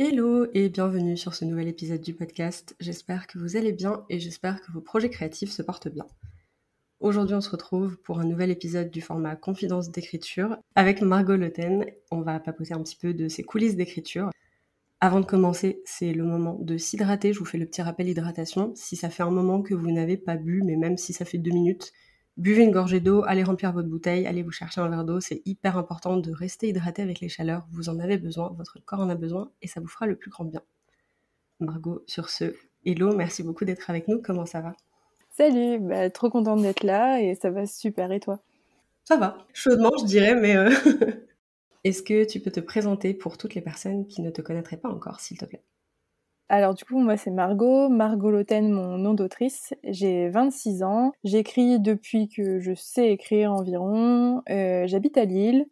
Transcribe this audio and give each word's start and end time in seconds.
Hello 0.00 0.46
et 0.54 0.68
bienvenue 0.68 1.16
sur 1.16 1.34
ce 1.34 1.44
nouvel 1.44 1.66
épisode 1.66 2.00
du 2.00 2.14
podcast. 2.14 2.76
J'espère 2.78 3.26
que 3.26 3.36
vous 3.36 3.56
allez 3.56 3.72
bien 3.72 4.04
et 4.08 4.20
j'espère 4.20 4.60
que 4.60 4.70
vos 4.70 4.80
projets 4.80 5.10
créatifs 5.10 5.50
se 5.50 5.60
portent 5.60 5.88
bien. 5.88 6.06
Aujourd'hui, 7.00 7.34
on 7.34 7.40
se 7.40 7.50
retrouve 7.50 7.96
pour 7.96 8.20
un 8.20 8.24
nouvel 8.24 8.52
épisode 8.52 8.92
du 8.92 9.00
format 9.00 9.34
Confidence 9.34 9.90
d'écriture 9.90 10.56
avec 10.76 11.02
Margot 11.02 11.34
Leten. 11.34 11.84
On 12.12 12.20
va 12.20 12.38
papoter 12.38 12.74
un 12.74 12.82
petit 12.84 12.94
peu 12.94 13.12
de 13.12 13.26
ses 13.26 13.42
coulisses 13.42 13.74
d'écriture. 13.74 14.30
Avant 15.00 15.18
de 15.18 15.26
commencer, 15.26 15.82
c'est 15.84 16.12
le 16.12 16.22
moment 16.22 16.56
de 16.60 16.76
s'hydrater. 16.76 17.32
Je 17.32 17.40
vous 17.40 17.44
fais 17.44 17.58
le 17.58 17.66
petit 17.66 17.82
rappel 17.82 18.08
hydratation. 18.08 18.70
Si 18.76 18.94
ça 18.94 19.10
fait 19.10 19.24
un 19.24 19.32
moment 19.32 19.62
que 19.62 19.74
vous 19.74 19.90
n'avez 19.90 20.16
pas 20.16 20.36
bu, 20.36 20.62
mais 20.62 20.76
même 20.76 20.96
si 20.96 21.12
ça 21.12 21.24
fait 21.24 21.38
deux 21.38 21.50
minutes, 21.50 21.92
buvez 22.38 22.62
une 22.62 22.70
gorgée 22.70 23.00
d'eau, 23.00 23.22
allez 23.26 23.42
remplir 23.42 23.72
votre 23.72 23.88
bouteille, 23.88 24.26
allez 24.26 24.42
vous 24.42 24.52
chercher 24.52 24.80
un 24.80 24.88
verre 24.88 25.04
d'eau. 25.04 25.20
C'est 25.20 25.42
hyper 25.44 25.76
important 25.76 26.16
de 26.16 26.32
rester 26.32 26.68
hydraté 26.68 27.02
avec 27.02 27.20
les 27.20 27.28
chaleurs. 27.28 27.66
Vous 27.72 27.88
en 27.88 27.98
avez 27.98 28.16
besoin, 28.16 28.54
votre 28.56 28.78
corps 28.84 29.00
en 29.00 29.10
a 29.10 29.14
besoin 29.14 29.50
et 29.60 29.66
ça 29.66 29.80
vous 29.80 29.88
fera 29.88 30.06
le 30.06 30.16
plus 30.16 30.30
grand 30.30 30.44
bien. 30.44 30.62
Margot, 31.60 32.04
sur 32.06 32.30
ce, 32.30 32.54
hello, 32.86 33.14
merci 33.14 33.42
beaucoup 33.42 33.64
d'être 33.64 33.90
avec 33.90 34.08
nous. 34.08 34.22
Comment 34.22 34.46
ça 34.46 34.60
va? 34.60 34.74
Salut, 35.30 35.78
bah, 35.80 36.08
trop 36.10 36.30
contente 36.30 36.62
d'être 36.62 36.84
là 36.84 37.20
et 37.20 37.34
ça 37.34 37.50
va 37.50 37.66
super. 37.66 38.10
Et 38.12 38.20
toi? 38.20 38.40
Ça 39.04 39.16
va, 39.16 39.46
chaudement 39.52 39.92
je 40.00 40.04
dirais, 40.04 40.34
mais 40.34 40.56
euh, 40.56 40.70
est-ce 41.84 42.02
que 42.02 42.24
tu 42.24 42.40
peux 42.40 42.50
te 42.50 42.60
présenter 42.60 43.14
pour 43.14 43.38
toutes 43.38 43.54
les 43.54 43.62
personnes 43.62 44.06
qui 44.06 44.22
ne 44.22 44.30
te 44.30 44.42
connaîtraient 44.42 44.76
pas 44.76 44.90
encore, 44.90 45.20
s'il 45.20 45.38
te 45.38 45.44
plaît? 45.44 45.62
Alors 46.48 46.74
du 46.74 46.84
coup, 46.84 46.98
moi 46.98 47.16
c'est 47.16 47.30
Margot, 47.30 47.88
Margot 47.88 48.30
Loten, 48.30 48.70
mon 48.70 48.96
nom 48.98 49.14
d'autrice. 49.14 49.74
J'ai 49.84 50.28
26 50.30 50.82
ans, 50.82 51.12
j'écris 51.24 51.78
depuis 51.78 52.28
que 52.28 52.58
je 52.60 52.72
sais 52.74 53.12
écrire 53.12 53.52
environ. 53.52 54.42
Euh, 54.48 54.86
J'habite 54.86 55.18
à 55.18 55.24
Lille. 55.24 55.66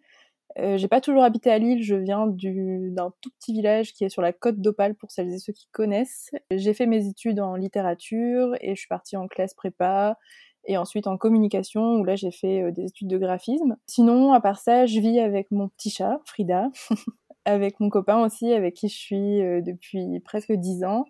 Euh, 0.58 0.78
j'ai 0.78 0.88
pas 0.88 1.00
toujours 1.02 1.22
habité 1.22 1.50
à 1.50 1.58
Lille, 1.58 1.82
je 1.82 1.96
viens 1.96 2.26
d'un 2.26 3.12
tout 3.20 3.30
petit 3.38 3.52
village 3.52 3.92
qui 3.92 4.04
est 4.04 4.08
sur 4.08 4.22
la 4.22 4.32
côte 4.32 4.58
d'Opale 4.60 4.94
pour 4.94 5.10
celles 5.10 5.32
et 5.32 5.38
ceux 5.38 5.52
qui 5.52 5.68
connaissent. 5.70 6.30
J'ai 6.50 6.72
fait 6.72 6.86
mes 6.86 7.06
études 7.08 7.40
en 7.40 7.56
littérature 7.56 8.54
et 8.62 8.74
je 8.74 8.80
suis 8.80 8.88
partie 8.88 9.16
en 9.18 9.28
classe 9.28 9.52
prépa 9.54 10.16
et 10.64 10.78
ensuite 10.78 11.06
en 11.06 11.16
communication 11.18 11.96
où 11.96 12.04
là 12.04 12.16
j'ai 12.16 12.30
fait 12.30 12.62
euh, 12.62 12.70
des 12.72 12.86
études 12.86 13.08
de 13.08 13.18
graphisme. 13.18 13.76
Sinon, 13.86 14.32
à 14.32 14.40
part 14.40 14.58
ça, 14.58 14.86
je 14.86 14.98
vis 15.00 15.20
avec 15.20 15.50
mon 15.50 15.68
petit 15.68 15.90
chat, 15.90 16.20
Frida. 16.24 16.70
avec 17.46 17.80
mon 17.80 17.88
copain 17.88 18.22
aussi, 18.22 18.52
avec 18.52 18.74
qui 18.74 18.88
je 18.88 18.96
suis 18.96 19.40
euh, 19.40 19.62
depuis 19.62 20.20
presque 20.20 20.52
dix 20.52 20.84
ans. 20.84 21.06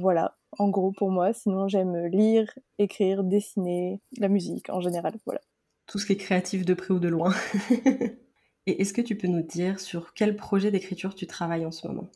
Voilà, 0.00 0.36
en 0.58 0.68
gros 0.68 0.92
pour 0.92 1.10
moi. 1.10 1.32
Sinon, 1.32 1.68
j'aime 1.68 2.06
lire, 2.06 2.52
écrire, 2.78 3.24
dessiner, 3.24 4.00
la 4.18 4.28
musique 4.28 4.68
en 4.68 4.80
général. 4.80 5.14
Voilà. 5.24 5.40
Tout 5.86 5.98
ce 5.98 6.06
qui 6.06 6.12
est 6.12 6.16
créatif 6.16 6.64
de 6.64 6.74
près 6.74 6.92
ou 6.92 6.98
de 6.98 7.08
loin. 7.08 7.32
Et 8.66 8.82
est-ce 8.82 8.92
que 8.92 9.00
tu 9.00 9.16
peux 9.16 9.28
nous 9.28 9.42
dire 9.42 9.78
sur 9.78 10.12
quel 10.12 10.36
projet 10.36 10.72
d'écriture 10.72 11.14
tu 11.14 11.26
travailles 11.26 11.64
en 11.64 11.70
ce 11.70 11.86
moment? 11.86 12.08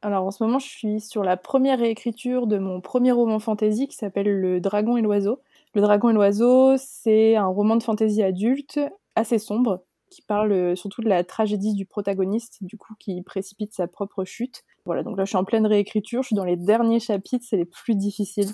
Alors 0.00 0.24
en 0.24 0.30
ce 0.30 0.42
moment, 0.42 0.58
je 0.58 0.66
suis 0.66 1.00
sur 1.00 1.22
la 1.22 1.36
première 1.36 1.78
réécriture 1.78 2.46
de 2.46 2.58
mon 2.58 2.80
premier 2.80 3.12
roman 3.12 3.38
fantasy 3.38 3.86
qui 3.88 3.96
s'appelle 3.96 4.28
Le 4.28 4.60
Dragon 4.60 4.96
et 4.96 5.02
l'Oiseau. 5.02 5.42
Le 5.74 5.82
Dragon 5.82 6.08
et 6.08 6.12
l'Oiseau, 6.14 6.76
c'est 6.78 7.36
un 7.36 7.46
roman 7.46 7.76
de 7.76 7.82
fantasy 7.82 8.22
adulte 8.22 8.80
assez 9.16 9.38
sombre 9.38 9.82
qui 10.10 10.22
parle 10.22 10.52
euh, 10.52 10.76
surtout 10.76 11.02
de 11.02 11.08
la 11.08 11.24
tragédie 11.24 11.74
du 11.74 11.86
protagoniste, 11.86 12.58
du 12.62 12.76
coup, 12.76 12.94
qui 12.98 13.22
précipite 13.22 13.72
sa 13.74 13.86
propre 13.86 14.24
chute. 14.24 14.64
Voilà, 14.84 15.02
donc 15.02 15.16
là, 15.16 15.24
je 15.24 15.30
suis 15.30 15.36
en 15.36 15.44
pleine 15.44 15.66
réécriture, 15.66 16.22
je 16.22 16.28
suis 16.28 16.36
dans 16.36 16.44
les 16.44 16.56
derniers 16.56 17.00
chapitres, 17.00 17.44
c'est 17.48 17.56
les 17.56 17.64
plus 17.64 17.94
difficiles. 17.94 18.50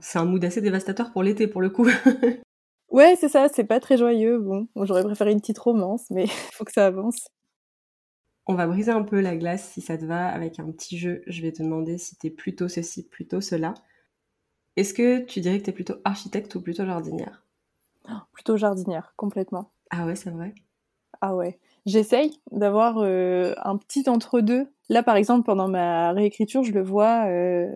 C'est 0.00 0.18
un 0.18 0.24
mood 0.24 0.44
assez 0.44 0.60
dévastateur 0.60 1.12
pour 1.12 1.22
l'été, 1.22 1.46
pour 1.46 1.60
le 1.60 1.70
coup. 1.70 1.86
ouais, 2.90 3.16
c'est 3.16 3.28
ça, 3.28 3.48
c'est 3.48 3.64
pas 3.64 3.80
très 3.80 3.96
joyeux. 3.96 4.38
Bon, 4.38 4.68
j'aurais 4.76 5.04
préféré 5.04 5.32
une 5.32 5.40
petite 5.40 5.58
romance, 5.58 6.10
mais 6.10 6.24
il 6.24 6.30
faut 6.52 6.64
que 6.64 6.72
ça 6.72 6.86
avance. 6.86 7.28
On 8.46 8.54
va 8.54 8.66
briser 8.66 8.92
un 8.92 9.02
peu 9.02 9.20
la 9.20 9.36
glace 9.36 9.70
si 9.72 9.80
ça 9.80 9.98
te 9.98 10.04
va 10.04 10.28
avec 10.28 10.60
un 10.60 10.70
petit 10.70 10.98
jeu. 10.98 11.22
Je 11.26 11.42
vais 11.42 11.52
te 11.52 11.62
demander 11.62 11.98
si 11.98 12.16
t'es 12.16 12.30
plutôt 12.30 12.68
ceci, 12.68 13.08
plutôt 13.08 13.40
cela. 13.40 13.74
Est-ce 14.76 14.94
que 14.94 15.24
tu 15.24 15.40
dirais 15.40 15.58
que 15.58 15.64
t'es 15.64 15.72
plutôt 15.72 15.96
architecte 16.04 16.54
ou 16.54 16.60
plutôt 16.60 16.84
jardinière? 16.84 17.42
Plutôt 18.32 18.56
jardinière, 18.56 19.14
complètement. 19.16 19.72
Ah 19.90 20.06
ouais, 20.06 20.16
c'est 20.16 20.30
vrai. 20.30 20.54
Ah 21.20 21.34
ouais. 21.36 21.58
J'essaye 21.86 22.40
d'avoir 22.52 22.98
euh, 22.98 23.54
un 23.64 23.76
petit 23.78 24.08
entre-deux. 24.08 24.68
Là, 24.88 25.02
par 25.02 25.16
exemple, 25.16 25.44
pendant 25.46 25.68
ma 25.68 26.12
réécriture, 26.12 26.62
je 26.64 26.72
le 26.72 26.82
vois, 26.82 27.26
euh, 27.28 27.68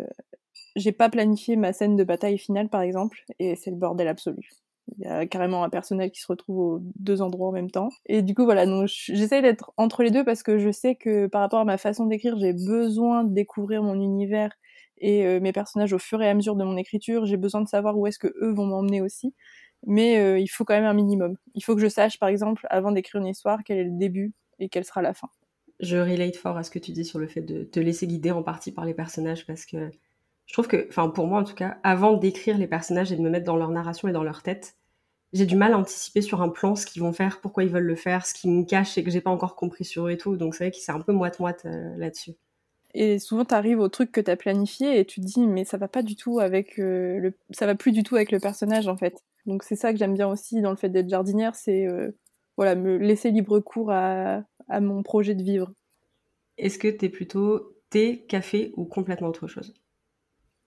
j'ai 0.76 0.92
pas 0.92 1.10
planifié 1.10 1.56
ma 1.56 1.72
scène 1.72 1.96
de 1.96 2.04
bataille 2.04 2.38
finale, 2.38 2.68
par 2.68 2.82
exemple, 2.82 3.24
et 3.38 3.56
c'est 3.56 3.70
le 3.70 3.76
bordel 3.76 4.08
absolu. 4.08 4.50
Il 4.98 5.04
y 5.04 5.08
a 5.08 5.26
carrément 5.26 5.64
un 5.64 5.70
personnel 5.70 6.10
qui 6.12 6.20
se 6.20 6.28
retrouve 6.28 6.58
aux 6.58 6.80
deux 6.98 7.22
endroits 7.22 7.48
en 7.48 7.52
même 7.52 7.70
temps. 7.70 7.90
Et 8.06 8.22
du 8.22 8.34
coup, 8.34 8.44
voilà, 8.44 8.66
donc 8.66 8.88
j'essaye 8.88 9.42
d'être 9.42 9.72
entre 9.78 10.02
les 10.02 10.10
deux 10.10 10.24
parce 10.24 10.42
que 10.42 10.58
je 10.58 10.70
sais 10.70 10.96
que 10.96 11.26
par 11.28 11.42
rapport 11.42 11.60
à 11.60 11.64
ma 11.64 11.78
façon 11.78 12.06
d'écrire, 12.06 12.38
j'ai 12.38 12.52
besoin 12.54 13.24
de 13.24 13.32
découvrir 13.34 13.82
mon 13.82 13.94
univers 14.00 14.52
et 14.98 15.26
euh, 15.26 15.40
mes 15.40 15.52
personnages 15.52 15.92
au 15.92 15.98
fur 15.98 16.22
et 16.22 16.28
à 16.28 16.34
mesure 16.34 16.56
de 16.56 16.64
mon 16.64 16.76
écriture. 16.76 17.26
J'ai 17.26 17.36
besoin 17.38 17.62
de 17.62 17.68
savoir 17.68 17.98
où 17.98 18.06
est-ce 18.06 18.18
que 18.18 18.28
eux 18.42 18.52
vont 18.52 18.66
m'emmener 18.66 19.00
aussi 19.02 19.34
mais 19.86 20.18
euh, 20.18 20.38
il 20.38 20.48
faut 20.48 20.64
quand 20.64 20.74
même 20.74 20.84
un 20.84 20.94
minimum. 20.94 21.36
Il 21.54 21.64
faut 21.64 21.74
que 21.74 21.80
je 21.80 21.88
sache, 21.88 22.18
par 22.18 22.28
exemple, 22.28 22.66
avant 22.70 22.92
d'écrire 22.92 23.20
une 23.20 23.28
histoire, 23.28 23.60
quel 23.64 23.78
est 23.78 23.84
le 23.84 23.98
début 23.98 24.32
et 24.58 24.68
quelle 24.68 24.84
sera 24.84 25.02
la 25.02 25.14
fin. 25.14 25.28
Je 25.80 25.96
relate 25.96 26.36
fort 26.36 26.56
à 26.56 26.62
ce 26.62 26.70
que 26.70 26.78
tu 26.78 26.92
dis 26.92 27.04
sur 27.04 27.18
le 27.18 27.26
fait 27.26 27.40
de 27.40 27.64
te 27.64 27.80
laisser 27.80 28.06
guider 28.06 28.30
en 28.30 28.42
partie 28.42 28.72
par 28.72 28.84
les 28.84 28.92
personnages 28.92 29.46
parce 29.46 29.64
que 29.64 29.90
je 30.44 30.52
trouve 30.52 30.68
que, 30.68 30.86
enfin 30.88 31.08
pour 31.08 31.26
moi 31.26 31.40
en 31.40 31.44
tout 31.44 31.54
cas, 31.54 31.78
avant 31.82 32.16
d'écrire 32.16 32.58
les 32.58 32.66
personnages 32.66 33.12
et 33.12 33.16
de 33.16 33.22
me 33.22 33.30
mettre 33.30 33.46
dans 33.46 33.56
leur 33.56 33.70
narration 33.70 34.08
et 34.08 34.12
dans 34.12 34.24
leur 34.24 34.42
tête, 34.42 34.76
j'ai 35.32 35.46
du 35.46 35.56
mal 35.56 35.72
à 35.72 35.78
anticiper 35.78 36.22
sur 36.22 36.42
un 36.42 36.48
plan 36.48 36.76
ce 36.76 36.86
qu'ils 36.86 37.02
vont 37.02 37.12
faire, 37.12 37.40
pourquoi 37.40 37.64
ils 37.64 37.70
veulent 37.70 37.84
le 37.84 37.94
faire, 37.94 38.26
ce 38.26 38.34
qu'ils 38.34 38.50
me 38.50 38.64
cachent 38.64 38.98
et 38.98 39.04
que 39.04 39.10
j'ai 39.10 39.20
pas 39.20 39.30
encore 39.30 39.56
compris 39.56 39.84
sur 39.84 40.08
eux 40.08 40.10
et 40.10 40.18
tout. 40.18 40.36
Donc 40.36 40.54
c'est 40.54 40.64
vrai 40.64 40.70
qu'il 40.72 40.82
c'est 40.82 40.92
un 40.92 41.00
peu 41.00 41.12
moite-moite 41.12 41.62
euh, 41.66 41.96
là-dessus. 41.96 42.32
Et 42.94 43.18
souvent, 43.18 43.44
tu 43.44 43.54
arrives 43.54 43.78
au 43.78 43.88
truc 43.88 44.10
que 44.10 44.20
tu 44.20 44.30
as 44.30 44.36
planifié 44.36 44.98
et 44.98 45.04
tu 45.04 45.20
te 45.20 45.26
dis, 45.26 45.46
mais 45.46 45.64
ça 45.64 45.76
va 45.76 45.88
pas 45.88 46.02
du 46.02 46.16
tout 46.16 46.40
avec 46.40 46.78
euh, 46.78 47.18
le, 47.18 47.34
ça 47.50 47.66
va 47.66 47.74
plus 47.74 47.92
du 47.92 48.02
tout 48.02 48.16
avec 48.16 48.32
le 48.32 48.40
personnage 48.40 48.88
en 48.88 48.96
fait. 48.96 49.22
Donc 49.46 49.62
c'est 49.62 49.76
ça 49.76 49.92
que 49.92 49.98
j'aime 49.98 50.14
bien 50.14 50.28
aussi 50.28 50.60
dans 50.60 50.70
le 50.70 50.76
fait 50.76 50.88
d'être 50.88 51.08
jardinière, 51.08 51.54
c'est 51.54 51.86
euh, 51.86 52.10
voilà 52.56 52.74
me 52.74 52.96
laisser 52.96 53.30
libre 53.30 53.60
cours 53.60 53.90
à, 53.92 54.42
à 54.68 54.80
mon 54.80 55.02
projet 55.02 55.34
de 55.34 55.42
vivre. 55.42 55.72
Est-ce 56.58 56.78
que 56.78 56.88
tu 56.88 57.06
es 57.06 57.08
plutôt 57.08 57.76
thé, 57.90 58.24
café 58.28 58.72
ou 58.76 58.84
complètement 58.84 59.28
autre 59.28 59.46
chose? 59.46 59.72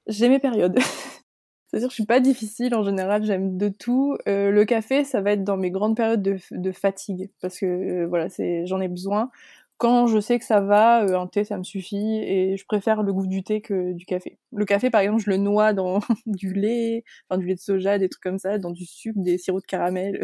J'ai 0.08 0.30
mes 0.30 0.40
périodes. 0.40 0.80
C'est-à-dire 1.68 1.90
je 1.90 1.96
suis 1.96 2.06
pas 2.06 2.20
difficile 2.20 2.76
en 2.76 2.84
général, 2.84 3.26
j'aime 3.26 3.58
de 3.58 3.68
tout. 3.68 4.16
Euh, 4.28 4.52
le 4.52 4.64
café, 4.64 5.04
ça 5.04 5.22
va 5.22 5.32
être 5.32 5.44
dans 5.44 5.58
mes 5.58 5.72
grandes 5.72 5.98
périodes 5.98 6.22
de, 6.22 6.38
de 6.52 6.72
fatigue 6.72 7.32
parce 7.42 7.60
que 7.60 8.06
voilà, 8.06 8.30
c'est 8.30 8.66
j'en 8.68 8.80
ai 8.80 8.88
besoin 8.88 9.32
quand 9.78 10.08
je 10.08 10.20
sais 10.20 10.40
que 10.40 10.46
ça 10.46 10.62
va, 10.62 11.04
euh, 11.04 11.20
un 11.20 11.28
thé 11.28 11.44
ça 11.44 11.58
me 11.58 11.64
suffit 11.64 12.18
et 12.18 12.58
je 12.58 12.66
préfère 12.66 13.04
le 13.04 13.14
goût 13.14 13.28
du 13.28 13.44
thé 13.44 13.62
que 13.62 13.94
du 13.94 14.06
café. 14.06 14.40
Le 14.52 14.66
café 14.66 14.90
par 14.90 15.02
exemple, 15.02 15.22
je 15.24 15.30
le 15.30 15.38
noie 15.38 15.74
dans 15.74 16.00
du 16.26 16.54
lait, 16.54 17.04
enfin 17.30 17.40
du 17.40 17.48
lait 17.48 17.56
de 17.56 17.60
soja, 17.60 17.98
des 18.00 18.10
trucs 18.10 18.24
comme 18.24 18.40
ça, 18.40 18.58
dans 18.60 18.72
du 18.72 18.86
sucre, 18.86 19.20
des 19.20 19.38
sirops 19.38 19.62
de 19.62 19.68
caramel. 19.68 20.24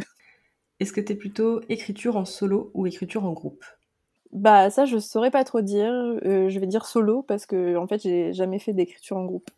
Est-ce 0.79 0.93
que 0.93 1.01
t'es 1.01 1.15
plutôt 1.15 1.61
écriture 1.69 2.17
en 2.17 2.25
solo 2.25 2.71
ou 2.73 2.85
écriture 2.87 3.25
en 3.25 3.31
groupe? 3.33 3.63
Bah 4.31 4.69
ça 4.69 4.85
je 4.85 4.97
saurais 4.99 5.31
pas 5.31 5.43
trop 5.43 5.61
dire, 5.61 5.91
euh, 5.91 6.49
je 6.49 6.59
vais 6.59 6.67
dire 6.67 6.85
solo 6.85 7.23
parce 7.23 7.45
que 7.45 7.75
en 7.77 7.87
fait 7.87 8.01
j'ai 8.01 8.33
jamais 8.33 8.59
fait 8.59 8.73
d'écriture 8.73 9.17
en 9.17 9.25
groupe. 9.25 9.49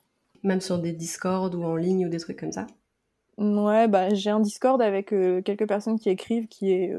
Même 0.44 0.62
sur 0.62 0.78
des 0.78 0.92
Discord 0.94 1.56
ou 1.56 1.64
en 1.64 1.76
ligne 1.76 2.06
ou 2.06 2.10
des 2.10 2.20
trucs 2.20 2.40
comme 2.40 2.52
ça? 2.52 2.68
Ouais, 3.38 3.88
bah 3.88 4.14
j'ai 4.14 4.30
un 4.30 4.40
Discord 4.40 4.82
avec 4.82 5.14
euh, 5.14 5.42
quelques 5.42 5.68
personnes 5.68 6.00
qui 6.00 6.10
écrivent 6.10 6.48
qui 6.48 6.72
est 6.72 6.94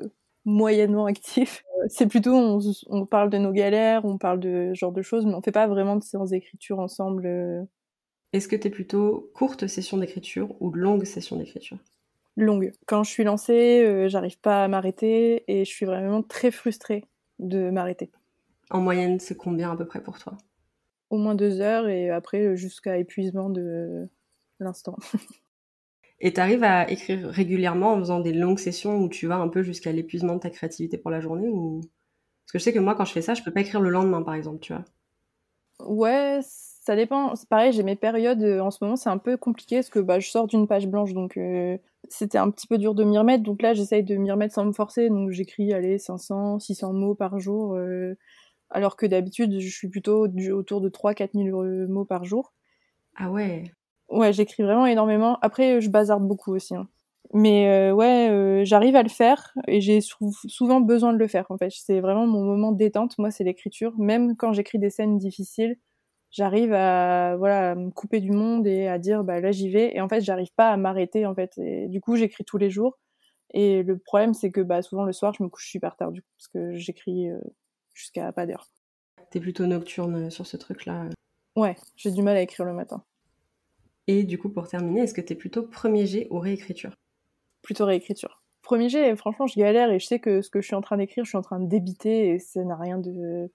moyennement 0.44 1.06
actif. 1.06 1.64
Euh, 1.82 1.86
c'est 1.88 2.06
plutôt, 2.06 2.34
on, 2.34 3.06
parle 3.06 3.30
de 3.30 3.38
nos 3.38 3.50
galères, 3.50 4.04
on 4.04 4.18
parle 4.18 4.38
de 4.40 4.70
ce 4.72 4.78
genre 4.78 4.92
de 4.92 5.02
choses, 5.02 5.24
mais 5.24 5.34
on 5.34 5.40
fait 5.40 5.50
pas 5.50 5.66
vraiment 5.66 5.96
de 5.96 6.04
séances 6.04 6.30
d'écriture 6.30 6.78
ensemble. 6.78 7.26
Euh. 7.26 7.64
Est-ce 8.34 8.46
que 8.46 8.54
tu 8.54 8.68
es 8.68 8.70
plutôt 8.70 9.30
courte 9.34 9.66
session 9.66 9.96
d'écriture 9.96 10.54
ou 10.60 10.70
longue 10.70 11.04
session 11.04 11.36
d'écriture? 11.36 11.78
Longue. 12.36 12.72
Quand 12.86 13.02
je 13.04 13.10
suis 13.10 13.24
lancée, 13.24 13.84
euh, 13.84 14.06
j'arrive 14.08 14.38
pas 14.38 14.62
à 14.62 14.68
m'arrêter 14.68 15.42
et 15.48 15.64
je 15.64 15.70
suis 15.70 15.86
vraiment 15.86 16.22
très 16.22 16.50
frustrée 16.50 17.04
de 17.38 17.70
m'arrêter. 17.70 18.12
En 18.70 18.80
moyenne, 18.80 19.18
c'est 19.18 19.36
combien 19.36 19.72
à 19.72 19.76
peu 19.76 19.86
près 19.86 20.02
pour 20.02 20.18
toi? 20.18 20.36
Au 21.10 21.16
moins 21.16 21.34
deux 21.34 21.60
heures 21.60 21.88
et 21.88 22.10
après 22.10 22.56
jusqu'à 22.56 22.96
épuisement 22.96 23.50
de 23.50 24.08
l'instant. 24.60 24.96
Et 26.24 26.32
tu 26.32 26.40
arrives 26.40 26.62
à 26.62 26.88
écrire 26.88 27.28
régulièrement 27.28 27.94
en 27.94 27.98
faisant 27.98 28.20
des 28.20 28.32
longues 28.32 28.60
sessions 28.60 28.98
où 28.98 29.08
tu 29.08 29.26
vas 29.26 29.38
un 29.38 29.48
peu 29.48 29.64
jusqu'à 29.64 29.90
l'épuisement 29.90 30.36
de 30.36 30.40
ta 30.40 30.50
créativité 30.50 30.96
pour 30.96 31.10
la 31.10 31.20
journée 31.20 31.48
ou? 31.48 31.80
Parce 31.80 32.52
que 32.52 32.58
je 32.60 32.64
sais 32.64 32.72
que 32.72 32.78
moi, 32.78 32.94
quand 32.94 33.04
je 33.04 33.12
fais 33.12 33.22
ça, 33.22 33.34
je 33.34 33.42
peux 33.42 33.50
pas 33.50 33.60
écrire 33.60 33.80
le 33.80 33.90
lendemain, 33.90 34.22
par 34.22 34.34
exemple, 34.34 34.60
tu 34.60 34.72
vois. 34.72 34.84
Ouais, 35.80 36.38
ça 36.44 36.94
dépend. 36.94 37.34
C'est 37.34 37.48
pareil, 37.48 37.72
j'ai 37.72 37.82
mes 37.82 37.96
périodes. 37.96 38.44
En 38.60 38.70
ce 38.70 38.78
moment, 38.84 38.94
c'est 38.94 39.10
un 39.10 39.18
peu 39.18 39.36
compliqué 39.36 39.76
parce 39.76 39.90
que 39.90 39.98
bah, 39.98 40.20
je 40.20 40.28
sors 40.28 40.46
d'une 40.46 40.68
page 40.68 40.86
blanche, 40.86 41.12
donc 41.12 41.38
c'était 42.08 42.38
un 42.38 42.50
petit 42.50 42.68
peu 42.68 42.78
dur 42.78 42.94
de 42.94 43.02
m'y 43.02 43.18
remettre. 43.18 43.42
Donc 43.42 43.60
là, 43.60 43.74
j'essaye 43.74 44.04
de 44.04 44.14
m'y 44.14 44.30
remettre 44.30 44.54
sans 44.54 44.64
me 44.64 44.72
forcer. 44.72 45.08
Donc 45.08 45.30
j'écris, 45.30 45.72
allez, 45.72 45.98
500, 45.98 46.60
600 46.60 46.92
mots 46.92 47.16
par 47.16 47.40
jour. 47.40 47.76
alors 48.70 48.96
que 48.96 49.06
d'habitude, 49.06 49.58
je 49.58 49.68
suis 49.68 49.88
plutôt 49.88 50.28
autour 50.52 50.80
de 50.80 50.88
3-4 50.88 51.30
000 51.34 51.88
mots 51.88 52.04
par 52.04 52.24
jour. 52.24 52.52
Ah 53.16 53.28
ouais 53.28 53.64
Ouais, 54.12 54.32
j'écris 54.34 54.62
vraiment 54.62 54.84
énormément. 54.84 55.38
Après, 55.40 55.80
je 55.80 55.88
bazarde 55.88 56.26
beaucoup 56.26 56.54
aussi. 56.54 56.76
Hein. 56.76 56.86
Mais 57.32 57.68
euh, 57.70 57.94
ouais, 57.94 58.28
euh, 58.30 58.62
j'arrive 58.62 58.94
à 58.94 59.02
le 59.02 59.08
faire 59.08 59.54
et 59.66 59.80
j'ai 59.80 60.00
souvent 60.02 60.82
besoin 60.82 61.14
de 61.14 61.18
le 61.18 61.26
faire. 61.26 61.46
En 61.48 61.56
fait, 61.56 61.70
c'est 61.70 62.00
vraiment 62.00 62.26
mon 62.26 62.44
moment 62.44 62.72
de 62.72 62.76
détente. 62.76 63.16
Moi, 63.16 63.30
c'est 63.30 63.42
l'écriture. 63.42 63.94
Même 63.96 64.36
quand 64.36 64.52
j'écris 64.52 64.78
des 64.78 64.90
scènes 64.90 65.16
difficiles, 65.16 65.76
j'arrive 66.30 66.74
à 66.74 67.36
voilà 67.38 67.74
me 67.74 67.90
couper 67.90 68.20
du 68.20 68.32
monde 68.32 68.66
et 68.66 68.86
à 68.86 68.98
dire 68.98 69.24
bah 69.24 69.40
là 69.40 69.50
j'y 69.50 69.70
vais. 69.70 69.96
Et 69.96 70.02
en 70.02 70.10
fait, 70.10 70.20
j'arrive 70.20 70.52
pas 70.56 70.68
à 70.68 70.76
m'arrêter 70.76 71.24
en 71.24 71.34
fait. 71.34 71.56
Et 71.56 71.88
du 71.88 72.02
coup, 72.02 72.16
j'écris 72.16 72.44
tous 72.44 72.58
les 72.58 72.68
jours. 72.68 72.98
Et 73.54 73.82
le 73.82 73.96
problème, 73.96 74.34
c'est 74.34 74.50
que 74.50 74.60
bah 74.60 74.82
souvent 74.82 75.04
le 75.04 75.12
soir, 75.14 75.32
je 75.32 75.42
me 75.42 75.48
couche 75.48 75.70
super 75.70 75.96
tard 75.96 76.12
du 76.12 76.20
coup 76.20 76.28
parce 76.36 76.48
que 76.48 76.74
j'écris 76.74 77.30
euh, 77.30 77.38
jusqu'à 77.94 78.30
pas 78.32 78.44
d'heure. 78.44 78.68
T'es 79.30 79.40
plutôt 79.40 79.64
nocturne 79.64 80.28
sur 80.30 80.46
ce 80.46 80.58
truc-là. 80.58 81.08
Ouais, 81.56 81.76
j'ai 81.96 82.10
du 82.10 82.20
mal 82.20 82.36
à 82.36 82.42
écrire 82.42 82.66
le 82.66 82.74
matin. 82.74 83.02
Et 84.08 84.24
du 84.24 84.38
coup, 84.38 84.48
pour 84.48 84.68
terminer, 84.68 85.02
est-ce 85.02 85.14
que 85.14 85.20
t'es 85.20 85.34
plutôt 85.34 85.62
premier 85.62 86.06
jet 86.06 86.26
ou 86.30 86.38
réécriture? 86.38 86.96
Plutôt 87.62 87.86
réécriture. 87.86 88.42
Premier 88.62 88.88
jet, 88.88 89.14
franchement, 89.16 89.46
je 89.46 89.58
galère 89.58 89.90
et 89.90 89.98
je 89.98 90.06
sais 90.06 90.20
que 90.20 90.40
ce 90.40 90.50
que 90.50 90.60
je 90.60 90.66
suis 90.66 90.74
en 90.74 90.80
train 90.80 90.96
d'écrire, 90.96 91.24
je 91.24 91.30
suis 91.30 91.38
en 91.38 91.42
train 91.42 91.60
de 91.60 91.66
débiter 91.66 92.28
et 92.28 92.38
ça 92.38 92.62
n'a 92.62 92.76
rien 92.76 92.98
de. 92.98 93.50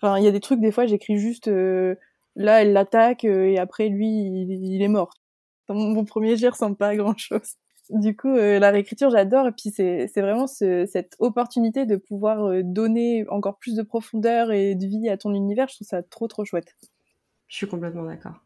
Enfin, 0.00 0.18
il 0.18 0.24
y 0.24 0.28
a 0.28 0.32
des 0.32 0.40
trucs, 0.40 0.60
des 0.60 0.72
fois, 0.72 0.86
j'écris 0.86 1.18
juste 1.18 1.48
euh, 1.48 1.96
là, 2.36 2.62
elle 2.62 2.72
l'attaque 2.72 3.24
euh, 3.24 3.46
et 3.46 3.58
après, 3.58 3.88
lui, 3.88 4.06
il, 4.08 4.82
est 4.82 4.88
mort. 4.88 5.14
Mon, 5.68 6.04
premier 6.04 6.36
jet 6.36 6.48
ressemble 6.48 6.76
pas 6.76 6.88
à 6.88 6.96
grand 6.96 7.16
chose. 7.16 7.40
Du 7.88 8.16
coup, 8.16 8.34
euh, 8.34 8.58
la 8.58 8.72
réécriture, 8.72 9.10
j'adore. 9.10 9.46
Et 9.46 9.52
puis, 9.52 9.70
c'est 9.70 10.10
vraiment 10.16 10.48
cette 10.48 11.14
opportunité 11.20 11.86
de 11.86 11.94
pouvoir 11.94 12.64
donner 12.64 13.24
encore 13.28 13.58
plus 13.58 13.76
de 13.76 13.82
profondeur 13.82 14.50
et 14.50 14.74
de 14.74 14.86
vie 14.86 15.08
à 15.08 15.16
ton 15.16 15.32
univers. 15.32 15.68
Je 15.68 15.76
trouve 15.76 15.86
ça 15.86 16.02
trop, 16.02 16.26
trop 16.26 16.44
chouette. 16.44 16.74
Je 17.46 17.58
suis 17.58 17.68
complètement 17.68 18.02
d'accord. 18.02 18.40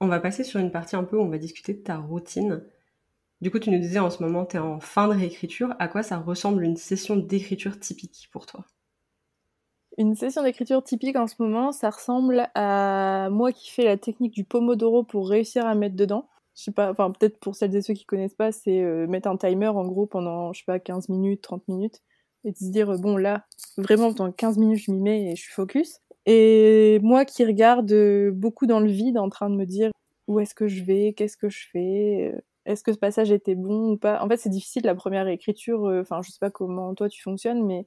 On 0.00 0.06
va 0.06 0.20
passer 0.20 0.44
sur 0.44 0.60
une 0.60 0.70
partie 0.70 0.96
un 0.96 1.04
peu 1.04 1.16
où 1.16 1.22
on 1.22 1.28
va 1.28 1.38
discuter 1.38 1.74
de 1.74 1.82
ta 1.82 1.96
routine. 1.96 2.62
Du 3.40 3.50
coup, 3.50 3.58
tu 3.58 3.70
nous 3.70 3.78
disais 3.78 3.98
en 3.98 4.10
ce 4.10 4.22
moment, 4.22 4.46
tu 4.46 4.56
es 4.56 4.60
en 4.60 4.80
fin 4.80 5.08
de 5.08 5.14
réécriture. 5.14 5.74
À 5.78 5.88
quoi 5.88 6.02
ça 6.02 6.18
ressemble 6.18 6.64
une 6.64 6.76
session 6.76 7.16
d'écriture 7.16 7.78
typique 7.78 8.28
pour 8.32 8.46
toi? 8.46 8.64
Une 9.96 10.14
session 10.14 10.42
d'écriture 10.44 10.82
typique 10.82 11.16
en 11.16 11.26
ce 11.26 11.34
moment, 11.40 11.72
ça 11.72 11.90
ressemble 11.90 12.48
à 12.54 13.28
moi 13.30 13.52
qui 13.52 13.70
fais 13.70 13.84
la 13.84 13.96
technique 13.96 14.32
du 14.32 14.44
Pomodoro 14.44 15.02
pour 15.02 15.28
réussir 15.28 15.66
à 15.66 15.74
mettre 15.74 15.96
dedans. 15.96 16.28
Je 16.56 16.64
sais 16.64 16.72
pas, 16.72 16.90
enfin 16.90 17.10
peut-être 17.10 17.38
pour 17.38 17.56
celles 17.56 17.74
et 17.74 17.82
ceux 17.82 17.94
qui 17.94 18.04
connaissent 18.04 18.34
pas, 18.34 18.52
c'est 18.52 18.80
euh, 18.80 19.06
mettre 19.08 19.28
un 19.28 19.36
timer 19.36 19.68
en 19.68 19.84
gros 19.84 20.06
pendant, 20.06 20.52
je 20.52 20.60
sais 20.60 20.64
pas, 20.64 20.78
15 20.78 21.08
minutes, 21.08 21.42
30 21.42 21.66
minutes 21.68 22.02
et 22.44 22.52
de 22.52 22.56
se 22.56 22.70
dire 22.70 22.96
bon 22.98 23.16
là, 23.16 23.44
vraiment 23.76 24.12
pendant 24.12 24.32
15 24.32 24.58
minutes 24.58 24.82
je 24.86 24.92
m'y 24.92 25.00
mets 25.00 25.32
et 25.32 25.36
je 25.36 25.42
suis 25.42 25.52
focus. 25.52 26.00
Et 26.30 26.98
moi 27.02 27.24
qui 27.24 27.42
regarde 27.42 27.90
euh, 27.90 28.30
beaucoup 28.30 28.66
dans 28.66 28.80
le 28.80 28.90
vide 28.90 29.16
en 29.16 29.30
train 29.30 29.48
de 29.48 29.56
me 29.56 29.64
dire 29.64 29.90
où 30.26 30.40
est-ce 30.40 30.54
que 30.54 30.68
je 30.68 30.84
vais, 30.84 31.14
qu'est-ce 31.14 31.38
que 31.38 31.48
je 31.48 31.66
fais, 31.72 32.34
euh, 32.34 32.40
est-ce 32.66 32.84
que 32.84 32.92
ce 32.92 32.98
passage 32.98 33.30
était 33.32 33.54
bon 33.54 33.92
ou 33.92 33.96
pas? 33.96 34.22
En 34.22 34.28
fait, 34.28 34.36
c'est 34.36 34.50
difficile 34.50 34.82
la 34.84 34.94
première 34.94 35.26
écriture. 35.26 35.86
Euh, 35.86 36.02
enfin, 36.02 36.20
je 36.20 36.30
sais 36.30 36.38
pas 36.38 36.50
comment 36.50 36.94
toi 36.94 37.08
tu 37.08 37.22
fonctionnes, 37.22 37.64
mais 37.64 37.86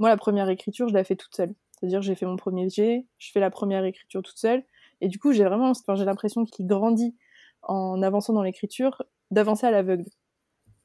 moi, 0.00 0.08
la 0.08 0.16
première 0.16 0.48
écriture, 0.48 0.88
je 0.88 0.94
la 0.94 1.04
fais 1.04 1.14
toute 1.14 1.36
seule. 1.36 1.54
C'est-à-dire, 1.78 2.02
j'ai 2.02 2.16
fait 2.16 2.26
mon 2.26 2.34
premier 2.34 2.68
jet, 2.68 3.06
je 3.18 3.30
fais 3.30 3.38
la 3.38 3.50
première 3.50 3.84
écriture 3.84 4.20
toute 4.20 4.38
seule, 4.38 4.64
et 5.00 5.06
du 5.06 5.20
coup, 5.20 5.30
j'ai 5.32 5.44
vraiment, 5.44 5.72
j'ai 5.94 6.04
l'impression 6.04 6.44
qu'il 6.44 6.66
grandit 6.66 7.14
en 7.62 8.02
avançant 8.02 8.32
dans 8.32 8.42
l'écriture, 8.42 9.04
d'avancer 9.30 9.64
à 9.66 9.70
l'aveugle. 9.70 10.06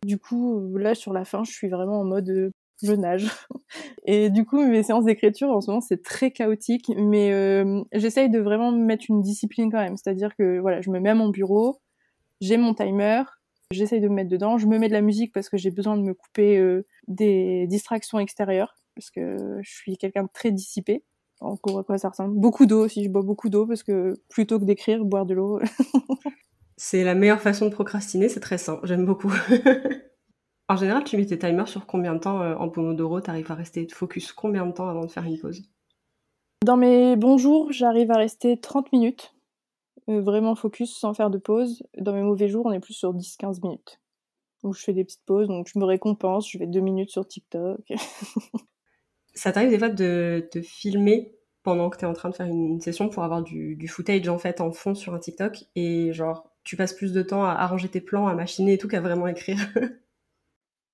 Du 0.04 0.20
coup, 0.20 0.78
là, 0.78 0.94
sur 0.94 1.14
la 1.14 1.26
fin, 1.26 1.44
je 1.46 1.52
suis 1.52 1.70
vraiment 1.70 2.02
en 2.02 2.06
mode 2.06 2.52
je 2.84 2.94
nage. 2.94 3.30
Et 4.06 4.30
du 4.30 4.46
coup, 4.46 4.64
mes 4.66 4.84
séances 4.84 5.06
d'écriture, 5.06 5.50
en 5.50 5.62
ce 5.62 5.70
moment, 5.70 5.82
c'est 5.82 6.04
très 6.04 6.32
chaotique, 6.32 6.92
mais 6.98 7.32
euh, 7.32 7.84
j'essaye 7.94 8.30
de 8.30 8.40
vraiment 8.40 8.72
mettre 8.72 9.06
une 9.10 9.22
discipline 9.22 9.72
quand 9.72 9.80
même. 9.80 9.98
C'est-à-dire 9.98 10.36
que, 10.36 10.60
voilà, 10.60 10.82
je 10.82 10.90
me 10.90 11.00
mets 11.00 11.10
à 11.10 11.16
mon 11.16 11.30
bureau, 11.30 11.82
j'ai 12.42 12.58
mon 12.58 12.74
timer, 12.74 13.24
j'essaye 13.72 14.02
de 14.02 14.08
me 14.08 14.16
mettre 14.16 14.30
dedans, 14.30 14.58
je 14.58 14.68
me 14.68 14.78
mets 14.78 14.88
de 14.88 14.94
la 14.94 15.02
musique 15.02 15.34
parce 15.34 15.50
que 15.50 15.58
j'ai 15.58 15.72
besoin 15.72 15.98
de 15.98 16.02
me 16.02 16.14
couper 16.14 16.58
euh, 16.58 16.86
des 17.08 17.68
distractions 17.68 18.20
extérieures, 18.20 18.76
parce 18.96 19.10
que 19.12 19.60
je 19.62 19.72
suis 19.72 19.98
quelqu'un 19.98 20.24
de 20.24 20.30
très 20.34 20.52
dissipé. 20.52 21.04
Gros, 21.42 21.80
à 21.80 21.84
quoi 21.84 21.98
ça 21.98 22.10
ressemble 22.10 22.40
Beaucoup 22.40 22.68
d'eau 22.68 22.86
aussi, 22.86 23.04
je 23.04 23.10
bois 23.10 23.24
beaucoup 23.24 23.50
d'eau 23.50 23.66
parce 23.66 23.82
que 23.82 24.14
plutôt 24.30 24.60
que 24.60 24.66
d'écrire, 24.66 25.04
boire 25.04 25.26
de 25.26 25.34
l'eau. 25.34 25.60
c'est 26.78 27.04
la 27.04 27.16
meilleure 27.16 27.42
façon 27.42 27.66
de 27.66 27.72
procrastiner, 27.72 28.30
c'est 28.30 28.40
très 28.40 28.60
sain, 28.60 28.80
j'aime 28.84 29.06
beaucoup. 29.06 29.34
en 30.72 30.78
général, 30.78 31.04
tu 31.04 31.18
mets 31.18 31.26
tes 31.26 31.38
timers 31.38 31.68
sur 31.68 31.86
combien 31.86 32.14
de 32.14 32.20
temps 32.20 32.42
euh, 32.42 32.56
en 32.56 32.70
Pomodoro 32.70 33.20
T'arrives 33.20 33.52
à 33.52 33.56
rester 33.56 33.88
focus 33.92 34.32
combien 34.32 34.66
de 34.66 34.72
temps 34.72 34.88
avant 34.88 35.06
de 35.06 35.12
faire 35.12 35.26
une 35.26 35.38
pause? 35.38 35.64
Dans 36.64 36.78
mes 36.78 37.16
bons 37.18 37.38
jours, 37.38 37.72
j'arrive 37.72 38.12
à 38.12 38.18
rester 38.18 38.60
30 38.60 38.92
minutes 38.94 39.34
euh, 40.10 40.22
vraiment 40.22 40.56
focus 40.56 40.96
sans 40.96 41.14
faire 41.14 41.30
de 41.30 41.38
pause. 41.38 41.84
Dans 41.98 42.14
mes 42.14 42.22
mauvais 42.22 42.48
jours, 42.48 42.66
on 42.66 42.72
est 42.72 42.80
plus 42.80 42.94
sur 42.94 43.14
10-15 43.14 43.62
minutes. 43.62 44.00
Donc 44.64 44.76
je 44.76 44.82
fais 44.82 44.94
des 44.94 45.04
petites 45.04 45.26
pauses, 45.26 45.48
donc 45.48 45.68
je 45.74 45.78
me 45.78 45.84
récompense, 45.84 46.50
je 46.50 46.58
fais 46.58 46.68
deux 46.68 46.80
minutes 46.80 47.10
sur 47.10 47.28
TikTok. 47.28 47.82
Ça 49.34 49.52
t'arrive 49.52 49.72
des 49.72 49.80
fois 49.80 49.90
de 49.90 50.48
te 50.52 50.62
filmer 50.62 51.36
pendant 51.64 51.90
que 51.90 51.98
tu 51.98 52.06
es 52.06 52.08
en 52.08 52.14
train 52.14 52.30
de 52.30 52.36
faire 52.36 52.48
une, 52.48 52.80
session 52.80 53.10
pour 53.10 53.24
avoir 53.24 53.42
du, 53.42 53.88
footage 53.88 54.30
en 54.30 54.38
fait 54.38 54.62
en 54.62 54.72
fond 54.72 54.96
sur 54.96 55.14
un 55.14 55.20
TikTok 55.20 55.66
et 55.76 56.14
genre 56.14 56.50
tu 56.64 56.78
passes 56.78 56.94
plus 56.94 57.12
de 57.12 57.22
temps 57.22 57.44
à 57.44 57.52
arranger 57.52 57.90
tes 57.90 58.02
plans, 58.02 58.28
à 58.28 58.36
machiner 58.36 58.74
et 58.74 58.78
tout 58.78 58.88
qu'à 58.88 59.02
vraiment 59.02 59.28
écrire? 59.28 59.58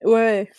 ouais, 0.03 0.49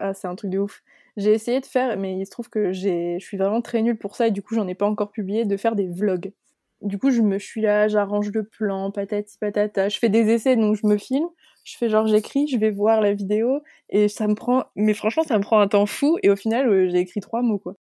ah, 0.00 0.14
c'est 0.14 0.28
un 0.28 0.34
truc 0.34 0.50
de 0.50 0.58
ouf. 0.58 0.82
J'ai 1.16 1.32
essayé 1.32 1.60
de 1.60 1.66
faire, 1.66 1.98
mais 1.98 2.16
il 2.16 2.26
se 2.26 2.30
trouve 2.30 2.48
que 2.48 2.72
je 2.72 3.18
suis 3.18 3.36
vraiment 3.36 3.60
très 3.60 3.82
nulle 3.82 3.98
pour 3.98 4.14
ça 4.14 4.28
et 4.28 4.30
du 4.30 4.40
coup 4.40 4.54
j'en 4.54 4.68
ai 4.68 4.74
pas 4.74 4.86
encore 4.86 5.10
publié, 5.10 5.44
de 5.44 5.56
faire 5.56 5.74
des 5.74 5.88
vlogs. 5.88 6.32
Du 6.80 6.96
coup, 6.98 7.10
je 7.10 7.22
me 7.22 7.38
suis 7.38 7.60
là, 7.60 7.88
j'arrange 7.88 8.30
le 8.32 8.44
plan, 8.44 8.92
patati 8.92 9.36
patata. 9.38 9.88
Je 9.88 9.98
fais 9.98 10.08
des 10.08 10.28
essais, 10.30 10.54
donc 10.54 10.76
je 10.76 10.86
me 10.86 10.96
filme. 10.96 11.26
Je 11.64 11.76
fais 11.76 11.88
genre 11.88 12.06
j'écris, 12.06 12.46
je 12.46 12.56
vais 12.56 12.70
voir 12.70 13.00
la 13.00 13.12
vidéo 13.12 13.62
et 13.90 14.08
ça 14.08 14.28
me 14.28 14.34
prend. 14.34 14.64
Mais 14.76 14.94
franchement, 14.94 15.24
ça 15.24 15.36
me 15.36 15.42
prend 15.42 15.58
un 15.58 15.68
temps 15.68 15.86
fou. 15.86 16.18
Et 16.22 16.30
au 16.30 16.36
final, 16.36 16.68
euh, 16.68 16.88
j'ai 16.88 16.98
écrit 16.98 17.20
trois 17.20 17.42
mots 17.42 17.58
quoi. 17.58 17.74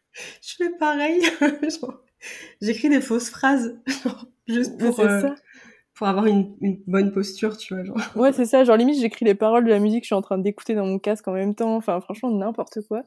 Je 0.41 0.55
fais 0.55 0.69
pareil. 0.79 1.21
j'écris 2.61 2.89
des 2.89 3.01
fausses 3.01 3.29
phrases, 3.29 3.77
juste 4.47 4.79
pour. 4.79 4.99
Euh, 5.01 5.29
pour 5.95 6.07
avoir 6.07 6.25
une, 6.27 6.55
une, 6.61 6.81
bonne 6.87 7.11
posture, 7.11 7.57
tu 7.57 7.73
vois. 7.73 7.83
Genre. 7.83 7.97
Ouais, 8.15 8.33
c'est 8.33 8.45
ça. 8.45 8.63
Genre, 8.63 8.75
limite, 8.75 8.99
j'écris 8.99 9.25
les 9.25 9.33
paroles 9.33 9.63
de 9.63 9.69
la 9.69 9.79
musique 9.79 10.01
que 10.01 10.05
je 10.05 10.09
suis 10.09 10.15
en 10.15 10.21
train 10.21 10.37
d'écouter 10.37 10.75
dans 10.75 10.85
mon 10.85 10.99
casque 10.99 11.27
en 11.27 11.33
même 11.33 11.55
temps. 11.55 11.75
Enfin, 11.75 11.99
franchement, 12.01 12.29
n'importe 12.31 12.81
quoi. 12.87 13.03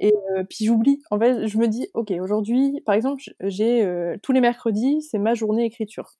Et 0.00 0.12
euh, 0.36 0.44
puis 0.44 0.64
j'oublie. 0.64 1.02
En 1.10 1.18
fait, 1.18 1.48
je 1.48 1.58
me 1.58 1.66
dis, 1.66 1.88
ok, 1.94 2.12
aujourd'hui, 2.20 2.80
par 2.86 2.94
exemple, 2.94 3.22
j'ai 3.42 3.82
euh, 3.84 4.16
tous 4.22 4.32
les 4.32 4.40
mercredis, 4.40 5.02
c'est 5.02 5.18
ma 5.18 5.34
journée 5.34 5.64
écriture. 5.64 6.12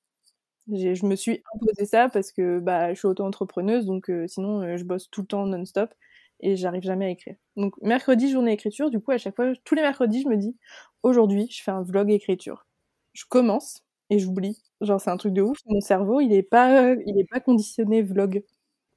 Je 0.70 1.06
me 1.06 1.16
suis 1.16 1.42
imposé 1.54 1.86
ça 1.86 2.08
parce 2.10 2.30
que 2.30 2.58
bah, 2.58 2.92
je 2.92 2.98
suis 2.98 3.08
auto-entrepreneuse, 3.08 3.86
donc 3.86 4.10
euh, 4.10 4.26
sinon 4.26 4.76
je 4.76 4.84
bosse 4.84 5.08
tout 5.10 5.22
le 5.22 5.26
temps 5.26 5.46
non-stop 5.46 5.94
et 6.40 6.56
j'arrive 6.56 6.82
jamais 6.82 7.06
à 7.06 7.10
écrire. 7.10 7.36
Donc 7.56 7.74
mercredi, 7.80 8.30
journée 8.30 8.52
écriture, 8.52 8.90
du 8.90 9.00
coup 9.00 9.12
à 9.12 9.18
chaque 9.18 9.34
fois, 9.34 9.46
tous 9.64 9.74
les 9.74 9.80
mercredis, 9.80 10.22
je 10.22 10.28
me 10.28 10.36
dis, 10.36 10.58
aujourd'hui, 11.02 11.48
je 11.50 11.62
fais 11.62 11.70
un 11.70 11.82
vlog 11.82 12.10
écriture. 12.10 12.66
Je 13.14 13.24
commence 13.26 13.82
et 14.10 14.18
j'oublie. 14.18 14.62
Genre 14.80 15.00
c'est 15.00 15.10
un 15.10 15.16
truc 15.16 15.32
de 15.32 15.42
ouf. 15.42 15.58
Mon 15.66 15.80
cerveau, 15.80 16.20
il 16.20 16.32
est 16.32 16.42
pas, 16.42 16.94
il 17.06 17.18
est 17.18 17.28
pas 17.30 17.40
conditionné 17.40 18.02
vlog. 18.02 18.44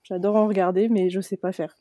J'adore 0.03 0.35
en 0.35 0.47
regarder, 0.47 0.89
mais 0.89 1.09
je 1.09 1.21
sais 1.21 1.37
pas 1.37 1.51
faire. 1.51 1.77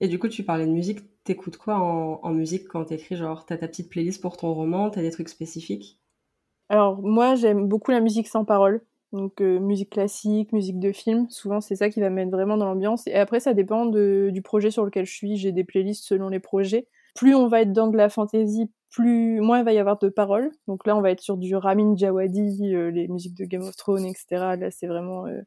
Et 0.00 0.08
du 0.08 0.18
coup, 0.18 0.28
tu 0.28 0.44
parlais 0.44 0.66
de 0.66 0.70
musique. 0.70 1.00
T'écoutes 1.24 1.56
quoi 1.56 1.76
en, 1.76 2.30
musique 2.32 2.68
quand 2.68 2.84
t'écris 2.84 3.16
Genre, 3.16 3.44
t'as 3.44 3.58
ta 3.58 3.68
petite 3.68 3.90
playlist 3.90 4.22
pour 4.22 4.36
ton 4.36 4.54
roman 4.54 4.90
T'as 4.90 5.02
des 5.02 5.10
trucs 5.10 5.28
spécifiques? 5.28 5.98
Alors, 6.68 7.02
moi, 7.02 7.34
j'aime 7.34 7.66
beaucoup 7.66 7.90
la 7.90 8.00
musique 8.00 8.28
sans 8.28 8.44
parole. 8.44 8.82
Donc, 9.12 9.40
euh, 9.40 9.58
musique 9.58 9.90
classique, 9.90 10.52
musique 10.52 10.78
de 10.78 10.92
film. 10.92 11.28
Souvent, 11.30 11.60
c'est 11.60 11.76
ça 11.76 11.90
qui 11.90 12.00
va 12.00 12.10
me 12.10 12.16
mettre 12.16 12.30
vraiment 12.30 12.56
dans 12.56 12.66
l'ambiance. 12.66 13.06
Et 13.06 13.14
après, 13.14 13.40
ça 13.40 13.54
dépend 13.54 13.86
du 13.86 14.42
projet 14.42 14.70
sur 14.70 14.84
lequel 14.84 15.06
je 15.06 15.12
suis. 15.12 15.36
J'ai 15.36 15.52
des 15.52 15.64
playlists 15.64 16.04
selon 16.04 16.28
les 16.28 16.40
projets. 16.40 16.86
Plus 17.18 17.34
on 17.34 17.48
va 17.48 17.62
être 17.62 17.72
dans 17.72 17.88
de 17.88 17.96
la 17.96 18.08
fantaisie, 18.08 18.70
plus 18.90 19.40
moins 19.40 19.58
il 19.58 19.64
va 19.64 19.72
y 19.72 19.78
avoir 19.78 19.98
de 19.98 20.08
paroles. 20.08 20.52
Donc 20.68 20.86
là, 20.86 20.96
on 20.96 21.00
va 21.00 21.10
être 21.10 21.20
sur 21.20 21.36
du 21.36 21.56
Ramin 21.56 21.96
Djawadi, 21.96 22.76
euh, 22.76 22.92
les 22.92 23.08
musiques 23.08 23.36
de 23.36 23.44
Game 23.44 23.62
of 23.62 23.74
Thrones, 23.74 24.06
etc. 24.06 24.54
Là, 24.56 24.70
c'est 24.70 24.86
vraiment 24.86 25.26
euh, 25.26 25.40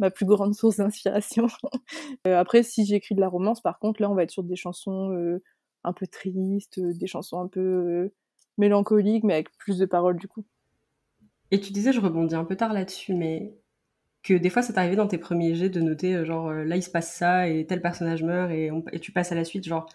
ma 0.00 0.10
plus 0.10 0.26
grande 0.26 0.52
source 0.52 0.78
d'inspiration. 0.78 1.46
Euh, 2.26 2.38
après, 2.38 2.64
si 2.64 2.84
j'écris 2.84 3.14
de 3.14 3.20
la 3.20 3.28
romance, 3.28 3.60
par 3.60 3.78
contre, 3.78 4.02
là, 4.02 4.10
on 4.10 4.14
va 4.16 4.24
être 4.24 4.32
sur 4.32 4.42
des 4.42 4.56
chansons 4.56 5.16
un 5.84 5.92
peu 5.92 6.06
tristes, 6.08 6.80
des 6.80 7.06
chansons 7.06 7.40
un 7.40 7.46
peu 7.46 8.10
mélancoliques, 8.58 9.24
mais 9.24 9.34
avec 9.34 9.56
plus 9.58 9.78
de 9.78 9.86
paroles 9.86 10.16
du 10.16 10.28
coup. 10.28 10.44
Et 11.52 11.60
tu 11.60 11.72
disais, 11.72 11.92
je 11.92 12.00
rebondis 12.00 12.34
un 12.34 12.44
peu 12.44 12.56
tard 12.56 12.72
là-dessus, 12.72 13.14
mais 13.14 13.54
que 14.22 14.34
des 14.34 14.50
fois, 14.50 14.62
ça 14.62 14.72
t'arrivait 14.72 14.96
dans 14.96 15.08
tes 15.08 15.18
premiers 15.18 15.54
jets 15.54 15.68
de 15.68 15.80
noter, 15.80 16.24
genre, 16.24 16.52
là, 16.52 16.76
il 16.76 16.82
se 16.82 16.90
passe 16.90 17.12
ça, 17.12 17.48
et 17.48 17.66
tel 17.66 17.80
personnage 17.80 18.22
meurt, 18.22 18.50
et, 18.50 18.70
tu 19.00 19.12
passes 19.12 19.32
à 19.32 19.36
la 19.36 19.44
suite, 19.44 19.64
genre, 19.64 19.86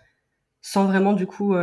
sans 0.68 0.86
vraiment, 0.86 1.14
du 1.14 1.28
coup, 1.28 1.56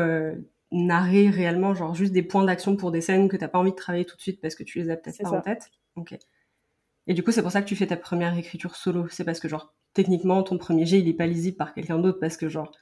narrer 0.72 1.28
réellement, 1.28 1.74
genre 1.74 1.94
juste 1.94 2.12
des 2.12 2.22
points 2.22 2.44
d'action 2.44 2.74
pour 2.74 2.90
des 2.90 3.02
scènes 3.02 3.28
que 3.28 3.36
t'as 3.36 3.48
pas 3.48 3.58
envie 3.58 3.72
de 3.72 3.76
travailler 3.76 4.06
tout 4.06 4.16
de 4.16 4.22
suite 4.22 4.40
parce 4.40 4.54
que 4.54 4.64
tu 4.64 4.78
les 4.78 4.88
as 4.88 4.96
peut-être 4.96 5.18
pas 5.22 5.28
ça. 5.28 5.36
en 5.36 5.40
tête. 5.42 5.70
Ok. 5.96 6.16
Et 7.06 7.12
du 7.12 7.22
coup, 7.22 7.30
c'est 7.30 7.42
pour 7.42 7.50
ça 7.50 7.60
que 7.60 7.66
tu 7.66 7.76
fais 7.76 7.86
ta 7.86 7.98
première 7.98 8.36
écriture 8.38 8.76
solo. 8.76 9.06
C'est 9.10 9.24
parce 9.24 9.40
que, 9.40 9.48
genre, 9.48 9.74
techniquement, 9.92 10.42
ton 10.42 10.56
premier 10.56 10.86
jet, 10.86 11.00
il 11.00 11.08
est 11.08 11.12
pas 11.14 11.26
lisible 11.26 11.58
par 11.58 11.74
quelqu'un 11.74 11.98
d'autre 11.98 12.18
parce 12.18 12.38
que, 12.38 12.48
genre, 12.48 12.72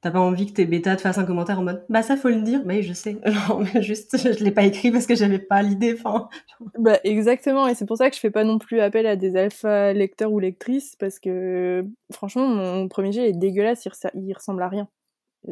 t'as 0.00 0.10
pas 0.10 0.18
envie 0.18 0.46
que 0.46 0.52
tes 0.54 0.66
bêtas 0.66 0.96
te 0.96 1.02
fassent 1.02 1.18
un 1.18 1.24
commentaire 1.24 1.60
en 1.60 1.62
mode, 1.62 1.84
bah 1.88 2.02
ça 2.02 2.16
faut 2.16 2.30
le 2.30 2.42
dire. 2.42 2.64
Bah 2.64 2.74
oui, 2.74 2.82
je 2.82 2.92
sais. 2.92 3.18
Genre, 3.24 3.62
mais 3.62 3.82
juste, 3.82 4.16
je 4.16 4.42
l'ai 4.42 4.50
pas 4.50 4.64
écrit 4.64 4.90
parce 4.90 5.06
que 5.06 5.14
j'avais 5.14 5.38
pas 5.38 5.62
l'idée. 5.62 5.94
Enfin, 5.94 6.28
Bah, 6.78 6.98
exactement, 7.04 7.68
et 7.68 7.76
c'est 7.76 7.86
pour 7.86 7.96
ça 7.96 8.10
que 8.10 8.16
je 8.16 8.20
fais 8.20 8.30
pas 8.30 8.44
non 8.44 8.58
plus 8.58 8.80
appel 8.80 9.06
à 9.06 9.14
des 9.14 9.36
alpha 9.36 9.92
lecteurs 9.92 10.32
ou 10.32 10.40
lectrices, 10.40 10.96
parce 10.96 11.20
que 11.20 11.82
franchement, 12.12 12.48
mon 12.48 12.88
premier 12.88 13.12
jet 13.12 13.28
est 13.28 13.34
dégueulasse, 13.34 13.86
il 14.14 14.32
ressemble 14.32 14.62
à 14.62 14.68
rien. 14.68 14.88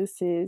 C'est 0.06 0.46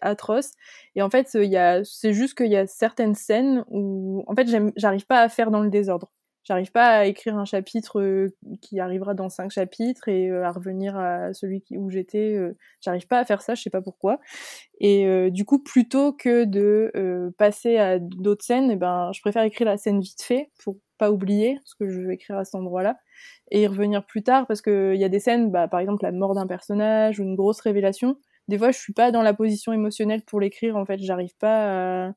atroce. 0.00 0.52
Et 0.94 1.02
en 1.02 1.10
fait, 1.10 1.28
c'est 1.28 2.12
juste 2.12 2.36
qu'il 2.36 2.50
y 2.50 2.56
a 2.56 2.66
certaines 2.66 3.14
scènes 3.14 3.64
où, 3.68 4.24
en 4.26 4.34
fait, 4.34 4.48
j'arrive 4.76 5.06
pas 5.06 5.20
à 5.20 5.28
faire 5.28 5.50
dans 5.50 5.60
le 5.62 5.70
désordre. 5.70 6.10
J'arrive 6.44 6.70
pas 6.70 6.98
à 6.98 7.04
écrire 7.06 7.36
un 7.36 7.44
chapitre 7.44 8.00
euh, 8.00 8.28
qui 8.62 8.78
arrivera 8.78 9.14
dans 9.14 9.28
cinq 9.28 9.50
chapitres 9.50 10.06
et 10.08 10.30
euh, 10.30 10.44
à 10.44 10.52
revenir 10.52 10.96
à 10.96 11.32
celui 11.32 11.64
où 11.72 11.90
j'étais. 11.90 12.34
euh, 12.36 12.56
J'arrive 12.80 13.08
pas 13.08 13.18
à 13.18 13.24
faire 13.24 13.42
ça, 13.42 13.56
je 13.56 13.62
sais 13.62 13.70
pas 13.70 13.82
pourquoi. 13.82 14.20
Et 14.80 15.30
du 15.32 15.44
coup, 15.44 15.58
plutôt 15.62 16.12
que 16.12 16.44
de 16.44 17.32
passer 17.38 17.78
à 17.78 17.98
d'autres 17.98 18.44
scènes, 18.44 18.70
eh 18.70 18.76
ben, 18.76 19.10
je 19.12 19.20
préfère 19.20 19.42
écrire 19.42 19.66
la 19.66 19.76
scène 19.76 20.00
vite 20.00 20.22
fait 20.22 20.50
pour 20.62 20.76
pas 20.98 21.10
oublier 21.10 21.58
ce 21.64 21.74
que 21.74 21.90
je 21.90 22.00
veux 22.00 22.12
écrire 22.12 22.38
à 22.38 22.44
cet 22.44 22.54
endroit-là 22.54 22.96
et 23.50 23.62
y 23.62 23.66
revenir 23.66 24.04
plus 24.06 24.22
tard 24.22 24.46
parce 24.46 24.62
que 24.62 24.92
il 24.94 25.00
y 25.00 25.04
a 25.04 25.08
des 25.08 25.20
scènes, 25.20 25.50
bah, 25.50 25.68
par 25.68 25.80
exemple 25.80 26.04
la 26.04 26.12
mort 26.12 26.34
d'un 26.34 26.46
personnage 26.46 27.18
ou 27.20 27.22
une 27.24 27.34
grosse 27.36 27.60
révélation. 27.60 28.18
Des 28.48 28.58
fois, 28.58 28.70
je 28.70 28.78
suis 28.78 28.92
pas 28.92 29.10
dans 29.10 29.22
la 29.22 29.34
position 29.34 29.72
émotionnelle 29.72 30.22
pour 30.22 30.40
l'écrire. 30.40 30.76
En 30.76 30.84
fait, 30.84 30.98
j'arrive 30.98 31.36
pas. 31.36 32.08
À... 32.08 32.12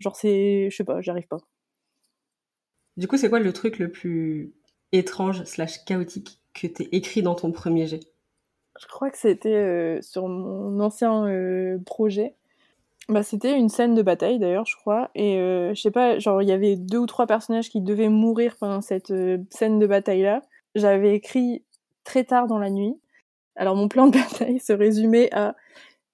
Genre, 0.00 0.16
c'est, 0.16 0.68
je 0.70 0.76
sais 0.76 0.84
pas, 0.84 1.00
j'arrive 1.00 1.26
pas. 1.26 1.38
du 2.96 3.08
coup, 3.08 3.16
c'est 3.16 3.28
quoi 3.28 3.40
le 3.40 3.52
truc 3.52 3.78
le 3.78 3.90
plus 3.90 4.52
étrange 4.92 5.44
slash 5.44 5.84
chaotique 5.84 6.40
que 6.54 6.66
t'aies 6.66 6.88
écrit 6.92 7.22
dans 7.22 7.34
ton 7.34 7.52
premier 7.52 7.86
jet? 7.86 8.00
Je 8.80 8.86
crois 8.86 9.10
que 9.10 9.18
c'était 9.18 9.48
euh, 9.48 10.02
sur 10.02 10.28
mon 10.28 10.80
ancien 10.80 11.26
euh, 11.26 11.78
projet. 11.84 12.34
Bah, 13.08 13.22
c'était 13.22 13.56
une 13.56 13.68
scène 13.68 13.94
de 13.94 14.02
bataille 14.02 14.38
d'ailleurs, 14.38 14.66
je 14.66 14.76
crois. 14.76 15.10
Et 15.14 15.38
euh, 15.38 15.74
je 15.74 15.80
sais 15.80 15.90
pas, 15.90 16.18
genre 16.18 16.42
il 16.42 16.48
y 16.48 16.52
avait 16.52 16.76
deux 16.76 16.98
ou 16.98 17.06
trois 17.06 17.26
personnages 17.26 17.68
qui 17.68 17.80
devaient 17.80 18.08
mourir 18.08 18.56
pendant 18.58 18.80
cette 18.80 19.12
scène 19.50 19.78
de 19.78 19.86
bataille 19.86 20.22
là. 20.22 20.42
J'avais 20.74 21.14
écrit 21.14 21.62
très 22.04 22.24
tard 22.24 22.46
dans 22.46 22.58
la 22.58 22.70
nuit. 22.70 22.98
Alors 23.56 23.76
mon 23.76 23.88
plan 23.88 24.06
de 24.08 24.12
bataille 24.18 24.58
se 24.60 24.72
résumait 24.72 25.32
à 25.34 25.54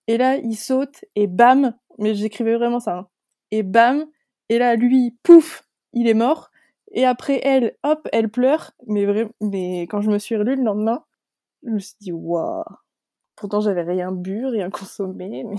et 0.07 0.17
là 0.19 0.37
il 0.37 0.57
saute 0.57 1.05
et 1.17 1.27
bam, 1.27 1.75
mais 1.99 2.15
j'écrivais 2.15 2.57
vraiment 2.57 2.81
ça. 2.81 2.97
hein. 2.99 3.09
Et 3.51 3.63
bam, 3.63 4.07
et 4.49 4.59
là 4.59 4.77
lui 4.77 5.17
pouf, 5.23 5.65
il 5.93 6.09
est 6.09 6.15
mort. 6.15 6.51
Et 6.93 7.05
après 7.07 7.41
elle, 7.45 7.77
hop, 7.85 8.09
elle 8.13 8.29
pleure. 8.29 8.73
Mais 8.87 9.05
vraiment, 9.07 9.31
mais 9.41 9.83
quand 9.83 10.01
je 10.01 10.11
me 10.11 10.19
suis 10.19 10.37
relue 10.37 10.57
le 10.57 10.65
lendemain, 10.65 11.05
je 11.65 11.71
me 11.71 11.79
suis 11.79 11.97
dit 12.01 12.13
waouh. 12.13 12.65
Pourtant 13.37 13.61
j'avais 13.61 13.83
rien 13.83 14.13
bu, 14.13 14.47
rien 14.47 14.71
consommé, 14.71 15.45
mais 15.45 15.57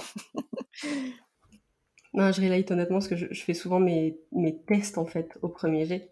Non, 2.13 2.31
je 2.31 2.41
relate 2.41 2.69
honnêtement 2.71 2.97
parce 2.97 3.07
que 3.07 3.15
je, 3.15 3.27
je 3.31 3.43
fais 3.43 3.53
souvent 3.53 3.79
mes, 3.79 4.19
mes 4.33 4.61
tests 4.63 4.97
en 4.97 5.05
fait 5.05 5.37
au 5.41 5.47
premier 5.49 5.85
jet. 5.85 6.11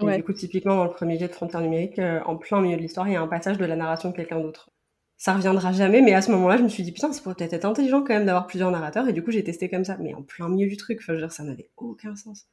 Et 0.00 0.04
Ouais. 0.04 0.16
du 0.16 0.24
coup, 0.24 0.32
typiquement 0.32 0.76
dans 0.76 0.84
le 0.84 0.90
premier 0.90 1.18
jet 1.18 1.28
de 1.28 1.32
Frontières 1.34 1.60
numériques, 1.62 1.98
euh, 2.00 2.20
en 2.24 2.36
plein 2.36 2.60
milieu 2.60 2.76
de 2.76 2.82
l'histoire, 2.82 3.06
il 3.08 3.12
y 3.14 3.16
a 3.16 3.20
un 3.22 3.28
passage 3.28 3.58
de 3.58 3.64
la 3.64 3.76
narration 3.76 4.10
de 4.10 4.16
quelqu'un 4.16 4.40
d'autre. 4.40 4.70
Ça 5.16 5.34
reviendra 5.34 5.72
jamais, 5.72 6.02
mais 6.02 6.12
à 6.12 6.22
ce 6.22 6.30
moment-là, 6.32 6.56
je 6.56 6.62
me 6.62 6.68
suis 6.68 6.82
dit 6.82 6.92
putain, 6.92 7.12
ça 7.12 7.22
pourrait 7.22 7.34
peut-être 7.36 7.52
être 7.52 7.64
intelligent 7.64 8.00
quand 8.00 8.14
même 8.14 8.26
d'avoir 8.26 8.46
plusieurs 8.46 8.70
narrateurs, 8.70 9.08
et 9.08 9.12
du 9.12 9.22
coup, 9.22 9.30
j'ai 9.30 9.44
testé 9.44 9.68
comme 9.68 9.84
ça, 9.84 9.96
mais 9.98 10.14
en 10.14 10.22
plein 10.22 10.48
milieu 10.48 10.68
du 10.68 10.76
truc. 10.76 10.98
Enfin, 11.00 11.12
je 11.14 11.20
veux 11.20 11.26
dire, 11.26 11.32
ça 11.32 11.44
n'avait 11.44 11.70
aucun 11.76 12.16
sens. 12.16 12.46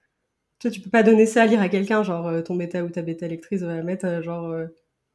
Tu 0.59 0.67
vois, 0.67 0.75
tu 0.75 0.81
peux 0.81 0.91
pas 0.91 1.01
donner 1.01 1.25
ça 1.25 1.41
à 1.41 1.45
lire 1.47 1.59
à 1.59 1.69
quelqu'un, 1.69 2.03
genre 2.03 2.27
euh, 2.27 2.43
ton 2.43 2.55
bêta 2.55 2.83
ou 2.83 2.89
ta 2.89 3.01
bêta 3.01 3.27
lectrice 3.27 3.61
va 3.63 3.81
mettre 3.81 4.05
euh, 4.05 4.21
genre 4.21 4.51
euh, 4.51 4.67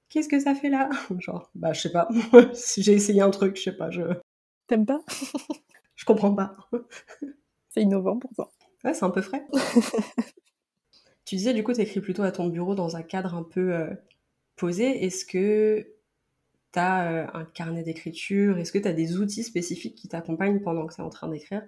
qu'est-ce 0.09 0.29
que 0.29 0.41
ça 0.41 0.57
fait 0.57 0.71
là 0.71 0.91
Genre, 1.21 1.51
bah 1.55 1.73
je 1.73 1.83
sais 1.83 1.93
pas. 1.93 2.09
si 2.53 2.83
j'ai 2.83 2.95
essayé 2.95 3.23
un 3.23 3.31
truc, 3.31 3.57
je 3.57 3.63
sais 3.63 3.77
pas, 3.77 3.91
je 3.91 4.03
t'aimes 4.67 4.87
pas? 4.87 5.01
Je 5.95 6.05
comprends 6.05 6.35
pas. 6.35 6.55
C'est 7.71 7.81
innovant 7.81 8.19
pourtant. 8.19 8.51
Ouais, 8.85 8.93
c'est 8.93 9.05
un 9.05 9.11
peu 9.11 9.23
frais. 9.23 9.47
tu 11.25 11.37
disais, 11.37 11.55
du 11.55 11.65
coup, 11.65 11.73
t'écris 11.73 12.03
plutôt 12.03 12.23
à 12.23 12.33
ton 12.33 12.49
bureau 12.49 12.75
dans 12.75 12.97
un 12.97 13.03
cadre 13.03 13.35
un 13.35 13.43
peu 13.43 13.87
posé. 14.57 15.07
Est-ce 15.07 15.25
que 15.25 15.96
euh, 16.79 17.27
un 17.35 17.45
carnet 17.45 17.83
d'écriture? 17.83 18.59
Est-ce 18.59 18.73
que 18.73 18.79
t'as 18.79 18.93
des 18.93 19.17
outils 19.19 19.43
spécifiques 19.45 19.97
qui 19.97 20.09
t'accompagnent 20.09 20.61
pendant 20.61 20.87
que 20.87 20.95
t'es 20.95 21.03
en 21.03 21.11
train 21.11 21.29
d'écrire? 21.29 21.63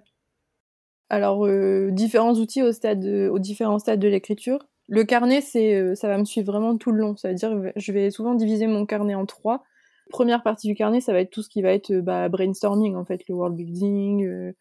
Alors, 1.09 1.45
euh, 1.45 1.89
différents 1.91 2.33
outils 2.35 2.61
au 2.61 2.71
stade, 2.71 2.99
de- 2.99 3.29
aux 3.29 3.39
différents 3.39 3.79
stades 3.79 3.99
de 3.99 4.07
l'écriture. 4.07 4.59
Le 4.87 5.03
carnet, 5.03 5.41
c'est, 5.41 5.75
euh, 5.75 5.95
ça 5.95 6.07
va 6.07 6.17
me 6.17 6.25
suivre 6.25 6.51
vraiment 6.51 6.77
tout 6.77 6.91
le 6.91 6.99
long. 6.99 7.15
Ça 7.17 7.29
veut 7.29 7.35
dire, 7.35 7.51
je 7.75 7.91
vais 7.91 8.11
souvent 8.11 8.35
diviser 8.35 8.67
mon 8.67 8.85
carnet 8.85 9.15
en 9.15 9.25
trois. 9.25 9.63
Première 10.09 10.43
partie 10.43 10.67
du 10.67 10.75
carnet, 10.75 11.01
ça 11.01 11.13
va 11.13 11.19
être 11.21 11.31
tout 11.31 11.41
ce 11.43 11.49
qui 11.49 11.61
va 11.61 11.71
être 11.73 11.91
euh, 11.91 12.01
bah, 12.01 12.29
brainstorming, 12.29 12.95
en 12.95 13.05
fait, 13.05 13.21
le 13.27 13.35
world 13.35 13.55
building, 13.55 14.25
euh, 14.25 14.53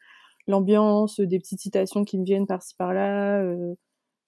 l'ambiance, 0.48 1.20
euh, 1.20 1.26
des 1.26 1.38
petites 1.40 1.60
citations 1.60 2.04
qui 2.04 2.18
me 2.18 2.24
viennent 2.24 2.46
par-ci 2.46 2.74
par-là, 2.76 3.42
euh, 3.42 3.74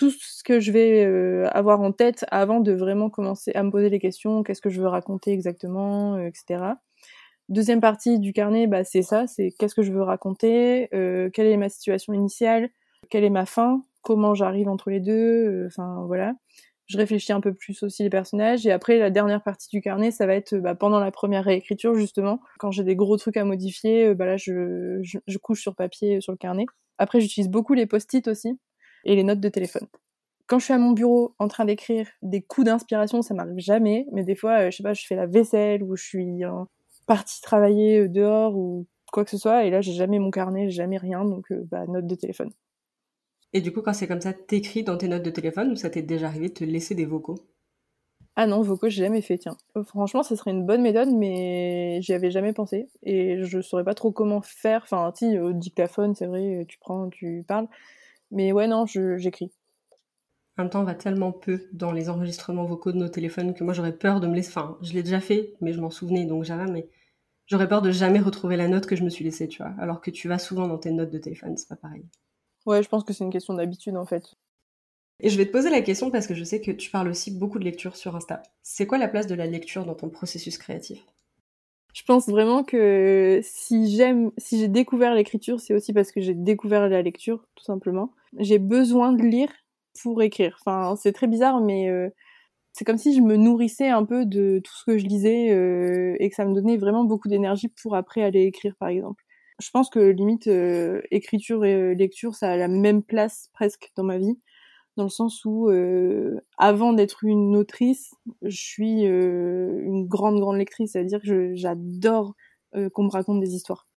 tout 0.00 0.10
ce 0.10 0.42
que 0.42 0.60
je 0.60 0.72
vais 0.72 1.04
euh, 1.04 1.46
avoir 1.50 1.82
en 1.82 1.92
tête 1.92 2.24
avant 2.30 2.60
de 2.60 2.72
vraiment 2.72 3.10
commencer 3.10 3.52
à 3.54 3.62
me 3.62 3.70
poser 3.70 3.90
les 3.90 3.98
questions, 3.98 4.42
qu'est-ce 4.42 4.62
que 4.62 4.70
je 4.70 4.80
veux 4.80 4.88
raconter 4.88 5.30
exactement, 5.30 6.14
euh, 6.14 6.26
etc. 6.26 6.72
Deuxième 7.50 7.82
partie 7.82 8.18
du 8.18 8.32
carnet, 8.32 8.66
bah, 8.66 8.82
c'est 8.82 9.02
ça, 9.02 9.26
c'est 9.26 9.52
qu'est-ce 9.58 9.74
que 9.74 9.82
je 9.82 9.92
veux 9.92 10.02
raconter, 10.02 10.88
euh, 10.94 11.28
quelle 11.28 11.48
est 11.48 11.58
ma 11.58 11.68
situation 11.68 12.14
initiale, 12.14 12.70
quelle 13.10 13.24
est 13.24 13.30
ma 13.30 13.44
fin, 13.44 13.84
comment 14.00 14.34
j'arrive 14.34 14.68
entre 14.70 14.88
les 14.88 15.00
deux, 15.00 15.66
enfin 15.66 16.02
voilà. 16.06 16.32
Je 16.86 16.96
réfléchis 16.96 17.32
un 17.32 17.42
peu 17.42 17.52
plus 17.52 17.82
aussi 17.82 18.02
les 18.02 18.10
personnages 18.10 18.66
et 18.66 18.72
après 18.72 18.98
la 18.98 19.10
dernière 19.10 19.42
partie 19.42 19.68
du 19.68 19.82
carnet, 19.82 20.10
ça 20.10 20.26
va 20.26 20.34
être 20.34 20.56
bah, 20.56 20.74
pendant 20.74 20.98
la 20.98 21.10
première 21.10 21.44
réécriture 21.44 21.94
justement, 21.94 22.40
quand 22.58 22.70
j'ai 22.70 22.84
des 22.84 22.96
gros 22.96 23.18
trucs 23.18 23.36
à 23.36 23.44
modifier, 23.44 24.14
bah 24.14 24.24
là 24.24 24.38
je, 24.38 25.00
je, 25.02 25.38
couche 25.38 25.60
sur 25.60 25.76
papier 25.76 26.22
sur 26.22 26.32
le 26.32 26.38
carnet. 26.38 26.64
Après 26.96 27.20
j'utilise 27.20 27.50
beaucoup 27.50 27.74
les 27.74 27.84
post-it 27.84 28.26
aussi 28.28 28.58
et 29.04 29.16
les 29.16 29.22
notes 29.24 29.40
de 29.40 29.48
téléphone. 29.48 29.86
Quand 30.46 30.58
je 30.58 30.64
suis 30.64 30.74
à 30.74 30.78
mon 30.78 30.92
bureau 30.92 31.34
en 31.38 31.48
train 31.48 31.64
d'écrire 31.64 32.08
des 32.22 32.42
coups 32.42 32.66
d'inspiration, 32.66 33.22
ça 33.22 33.34
m'arrive 33.34 33.58
jamais, 33.58 34.06
mais 34.12 34.24
des 34.24 34.34
fois, 34.34 34.62
euh, 34.66 34.70
je 34.70 34.78
sais 34.78 34.82
pas, 34.82 34.94
je 34.94 35.06
fais 35.06 35.16
la 35.16 35.26
vaisselle 35.26 35.82
ou 35.82 35.96
je 35.96 36.04
suis 36.04 36.44
en 36.44 36.66
partie 37.06 37.40
travailler 37.40 38.00
euh, 38.00 38.08
dehors 38.08 38.56
ou 38.56 38.86
quoi 39.12 39.24
que 39.24 39.30
ce 39.30 39.38
soit, 39.38 39.64
et 39.64 39.70
là 39.70 39.80
j'ai 39.80 39.92
jamais 39.92 40.18
mon 40.18 40.30
carnet, 40.30 40.70
j'ai 40.70 40.76
jamais 40.76 40.98
rien, 40.98 41.24
donc 41.24 41.50
euh, 41.52 41.66
bah 41.70 41.86
note 41.86 42.06
de 42.06 42.14
téléphone. 42.14 42.50
Et 43.52 43.60
du 43.60 43.72
coup, 43.72 43.80
quand 43.80 43.92
c'est 43.92 44.08
comme 44.08 44.20
ça, 44.20 44.32
t'écris 44.32 44.82
dans 44.82 44.96
tes 44.96 45.06
notes 45.06 45.22
de 45.22 45.30
téléphone 45.30 45.70
ou 45.70 45.76
ça 45.76 45.88
t'est 45.88 46.02
déjà 46.02 46.26
arrivé 46.26 46.48
de 46.48 46.54
te 46.54 46.64
laisser 46.64 46.96
des 46.96 47.06
vocaux? 47.06 47.36
Ah 48.36 48.46
non, 48.46 48.62
vocaux, 48.62 48.88
j'ai 48.88 49.02
jamais 49.04 49.22
fait, 49.22 49.38
tiens. 49.38 49.56
Euh, 49.76 49.84
franchement, 49.84 50.22
ce 50.22 50.34
serait 50.36 50.52
une 50.52 50.64
bonne 50.64 50.82
méthode, 50.82 51.10
mais 51.12 52.00
j'y 52.00 52.12
avais 52.12 52.30
jamais 52.30 52.52
pensé. 52.52 52.88
Et 53.02 53.42
je 53.44 53.60
saurais 53.60 53.84
pas 53.84 53.94
trop 53.94 54.12
comment 54.12 54.40
faire. 54.40 54.82
Enfin, 54.84 55.12
si, 55.14 55.38
au 55.38 55.52
dictaphone, 55.52 56.14
c'est 56.14 56.26
vrai, 56.26 56.64
tu 56.68 56.78
prends, 56.78 57.10
tu 57.10 57.44
parles. 57.46 57.68
Mais 58.30 58.52
ouais, 58.52 58.66
non, 58.66 58.86
j'écris. 58.86 59.52
En 60.56 60.64
même 60.64 60.70
temps, 60.70 60.80
on 60.80 60.84
va 60.84 60.94
tellement 60.94 61.32
peu 61.32 61.68
dans 61.72 61.92
les 61.92 62.10
enregistrements 62.10 62.64
vocaux 62.64 62.92
de 62.92 62.98
nos 62.98 63.08
téléphones 63.08 63.54
que 63.54 63.64
moi 63.64 63.72
j'aurais 63.72 63.96
peur 63.96 64.20
de 64.20 64.26
me 64.26 64.34
laisser. 64.34 64.50
Enfin, 64.50 64.76
je 64.82 64.92
l'ai 64.92 65.02
déjà 65.02 65.20
fait, 65.20 65.54
mais 65.60 65.72
je 65.72 65.80
m'en 65.80 65.90
souvenais 65.90 66.26
donc 66.26 66.44
jamais. 66.44 66.70
Mais 66.70 66.88
j'aurais 67.46 67.68
peur 67.68 67.80
de 67.82 67.90
jamais 67.90 68.20
retrouver 68.20 68.56
la 68.56 68.68
note 68.68 68.86
que 68.86 68.96
je 68.96 69.02
me 69.02 69.10
suis 69.10 69.24
laissée, 69.24 69.48
tu 69.48 69.62
vois. 69.62 69.72
Alors 69.78 70.00
que 70.00 70.10
tu 70.10 70.28
vas 70.28 70.38
souvent 70.38 70.68
dans 70.68 70.78
tes 70.78 70.90
notes 70.90 71.10
de 71.10 71.18
téléphone, 71.18 71.56
c'est 71.56 71.68
pas 71.68 71.76
pareil. 71.76 72.04
Ouais, 72.66 72.82
je 72.82 72.88
pense 72.88 73.04
que 73.04 73.12
c'est 73.12 73.24
une 73.24 73.32
question 73.32 73.54
d'habitude, 73.54 73.96
en 73.96 74.04
fait. 74.04 74.36
Et 75.20 75.30
je 75.30 75.36
vais 75.36 75.46
te 75.46 75.52
poser 75.52 75.70
la 75.70 75.82
question 75.82 76.10
parce 76.10 76.26
que 76.26 76.34
je 76.34 76.44
sais 76.44 76.60
que 76.60 76.70
tu 76.70 76.90
parles 76.90 77.08
aussi 77.08 77.30
beaucoup 77.30 77.58
de 77.58 77.64
lecture 77.64 77.96
sur 77.96 78.16
Insta. 78.16 78.42
C'est 78.62 78.86
quoi 78.86 78.98
la 78.98 79.08
place 79.08 79.26
de 79.26 79.34
la 79.34 79.46
lecture 79.46 79.84
dans 79.84 79.94
ton 79.94 80.08
processus 80.08 80.58
créatif? 80.58 81.02
Je 81.92 82.02
pense 82.04 82.28
vraiment 82.28 82.64
que 82.64 83.40
si 83.42 83.94
j'aime, 83.96 84.30
si 84.38 84.58
j'ai 84.58 84.68
découvert 84.68 85.14
l'écriture, 85.14 85.60
c'est 85.60 85.74
aussi 85.74 85.92
parce 85.92 86.12
que 86.12 86.20
j'ai 86.20 86.34
découvert 86.34 86.88
la 86.88 87.02
lecture, 87.02 87.46
tout 87.54 87.64
simplement. 87.64 88.12
J'ai 88.38 88.58
besoin 88.58 89.12
de 89.12 89.22
lire 89.22 89.50
pour 90.02 90.22
écrire. 90.22 90.56
Enfin, 90.60 90.96
c'est 90.96 91.12
très 91.12 91.26
bizarre, 91.26 91.60
mais 91.60 91.88
euh, 91.90 92.08
c'est 92.72 92.84
comme 92.84 92.98
si 92.98 93.14
je 93.16 93.22
me 93.22 93.36
nourrissais 93.36 93.88
un 93.88 94.04
peu 94.04 94.26
de 94.26 94.60
tout 94.64 94.72
ce 94.76 94.84
que 94.84 94.98
je 94.98 95.06
lisais 95.06 95.50
euh, 95.52 96.16
et 96.20 96.30
que 96.30 96.36
ça 96.36 96.44
me 96.44 96.54
donnait 96.54 96.76
vraiment 96.78 97.04
beaucoup 97.04 97.28
d'énergie 97.28 97.68
pour 97.82 97.96
après 97.96 98.22
aller 98.22 98.44
écrire, 98.44 98.74
par 98.78 98.88
exemple. 98.90 99.24
Je 99.60 99.70
pense 99.70 99.90
que 99.90 100.00
limite 100.00 100.48
euh, 100.48 101.02
écriture 101.10 101.64
et 101.64 101.94
lecture, 101.94 102.34
ça 102.34 102.52
a 102.52 102.56
la 102.56 102.68
même 102.68 103.02
place 103.02 103.50
presque 103.54 103.90
dans 103.96 104.04
ma 104.04 104.18
vie, 104.18 104.38
dans 104.96 105.04
le 105.04 105.10
sens 105.10 105.44
où 105.44 105.70
avant 106.58 106.92
d'être 106.94 107.24
une 107.24 107.56
autrice, 107.56 108.12
je 108.42 108.56
suis 108.56 109.02
une 109.04 110.06
grande 110.08 110.40
grande 110.40 110.58
lectrice, 110.58 110.92
c'est-à-dire 110.92 111.22
que 111.22 111.54
j'adore 111.56 112.34
qu'on 112.94 113.04
me 113.04 113.10
raconte 113.10 113.40
des 113.40 113.54
histoires. 113.54 113.89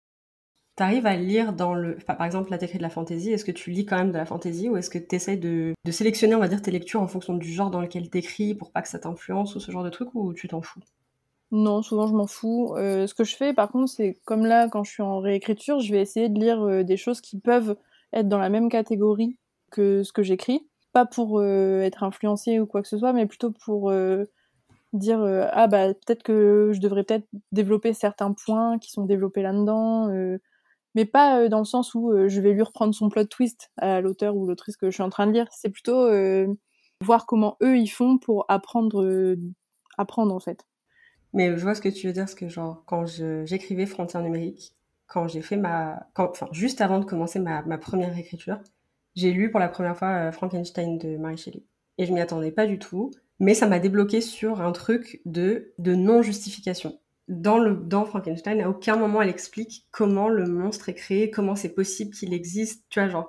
T'arrives 0.75 1.07
à 1.07 1.17
lire 1.17 1.52
dans 1.52 1.75
le... 1.75 1.97
Par 1.97 2.25
exemple, 2.25 2.50
là 2.50 2.57
t'écris 2.57 2.79
de 2.79 2.83
la 2.83 2.88
fantaisie, 2.88 3.31
est-ce 3.31 3.45
que 3.45 3.52
tu 3.52 3.71
lis 3.71 3.85
quand 3.85 3.97
même 3.97 4.11
de 4.11 4.17
la 4.17 4.25
fantaisie 4.25 4.71
ou 4.71 4.76
est-ce 4.79 4.88
que 4.88 4.99
t'essayes 4.99 5.38
de... 5.38 5.75
de 5.85 5.91
sélectionner, 5.91 6.35
on 6.35 6.41
va 6.41 6.49
dire, 6.49 6.62
tes 6.62 6.71
lectures 6.71 7.02
en 7.02 7.09
fonction 7.09 7.35
du 7.35 7.52
genre 7.52 7.71
dans 7.71 7.83
lequel 7.83 8.09
t'écris 8.09 8.55
pour 8.55 8.73
pas 8.73 8.81
que 8.81 8.88
ça 8.88 8.99
t'influence 8.99 9.55
ou 9.55 9.61
ce 9.61 9.71
genre 9.71 9.85
de 9.85 9.91
truc 9.91 10.14
ou 10.14 10.33
tu 10.33 10.49
t'en 10.49 10.62
fous? 10.62 10.81
Non, 11.50 11.83
souvent 11.83 12.07
je 12.07 12.14
m'en 12.14 12.26
fous. 12.26 12.75
Euh, 12.76 13.07
ce 13.07 13.12
que 13.12 13.25
je 13.25 13.37
fais 13.37 13.52
par 13.52 13.71
contre, 13.71 13.91
c'est 13.91 14.19
comme 14.25 14.47
là, 14.47 14.69
quand 14.71 14.85
je 14.85 14.91
suis 14.91 15.02
en 15.02 15.19
réécriture, 15.19 15.81
je 15.81 15.93
vais 15.93 16.00
essayer 16.00 16.31
de 16.31 16.41
lire 16.41 16.62
euh, 16.62 16.83
des 16.83 16.97
choses 16.97 17.21
qui 17.21 17.38
peuvent 17.38 17.76
être 18.14 18.29
dans 18.29 18.38
la 18.38 18.49
même 18.49 18.71
catégorie 18.71 19.37
que 19.71 20.02
ce 20.02 20.12
que 20.14 20.23
j'écris. 20.23 20.67
Pas 20.95 21.05
pour 21.05 21.38
euh, 21.38 21.83
être 21.83 22.02
influencé 22.02 22.59
ou 22.61 22.67
quoi 22.67 22.81
que 22.81 22.88
ce 22.88 22.97
soit, 22.97 23.12
mais 23.12 23.26
plutôt 23.26 23.50
pour 23.50 23.93
dire 24.95 25.23
ah 25.52 25.67
bah 25.69 25.88
peut-être 25.93 26.23
que 26.23 26.71
je 26.73 26.81
devrais 26.81 27.05
peut-être 27.05 27.26
développer 27.50 27.93
certains 27.93 28.33
points 28.33 28.79
qui 28.79 28.91
sont 28.91 29.05
développés 29.05 29.43
là-dedans, 29.43 30.09
mais 30.95 31.05
pas 31.05 31.49
dans 31.49 31.59
le 31.59 31.65
sens 31.65 31.95
où 31.95 32.13
je 32.29 32.41
vais 32.41 32.53
lui 32.53 32.63
reprendre 32.63 32.95
son 32.95 33.09
plot 33.09 33.25
twist 33.25 33.71
à 33.79 34.01
l'auteur 34.01 34.37
ou 34.37 34.47
l'autrice 34.47 34.77
que 34.77 34.87
je 34.87 34.95
suis 34.95 35.03
en 35.03 35.11
train 35.11 35.27
de 35.27 35.33
lire. 35.33 35.47
C'est 35.51 35.71
plutôt 35.71 36.11
voir 37.01 37.27
comment 37.27 37.57
eux 37.63 37.79
ils 37.79 37.89
font 37.89 38.19
pour 38.19 38.45
apprendre, 38.49 39.37
apprendre 39.99 40.35
en 40.35 40.41
fait. 40.41 40.67
Mais 41.33 41.57
je 41.57 41.63
vois 41.63 41.75
ce 41.75 41.81
que 41.81 41.89
tu 41.89 42.07
veux 42.07 42.13
dire, 42.13 42.25
parce 42.25 42.35
que 42.35 42.49
genre, 42.49 42.83
quand 42.87 43.07
j'écrivais 43.07 43.87
Frontières 43.87 44.23
numériques, 44.23 44.75
quand 45.07 45.29
j'ai 45.29 45.43
fait 45.43 45.57
ma, 45.57 46.07
enfin, 46.17 46.49
juste 46.53 46.81
avant 46.81 46.99
de 46.99 47.05
commencer 47.05 47.39
ma, 47.39 47.63
ma 47.63 47.79
première 47.79 48.17
écriture, 48.17 48.61
j'ai 49.15 49.31
lu 49.31 49.51
pour 49.51 49.61
la 49.61 49.69
première 49.69 49.97
fois 49.97 50.09
euh, 50.09 50.33
Frankenstein 50.33 50.99
de 50.99 51.17
Mary 51.17 51.37
Shelley. 51.37 51.63
Et 51.99 52.07
je 52.07 52.13
m'y 52.13 52.21
attendais 52.21 52.51
pas 52.51 52.67
du 52.67 52.79
tout, 52.79 53.11
mais 53.39 53.55
ça 53.55 53.67
m'a 53.67 53.79
débloqué 53.79 54.21
sur 54.21 54.63
un 54.63 54.73
truc 54.73 55.21
de, 55.27 55.75
de 55.79 55.95
non-justification. 55.95 56.99
Dans, 57.33 57.59
le, 57.59 57.75
dans 57.75 58.05
Frankenstein, 58.05 58.61
à 58.61 58.69
aucun 58.69 58.97
moment 58.97 59.23
elle 59.23 59.29
explique 59.29 59.87
comment 59.91 60.29
le 60.29 60.47
monstre 60.47 60.89
est 60.89 60.95
créé, 60.95 61.31
comment 61.31 61.57
c'est 61.57 61.75
possible 61.75 62.15
qu'il 62.15 62.35
existe. 62.35 62.85
Tu 62.91 63.01
vois, 63.01 63.09
genre, 63.09 63.29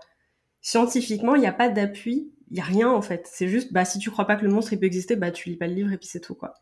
scientifiquement, 0.62 1.36
il 1.36 1.41
n'y 1.41 1.48
a 1.48 1.53
pas 1.53 1.69
d'appui, 1.69 2.31
il 2.51 2.57
y 2.57 2.62
a 2.62 2.63
rien 2.63 2.89
en 2.89 3.01
fait. 3.01 3.27
C'est 3.31 3.48
juste, 3.48 3.74
bah, 3.74 3.86
si 3.86 4.00
tu 4.00 4.12
crois 4.12 4.27
pas 4.27 4.36
que 4.36 4.45
le 4.45 4.51
monstre 4.51 4.75
peut 4.75 4.86
exister, 4.86 5.15
bah, 5.15 5.31
tu 5.31 5.50
lis 5.50 5.57
pas 5.57 5.67
le 5.67 5.74
livre 5.74 5.91
et 5.91 5.98
puis 5.98 6.07
c'est 6.07 6.19
tout, 6.22 6.36
quoi 6.36 6.53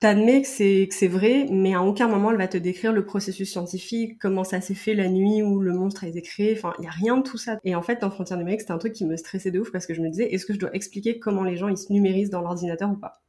t'admets 0.00 0.42
que 0.42 0.48
c'est 0.48 0.86
que 0.88 0.94
c'est 0.94 1.08
vrai, 1.08 1.46
mais 1.50 1.74
à 1.74 1.82
aucun 1.82 2.08
moment 2.08 2.30
elle 2.30 2.36
va 2.38 2.48
te 2.48 2.56
décrire 2.56 2.92
le 2.92 3.04
processus 3.04 3.50
scientifique, 3.50 4.18
comment 4.20 4.44
ça 4.44 4.60
s'est 4.60 4.74
fait 4.74 4.94
la 4.94 5.08
nuit 5.08 5.42
où 5.42 5.60
le 5.60 5.72
monstre 5.72 6.04
a 6.04 6.08
été 6.08 6.22
créé. 6.22 6.54
Enfin, 6.56 6.72
il 6.78 6.84
y 6.84 6.88
a 6.88 6.90
rien 6.90 7.16
de 7.16 7.22
tout 7.22 7.38
ça. 7.38 7.58
Et 7.64 7.74
en 7.74 7.82
fait, 7.82 8.00
dans 8.00 8.10
Frontières 8.10 8.38
numériques, 8.38 8.60
c'était 8.60 8.72
un 8.72 8.78
truc 8.78 8.92
qui 8.92 9.04
me 9.04 9.16
stressait 9.16 9.50
de 9.50 9.58
ouf 9.60 9.72
parce 9.72 9.86
que 9.86 9.94
je 9.94 10.00
me 10.00 10.08
disais, 10.08 10.32
est-ce 10.32 10.46
que 10.46 10.54
je 10.54 10.58
dois 10.58 10.74
expliquer 10.74 11.18
comment 11.18 11.42
les 11.42 11.56
gens 11.56 11.68
ils 11.68 11.78
se 11.78 11.92
numérisent 11.92 12.30
dans 12.30 12.42
l'ordinateur 12.42 12.90
ou 12.90 12.96
pas? 12.96 13.20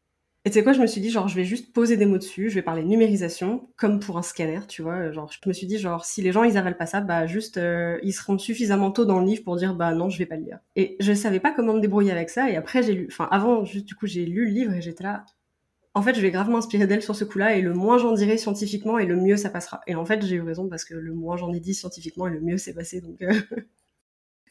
Et 0.45 0.49
tu 0.51 0.53
sais 0.53 0.63
quoi, 0.63 0.71
je 0.71 0.79
me 0.79 0.87
suis 0.87 1.01
dit 1.01 1.09
genre 1.09 1.27
je 1.27 1.35
vais 1.35 1.43
juste 1.43 1.73
poser 1.73 1.97
des 1.97 2.05
mots 2.05 2.17
dessus, 2.17 2.49
je 2.49 2.55
vais 2.55 2.61
parler 2.61 2.83
numérisation 2.83 3.69
comme 3.75 3.99
pour 3.99 4.17
un 4.17 4.21
scanner, 4.21 4.61
tu 4.67 4.81
vois. 4.81 5.11
Genre 5.11 5.29
je 5.31 5.49
me 5.49 5.53
suis 5.53 5.67
dit 5.67 5.77
genre 5.77 6.05
si 6.05 6.21
les 6.21 6.31
gens 6.31 6.43
ils 6.43 6.57
avalent 6.57 6.77
pas 6.77 6.85
ça, 6.85 7.01
bah 7.01 7.27
juste 7.27 7.57
euh, 7.57 7.99
ils 8.03 8.13
seront 8.13 8.37
suffisamment 8.37 8.91
tôt 8.91 9.05
dans 9.05 9.19
le 9.19 9.25
livre 9.25 9.43
pour 9.43 9.57
dire 9.57 9.75
bah 9.75 9.93
non 9.93 10.09
je 10.09 10.17
vais 10.17 10.25
pas 10.25 10.37
le 10.37 10.43
lire. 10.43 10.59
Et 10.77 10.95
je 11.01 11.13
savais 11.13 11.41
pas 11.41 11.51
comment 11.51 11.73
me 11.73 11.81
débrouiller 11.81 12.11
avec 12.11 12.29
ça. 12.29 12.49
Et 12.49 12.55
après 12.55 12.83
j'ai 12.83 12.93
lu, 12.93 13.07
enfin 13.11 13.27
avant 13.31 13.65
juste 13.65 13.85
du 13.85 13.95
coup 13.95 14.07
j'ai 14.07 14.25
lu 14.25 14.45
le 14.45 14.51
livre 14.51 14.73
et 14.73 14.81
j'étais 14.81 15.03
là 15.03 15.25
en 15.95 16.01
fait, 16.01 16.13
je 16.15 16.21
vais 16.21 16.31
grave 16.31 16.49
m'inspirer 16.49 16.87
d'elle 16.87 17.01
sur 17.01 17.15
ce 17.15 17.25
coup-là, 17.25 17.55
et 17.55 17.61
le 17.61 17.73
moins 17.73 17.97
j'en 17.97 18.13
dirai 18.13 18.37
scientifiquement, 18.37 18.99
et 18.99 19.05
le 19.05 19.15
mieux 19.15 19.37
ça 19.37 19.49
passera. 19.49 19.81
Et 19.87 19.95
en 19.95 20.05
fait, 20.05 20.23
j'ai 20.25 20.35
eu 20.35 20.41
raison, 20.41 20.69
parce 20.69 20.85
que 20.85 20.93
le 20.93 21.13
moins 21.13 21.35
j'en 21.35 21.51
ai 21.51 21.59
dit 21.59 21.73
scientifiquement, 21.73 22.27
et 22.27 22.31
le 22.31 22.41
mieux 22.41 22.57
c'est 22.57 22.73
passé, 22.73 23.01
donc... 23.01 23.21
Euh. 23.21 23.33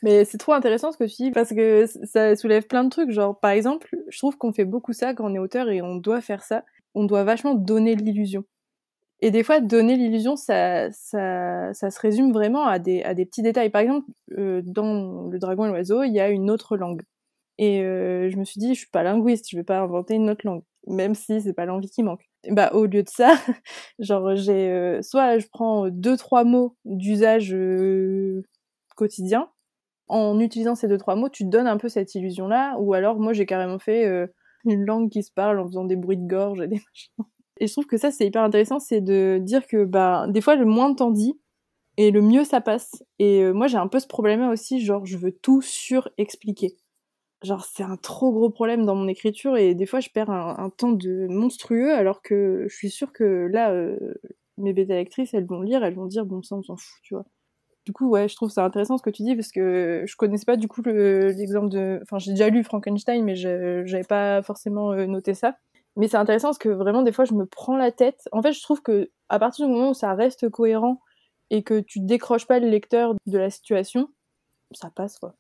Mais 0.03 0.25
c'est 0.25 0.39
trop 0.39 0.53
intéressant 0.53 0.93
ce 0.93 0.99
que 0.99 1.05
tu 1.05 1.25
dis, 1.25 1.31
parce 1.31 1.51
que 1.51 1.87
ça 2.05 2.37
soulève 2.37 2.67
plein 2.67 2.85
de 2.85 2.91
trucs. 2.91 3.11
Genre, 3.11 3.39
par 3.39 3.51
exemple, 3.51 3.89
je 4.09 4.19
trouve 4.19 4.37
qu'on 4.39 4.53
fait 4.53 4.65
beaucoup 4.65 4.93
ça 4.93 5.15
quand 5.15 5.31
on 5.31 5.35
est 5.35 5.39
auteur, 5.39 5.69
et 5.71 5.83
on 5.83 5.97
doit 5.97 6.21
faire 6.21 6.43
ça. 6.43 6.65
On 6.95 7.05
doit 7.05 7.25
vachement 7.25 7.55
donner 7.55 7.95
l'illusion. 7.97 8.45
Et 9.21 9.31
des 9.33 9.43
fois, 9.43 9.61
donner 9.61 9.97
l'illusion, 9.97 10.37
ça, 10.37 10.91
ça, 10.93 11.73
ça 11.75 11.91
se 11.91 12.01
résume 12.01 12.33
vraiment 12.33 12.67
à 12.67 12.79
des, 12.79 13.03
à 13.03 13.15
des 13.15 13.27
petits 13.27 13.43
détails. 13.43 13.71
Par 13.71 13.81
exemple, 13.83 14.07
euh, 14.39 14.63
dans 14.65 15.29
Le 15.29 15.39
Dragon 15.39 15.67
et 15.67 15.69
l'Oiseau, 15.69 16.05
il 16.05 16.13
y 16.13 16.21
a 16.21 16.31
une 16.31 16.51
autre 16.51 16.77
langue. 16.77 17.03
Et 17.59 17.83
euh, 17.83 18.31
je 18.31 18.37
me 18.37 18.45
suis 18.45 18.61
dit, 18.61 18.75
je 18.75 18.81
suis 18.81 18.91
pas 18.91 19.03
linguiste, 19.03 19.47
je 19.51 19.57
vais 19.57 19.65
pas 19.65 19.81
inventer 19.81 20.15
une 20.15 20.31
autre 20.31 20.47
langue 20.47 20.63
même 20.89 21.15
si 21.15 21.41
c'est 21.41 21.53
pas 21.53 21.67
l'envie 21.67 21.91
qui 21.91 22.03
manque. 22.03 22.25
Bah 22.51 22.71
au 22.73 22.87
lieu 22.87 23.03
de 23.03 23.09
ça, 23.09 23.35
genre 23.99 24.37
j'ai 24.37 24.71
euh, 24.71 25.03
soit 25.03 25.39
je 25.39 25.47
prends 25.49 25.89
deux 25.91 26.17
trois 26.17 26.45
mots 26.45 26.77
d'usage 26.85 27.55
quotidien. 28.97 29.49
En 30.09 30.39
utilisant 30.41 30.75
ces 30.75 30.89
deux 30.89 30.99
trois 30.99 31.17
mots, 31.17 31.29
tu 31.29 31.45
donnes 31.45 31.67
un 31.67 31.77
peu 31.77 31.89
cette 31.89 32.15
illusion 32.15 32.49
là, 32.49 32.77
ou 32.79 32.95
alors 32.95 33.19
moi 33.19 33.33
j'ai 33.33 33.47
carrément 33.47 33.79
fait 33.79 34.07
euh, 34.07 34.27
une 34.65 34.85
langue 34.85 35.11
qui 35.11 35.23
se 35.23 35.33
parle 35.33 35.61
en 35.61 35.67
faisant 35.67 35.85
des 35.85 35.97
bruits 35.97 36.17
de 36.17 36.27
gorge 36.27 36.61
et 36.61 36.69
des 36.69 36.77
machins. 36.91 37.25
Et 37.61 37.67
je 37.67 37.73
trouve 37.73 37.87
que 37.87 37.97
ça 37.99 38.11
c'est 38.11 38.27
hyper 38.27 38.43
intéressant, 38.43 38.79
c'est 38.79 39.01
de 39.01 39.39
dire 39.43 39.67
que 39.67 39.85
bah 39.85 40.27
des 40.29 40.41
fois 40.41 40.57
le 40.57 40.65
moins 40.65 40.95
t'en 40.95 41.11
dit 41.11 41.39
et 41.97 42.11
le 42.11 42.23
mieux 42.23 42.45
ça 42.45 42.61
passe. 42.61 43.03
Et 43.19 43.45
moi 43.53 43.67
j'ai 43.67 43.79
un 43.79 43.89
peu 43.89 44.01
ce 44.01 44.07
problème 44.07 44.41
là 44.41 44.51
aussi, 44.51 44.81
genre 44.81 45.07
je 45.07 45.19
veux 45.19 45.33
tout 45.33 45.63
surexpliquer. 45.63 46.77
Genre, 47.45 47.65
c'est 47.65 47.85
un 47.85 47.97
trop 47.97 48.33
gros 48.33 48.51
problème 48.51 48.85
dans 48.85 48.97
mon 48.97 49.07
écriture 49.07 49.57
et 49.57 49.75
des 49.75 49.87
fois 49.87 50.01
je 50.01 50.11
perds 50.11 50.31
un, 50.31 50.71
temps 50.71 50.91
de 50.91 51.29
monstrueux 51.29 51.93
alors 51.95 52.21
que 52.21 52.67
je 52.69 52.75
suis 52.75 52.91
sûre 52.91 53.13
que 53.13 53.47
là, 53.53 53.71
euh, 53.71 53.97
mes 54.57 54.73
bêta 54.73 54.95
lectrices, 54.95 55.35
elles 55.35 55.47
vont 55.47 55.61
lire, 55.63 55.85
elles 55.85 55.95
vont 55.95 56.07
dire 56.07 56.27
bon, 56.27 56.43
ça 56.43 56.57
on 56.57 56.63
s'en 56.63 56.77
fout, 56.77 57.01
tu 57.05 57.15
vois. 57.15 57.27
Du 57.89 57.95
coup, 57.95 58.11
ouais, 58.11 58.29
je 58.29 58.37
trouve 58.37 58.51
ça 58.51 58.67
intéressant 58.67 58.99
ce 58.99 59.03
que 59.03 59.09
tu 59.09 59.23
dis 59.23 59.35
parce 59.35 59.51
que 59.51 60.05
je 60.07 60.15
connaissais 60.15 60.45
pas 60.45 60.59
du 60.59 60.69
coup 60.69 60.83
l'exemple 60.83 61.71
de. 61.71 62.01
Enfin, 62.03 62.19
j'ai 62.19 62.33
déjà 62.33 62.51
lu 62.51 62.63
Frankenstein, 62.63 63.25
mais 63.25 63.35
j'avais 63.35 64.05
pas 64.05 64.43
forcément 64.43 64.93
euh, 64.93 65.07
noté 65.07 65.33
ça. 65.33 65.57
Mais 65.97 66.07
c'est 66.07 66.19
intéressant 66.19 66.49
parce 66.49 66.59
que 66.59 66.69
vraiment, 66.69 67.01
des 67.01 67.13
fois, 67.13 67.25
je 67.25 67.33
me 67.33 67.47
prends 67.47 67.79
la 67.79 67.91
tête. 67.91 68.29
En 68.33 68.43
fait, 68.43 68.53
je 68.53 68.61
trouve 68.61 68.83
que 68.83 69.11
à 69.31 69.39
partir 69.39 69.67
du 69.67 69.73
moment 69.73 69.93
où 69.93 69.95
ça 69.95 70.13
reste 70.13 70.51
cohérent 70.51 71.01
et 71.49 71.63
que 71.63 71.81
tu 71.81 72.01
décroches 72.01 72.47
pas 72.47 72.59
le 72.59 72.69
lecteur 72.69 73.15
de 73.25 73.39
la 73.39 73.49
situation, 73.49 74.11
ça 74.73 74.91
passe 74.95 75.19
quoi. 75.19 75.35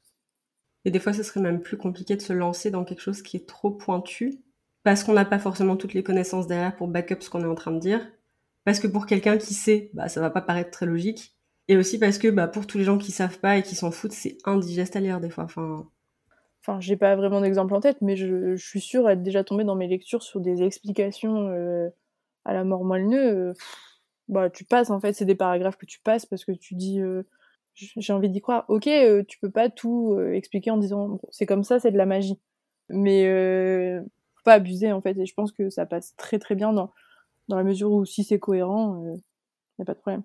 Et 0.87 0.91
des 0.91 1.01
fois, 1.01 1.13
ce 1.13 1.23
serait 1.23 1.41
même 1.41 1.61
plus 1.61 1.77
compliqué 1.77 2.17
de 2.17 2.23
se 2.23 2.33
lancer 2.33 2.71
dans 2.71 2.85
quelque 2.85 3.03
chose 3.03 3.21
qui 3.21 3.37
est 3.37 3.47
trop 3.47 3.71
pointu, 3.71 4.41
parce 4.85 5.05
qu'on 5.05 5.13
n'a 5.13 5.27
pas 5.27 5.39
forcément 5.39 5.77
toutes 5.77 5.93
les 5.93 6.03
connaissances 6.03 6.47
derrière 6.47 6.75
pour 6.75 6.89
backup 6.89 7.21
ce 7.21 7.29
qu'on 7.29 7.43
est 7.43 7.47
en 7.47 7.55
train 7.55 7.73
de 7.73 7.79
dire, 7.79 8.01
parce 8.65 8.81
que 8.81 8.87
pour 8.87 9.05
quelqu'un 9.05 9.37
qui 9.37 9.53
sait, 9.53 9.91
bah, 9.93 10.09
ça 10.09 10.23
va 10.23 10.31
pas 10.31 10.41
paraître 10.41 10.71
très 10.71 10.87
logique, 10.87 11.38
et 11.68 11.76
aussi 11.76 11.98
parce 11.98 12.18
que 12.18 12.28
bah, 12.28 12.48
pour 12.48 12.66
tous 12.66 12.78
les 12.78 12.85
gens 12.85 12.98
qui 12.98 13.12
savent 13.12 13.38
pas 13.38 13.59
et 13.59 13.62
qui 13.62 13.74
s'en 13.74 13.90
foutent, 13.90 14.12
c'est 14.12 14.38
indigeste 14.44 14.96
à 14.96 15.00
lire 15.00 15.20
des 15.20 15.31
fois. 15.31 15.44
Enfin, 15.44 15.87
enfin 16.62 16.81
j'ai 16.81 16.96
pas 16.96 17.16
vraiment 17.16 17.40
d'exemple 17.40 17.74
en 17.74 17.81
tête, 17.81 17.98
mais 18.00 18.16
je, 18.16 18.57
suis 18.57 18.81
sûre 18.81 19.09
être 19.09 19.22
déjà 19.22 19.44
tombée 19.44 19.64
dans 19.64 19.76
mes 19.76 19.88
lectures 19.88 20.22
sur 20.22 20.40
des 20.40 20.62
explications 20.62 21.48
euh, 21.48 21.88
à 22.44 22.52
la 22.54 22.64
mort 22.64 22.85
moelle 22.85 23.54
bah, 24.28 24.50
tu 24.50 24.64
passes 24.64 24.90
en 24.90 25.00
fait, 25.00 25.14
c'est 25.14 25.24
des 25.24 25.35
paragraphes 25.35 25.78
que 25.78 25.87
tu 25.87 26.00
passes 26.00 26.26
parce 26.26 26.44
que 26.44 26.52
tu 26.52 26.74
dis. 26.74 27.00
Euh, 27.00 27.22
j'ai 27.96 28.12
envie 28.12 28.28
d'y 28.28 28.40
croire. 28.40 28.64
Ok, 28.68 28.87
euh, 28.88 29.22
tu 29.26 29.38
peux 29.38 29.50
pas 29.50 29.70
tout 29.70 30.14
euh, 30.18 30.33
expliquer 30.33 30.70
en 30.70 30.78
disant 30.78 31.20
c'est 31.31 31.46
comme 31.46 31.64
ça, 31.64 31.78
c'est 31.78 31.92
de 31.92 31.96
la 31.96 32.07
magie. 32.07 32.38
Mais 32.88 33.26
euh, 33.26 34.00
faut 34.35 34.42
pas 34.44 34.54
abuser 34.54 34.92
en 34.92 35.00
fait. 35.00 35.16
Et 35.18 35.26
je 35.26 35.35
pense 35.35 35.52
que 35.52 35.70
ça 35.70 35.87
passe 35.87 36.16
très 36.16 36.38
très 36.38 36.54
bien 36.54 36.72
dans, 36.72 36.92
dans 37.48 37.57
la 37.57 37.64
mesure 37.64 37.92
où 37.92 38.04
si 38.04 38.24
c'est 38.24 38.38
cohérent, 38.38 39.02
il 39.07 39.12
n'y 39.78 39.83
a 39.83 39.85
pas 39.85 39.94
de 39.94 40.00
problème. 40.00 40.22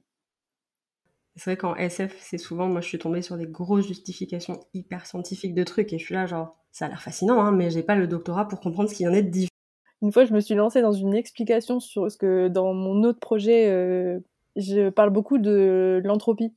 C'est 1.36 1.52
vrai 1.52 1.58
qu'en 1.58 1.76
SF, 1.76 2.16
c'est 2.20 2.38
souvent, 2.38 2.68
moi 2.68 2.82
je 2.82 2.88
suis 2.88 3.00
tombée 3.00 3.22
sur 3.22 3.38
des 3.38 3.48
grosses 3.48 3.88
justifications 3.88 4.60
hyper 4.74 5.06
scientifiques 5.06 5.56
de 5.56 5.64
trucs 5.64 5.92
et 5.94 5.98
je 5.98 6.06
suis 6.06 6.14
là 6.14 6.28
genre, 6.28 6.56
ça 6.72 6.86
a 6.86 6.90
l'air 6.90 7.02
fascinant, 7.02 7.42
hein, 7.42 7.52
mais 7.52 7.72
j'ai 7.72 7.84
pas 7.84 7.96
le 7.96 8.08
doctorat 8.08 8.48
pour 8.48 8.60
comprendre 8.60 8.90
ce 8.90 8.96
qu'il 8.96 9.06
y 9.06 9.10
en 9.10 9.14
a 9.14 9.22
de 9.22 9.30
différent. 9.30 9.50
Une 10.02 10.12
fois, 10.12 10.26
je 10.26 10.34
me 10.34 10.42
suis 10.42 10.54
lancée 10.54 10.82
dans 10.82 10.92
une 10.92 11.16
explication 11.16 11.80
sur 11.80 12.12
ce 12.12 12.18
que 12.18 12.50
dans 12.50 12.74
mon 12.74 13.04
autre 13.04 13.20
projet, 13.20 14.22
je 14.58 14.90
parle 14.90 15.10
beaucoup 15.12 15.38
de 15.38 16.02
l'entropie 16.04 16.54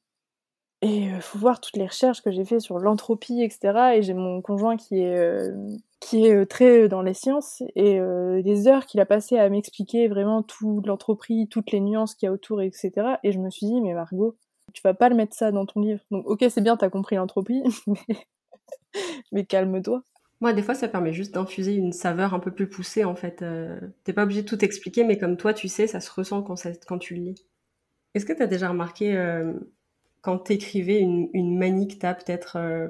et 0.82 1.08
euh, 1.12 1.20
faut 1.20 1.38
voir 1.38 1.60
toutes 1.60 1.76
les 1.76 1.86
recherches 1.86 2.22
que 2.22 2.30
j'ai 2.30 2.44
fait 2.44 2.60
sur 2.60 2.78
l'entropie, 2.78 3.42
etc. 3.42 3.96
Et 3.96 4.02
j'ai 4.02 4.14
mon 4.14 4.42
conjoint 4.42 4.76
qui 4.76 5.00
est 5.00 5.16
euh, 5.16 5.52
qui 6.00 6.26
est 6.26 6.34
euh, 6.34 6.44
très 6.46 6.88
dans 6.88 7.02
les 7.02 7.14
sciences 7.14 7.62
et 7.74 7.98
les 8.44 8.68
heures 8.68 8.86
qu'il 8.86 9.00
a 9.00 9.06
passées 9.06 9.38
à 9.38 9.48
m'expliquer 9.48 10.08
vraiment 10.08 10.42
toute 10.42 10.86
l'entropie, 10.86 11.48
toutes 11.50 11.72
les 11.72 11.80
nuances 11.80 12.14
qu'il 12.14 12.26
y 12.26 12.28
a 12.28 12.32
autour, 12.32 12.60
etc. 12.62 12.92
Et 13.22 13.32
je 13.32 13.38
me 13.38 13.50
suis 13.50 13.66
dit 13.66 13.80
mais 13.80 13.94
Margot, 13.94 14.36
tu 14.72 14.82
vas 14.82 14.94
pas 14.94 15.08
le 15.08 15.16
mettre 15.16 15.34
ça 15.34 15.52
dans 15.52 15.66
ton 15.66 15.80
livre. 15.80 16.00
Donc 16.10 16.26
ok 16.26 16.44
c'est 16.48 16.60
bien, 16.60 16.76
t'as 16.76 16.90
compris 16.90 17.16
l'entropie, 17.16 17.62
mais, 19.32 19.44
calme-toi. 19.44 20.02
Moi, 20.40 20.52
des 20.52 20.62
fois, 20.62 20.74
ça 20.74 20.88
permet 20.88 21.14
juste 21.14 21.32
d'infuser 21.32 21.74
une 21.74 21.92
saveur 21.92 22.34
un 22.34 22.40
peu 22.40 22.50
plus 22.50 22.68
poussée, 22.68 23.04
en 23.04 23.14
fait. 23.14 23.42
T'es 24.04 24.12
pas 24.12 24.24
obligé 24.24 24.42
de 24.42 24.46
tout 24.46 24.62
expliquer, 24.62 25.02
mais 25.02 25.16
comme 25.16 25.38
toi, 25.38 25.54
tu 25.54 25.66
sais, 25.66 25.86
ça 25.86 26.00
se 26.00 26.10
ressent 26.10 26.42
quand, 26.42 26.56
quand 26.86 26.98
tu 26.98 27.14
le 27.14 27.22
lis. 27.22 27.46
Est-ce 28.12 28.26
que 28.26 28.34
t'as 28.34 28.46
déjà 28.46 28.68
remarqué 28.68 29.14
quand 30.26 30.38
t'écrivais 30.38 30.98
une, 30.98 31.28
une 31.34 31.56
manie 31.56 31.86
que 31.86 31.94
t'as 31.94 32.12
peut-être 32.12 32.56
euh, 32.56 32.88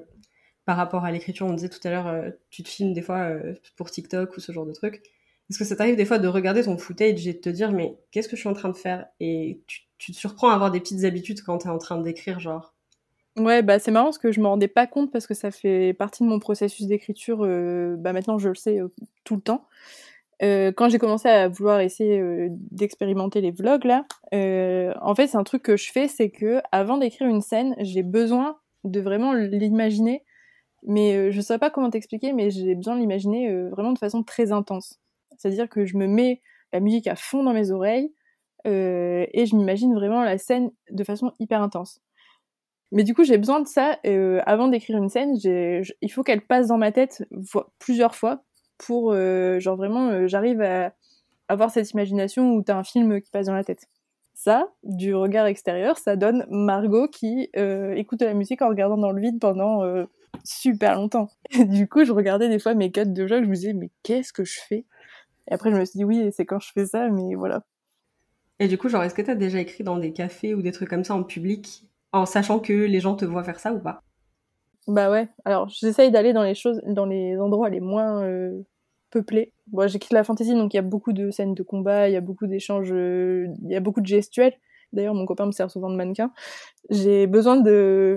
par 0.65 0.79
rapport 0.79 1.05
à 1.05 1.13
l'écriture, 1.13 1.47
on 1.47 1.53
disait 1.53 1.69
tout 1.69 1.87
à 1.87 1.91
l'heure, 1.91 2.07
euh, 2.07 2.31
tu 2.49 2.63
te 2.63 2.69
filmes 2.69 2.95
des 2.95 3.03
fois 3.03 3.29
euh, 3.29 3.53
pour 3.77 3.91
TikTok 3.91 4.35
ou 4.35 4.41
ce 4.41 4.53
genre 4.53 4.65
de 4.65 4.73
truc. 4.73 5.03
Est-ce 5.51 5.59
que 5.59 5.67
ça 5.67 5.77
t'arrive 5.77 5.97
des 5.97 6.07
fois 6.07 6.19
de 6.19 6.29
regarder 6.29 6.65
ton 6.65 6.79
footage 6.79 7.27
et 7.29 7.35
de 7.35 7.39
te 7.39 7.51
dire, 7.51 7.73
mais 7.73 7.99
qu'est-ce 8.11 8.31
que 8.31 8.37
je 8.37 8.41
suis 8.41 8.49
en 8.49 8.55
train 8.55 8.71
de 8.71 8.77
faire? 8.77 9.07
Et 9.21 9.61
tu, 9.67 9.83
tu, 9.99 10.13
te 10.13 10.17
surprends 10.17 10.51
à 10.51 10.55
avoir 10.55 10.71
des 10.71 10.81
petites 10.81 11.05
habitudes 11.05 11.43
quand 11.43 11.59
t'es 11.59 11.69
en 11.69 11.79
train 11.79 12.01
d'écrire, 12.01 12.41
genre 12.41 12.75
Ouais, 13.37 13.63
bah 13.63 13.79
c'est 13.79 13.91
marrant 13.91 14.07
parce 14.07 14.19
que 14.19 14.33
je 14.33 14.41
me 14.41 14.47
rendais 14.47 14.69
pas 14.69 14.87
compte 14.87 15.13
parce 15.13 15.27
que 15.27 15.35
ça 15.35 15.51
fait 15.51 15.93
partie 15.93 16.23
de 16.23 16.29
mon 16.29 16.39
processus 16.39 16.87
d'écriture. 16.87 17.41
bah 17.99 18.15
maintenant 18.15 18.39
je 18.39 18.49
le 18.49 18.55
sais 18.55 18.81
tout 19.25 19.37
le 19.37 19.43
temps. 19.43 19.67
Euh, 20.43 20.71
quand 20.73 20.91
j'ai 20.91 20.99
commencé 20.99 21.29
à 21.29 21.49
vouloir 21.49 21.81
essayer 21.81 22.21
euh, 22.21 22.49
d'expérimenter 22.51 23.41
les 23.41 23.53
vlogs 23.53 23.85
là, 23.85 24.05
euh, 24.35 24.93
en 25.01 25.15
fait 25.15 25.29
c'est 25.29 25.39
un 25.39 25.45
truc 25.45 25.63
que 25.63 25.77
je 25.79 25.91
fais, 25.91 26.09
c'est 26.09 26.29
que 26.31 26.61
avant 26.73 26.99
d'écrire 26.99 27.27
une 27.27 27.41
scène, 27.41 27.75
j'ai 27.79 28.03
besoin 28.03 28.59
de 28.85 29.01
vraiment 29.01 29.33
l'imaginer, 29.33 30.25
mais 30.83 31.33
je 31.33 31.41
sais 31.41 31.59
pas 31.59 31.71
comment 31.71 31.91
t'expliquer, 31.91 32.33
mais 32.33 32.51
j'ai 32.51 32.75
besoin 32.75 32.97
de 32.97 33.01
l'imaginer 33.01 33.51
vraiment 33.71 33.93
de 33.93 33.99
façon 33.99 34.23
très 34.23 34.53
intense. 34.53 35.01
C'est-à-dire 35.39 35.69
que 35.69 35.87
je 35.87 35.97
me 35.97 36.07
mets 36.07 36.43
la 36.73 36.81
musique 36.81 37.07
à 37.09 37.17
fond 37.17 37.43
dans 37.43 37.53
mes 37.53 37.71
oreilles, 37.71 38.13
et 38.67 39.47
je 39.47 39.57
m'imagine 39.57 39.95
vraiment 39.95 40.23
la 40.23 40.39
scène 40.39 40.71
de 40.91 41.05
façon 41.05 41.33
hyper 41.39 41.63
intense. 41.63 42.01
Mais 42.93 43.05
du 43.05 43.15
coup, 43.15 43.25
j'ai 43.25 43.39
besoin 43.39 43.61
de 43.61 43.67
ça. 43.67 43.99
Euh, 44.07 44.41
avant 44.47 44.69
d'écrire 44.69 44.97
une 44.99 45.09
scène, 45.09 45.35
il 45.45 46.13
faut 46.13 46.23
qu'elle 46.23 46.43
passe 46.43 46.69
dans 46.69 46.79
ma 46.79 46.93
tête 46.93 47.25
plusieurs 47.79 48.15
fois 48.15 48.43
pour, 48.79 49.13
euh, 49.13 49.59
genre 49.59 49.77
vraiment, 49.77 50.09
euh, 50.09 50.29
j'arrive 50.29 50.61
à 50.63 50.93
avoir 51.49 51.71
cette 51.71 51.91
imagination 51.93 52.53
où 52.55 52.63
t'as 52.63 52.77
un 52.77 52.85
film 52.85 53.21
qui 53.21 53.31
passe 53.31 53.47
dans 53.47 53.55
la 53.55 53.65
tête. 53.65 53.87
Ça, 54.35 54.69
du 54.85 55.15
regard 55.15 55.47
extérieur, 55.47 55.99
ça 55.99 56.17
donne 56.17 56.47
Margot 56.51 57.09
qui 57.09 57.49
écoute 57.55 58.21
la 58.23 58.35
musique 58.35 58.61
en 58.63 58.69
regardant 58.69 58.99
dans 58.99 59.11
le 59.13 59.21
vide 59.21 59.41
pendant 59.41 59.83
super 60.45 60.95
longtemps. 60.95 61.29
Et 61.51 61.65
du 61.65 61.89
coup, 61.89 62.05
je 62.05 62.13
regardais 62.13 62.49
des 62.49 62.59
fois 62.59 62.75
mes 62.75 62.93
cuts 62.93 63.07
de 63.07 63.27
jeu, 63.27 63.43
je 63.43 63.49
me 63.49 63.55
disais, 63.55 63.73
mais 63.73 63.91
qu'est-ce 64.03 64.33
que 64.33 64.45
je 64.45 64.61
fais? 64.61 64.85
Et 65.49 65.55
après, 65.55 65.71
je 65.71 65.77
me 65.77 65.85
suis 65.85 65.99
dit, 65.99 66.05
oui, 66.05 66.31
c'est 66.33 66.45
quand 66.45 66.59
je 66.59 66.71
fais 66.73 66.87
ça, 66.87 67.09
mais 67.09 67.35
voilà. 67.35 67.63
Et 68.59 68.69
du 68.69 68.79
coup, 68.79 68.89
genre, 68.89 69.03
est-ce 69.03 69.15
que 69.15 69.23
t'as 69.23 69.35
déjà 69.35 69.61
écrit 69.61 69.85
dans 69.85 69.99
des 69.99 70.13
cafés 70.13 70.55
ou 70.55 70.63
des 70.63 70.73
trucs 70.73 70.89
comme 70.89 71.05
ça 71.05 71.15
en 71.15 71.23
public 71.23 71.85
en 72.13 72.25
sachant 72.25 72.59
que 72.59 72.73
les 72.73 73.01
gens 73.01 73.15
te 73.15 73.25
voient 73.25 73.45
faire 73.45 73.61
ça 73.61 73.73
ou 73.73 73.81
pas? 73.81 74.03
Bah 74.87 75.11
ouais. 75.11 75.29
Alors 75.45 75.69
j'essaye 75.69 76.11
d'aller 76.11 76.33
dans 76.33 76.45
les 76.45 76.55
choses, 76.55 76.81
dans 76.87 77.07
les 77.07 77.37
endroits 77.39 77.69
les 77.69 77.81
moins 77.81 78.23
euh, 78.23 78.63
peuplés. 79.11 79.53
Bon, 79.67 79.89
j'écris 79.89 80.15
la 80.15 80.23
fantasy, 80.23 80.55
donc 80.55 80.73
il 80.75 80.77
y 80.77 80.81
a 80.81 80.83
beaucoup 80.83 81.13
de 81.13 81.31
scènes 81.31 81.55
de 81.55 81.63
combat, 81.63 82.09
il 82.09 82.13
y 82.13 82.17
a 82.17 82.21
beaucoup 82.21 82.47
d'échanges, 82.47 82.93
euh, 82.93 83.49
il 83.65 83.71
y 83.71 83.77
a 83.77 83.81
beaucoup 83.81 84.01
de 84.01 84.07
gestuels. 84.07 84.55
D'ailleurs, 84.93 85.15
mon 85.15 85.27
copain 85.27 85.47
me 85.47 85.53
sert 85.53 85.71
souvent 85.71 85.91
de 85.91 85.97
mannequin. 85.97 86.33
J'ai 86.91 87.27
besoin 87.27 87.57
de 87.57 88.17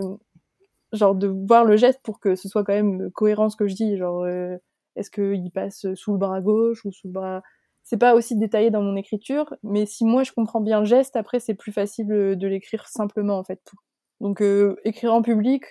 genre 0.94 1.16
de 1.16 1.28
voir 1.28 1.66
le 1.66 1.76
geste 1.78 2.00
pour 2.04 2.20
que 2.20 2.36
ce 2.36 2.48
soit 2.48 2.64
quand 2.64 2.74
même 2.74 3.12
cohérent 3.12 3.50
ce 3.50 3.58
que 3.58 3.68
je 3.68 3.76
dis. 3.76 3.98
Genre, 3.98 4.24
euh, 4.24 4.56
est-ce 4.96 5.10
qu'il 5.10 5.52
passe 5.52 5.88
sous 5.96 6.12
le 6.12 6.20
bras 6.20 6.42
gauche 6.42 6.86
ou 6.86 6.92
sous 6.92 7.08
le 7.08 7.14
bras 7.14 7.42
c'est 7.90 7.98
pas 7.98 8.14
aussi 8.14 8.36
détaillé 8.36 8.70
dans 8.70 8.84
mon 8.84 8.96
écriture, 8.96 9.56
mais 9.64 9.88
si 9.88 10.06
moi 10.06 10.22
je 10.22 10.32
comprends 10.32 10.62
bien 10.62 10.82
le 10.82 10.86
geste, 10.86 11.16
après 11.16 11.40
c'est 11.40 11.56
plus 11.56 11.72
facile 11.72 12.06
de 12.06 12.48
l'écrire 12.48 12.88
simplement 12.88 13.40
en 13.40 13.44
fait. 13.44 13.74
Donc 14.20 14.44
euh, 14.44 14.76
écrire 14.84 15.12
en 15.12 15.24
public, 15.24 15.64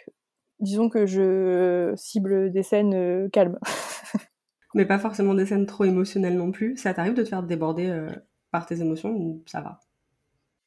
disons 0.58 0.88
que 0.88 1.06
je 1.06 1.92
cible 1.94 2.50
des 2.50 2.64
scènes 2.64 2.94
euh, 2.94 3.28
calmes. 3.28 3.60
mais 4.74 4.84
pas 4.84 4.98
forcément 4.98 5.32
des 5.32 5.46
scènes 5.46 5.66
trop 5.66 5.84
émotionnelles 5.84 6.36
non 6.36 6.50
plus. 6.50 6.76
Ça 6.76 6.92
t'arrive 6.92 7.14
de 7.14 7.22
te 7.22 7.28
faire 7.28 7.44
déborder 7.44 7.86
euh, 7.86 8.10
par 8.50 8.66
tes 8.66 8.80
émotions 8.80 9.12
ou 9.12 9.44
ça 9.46 9.60
va? 9.60 9.78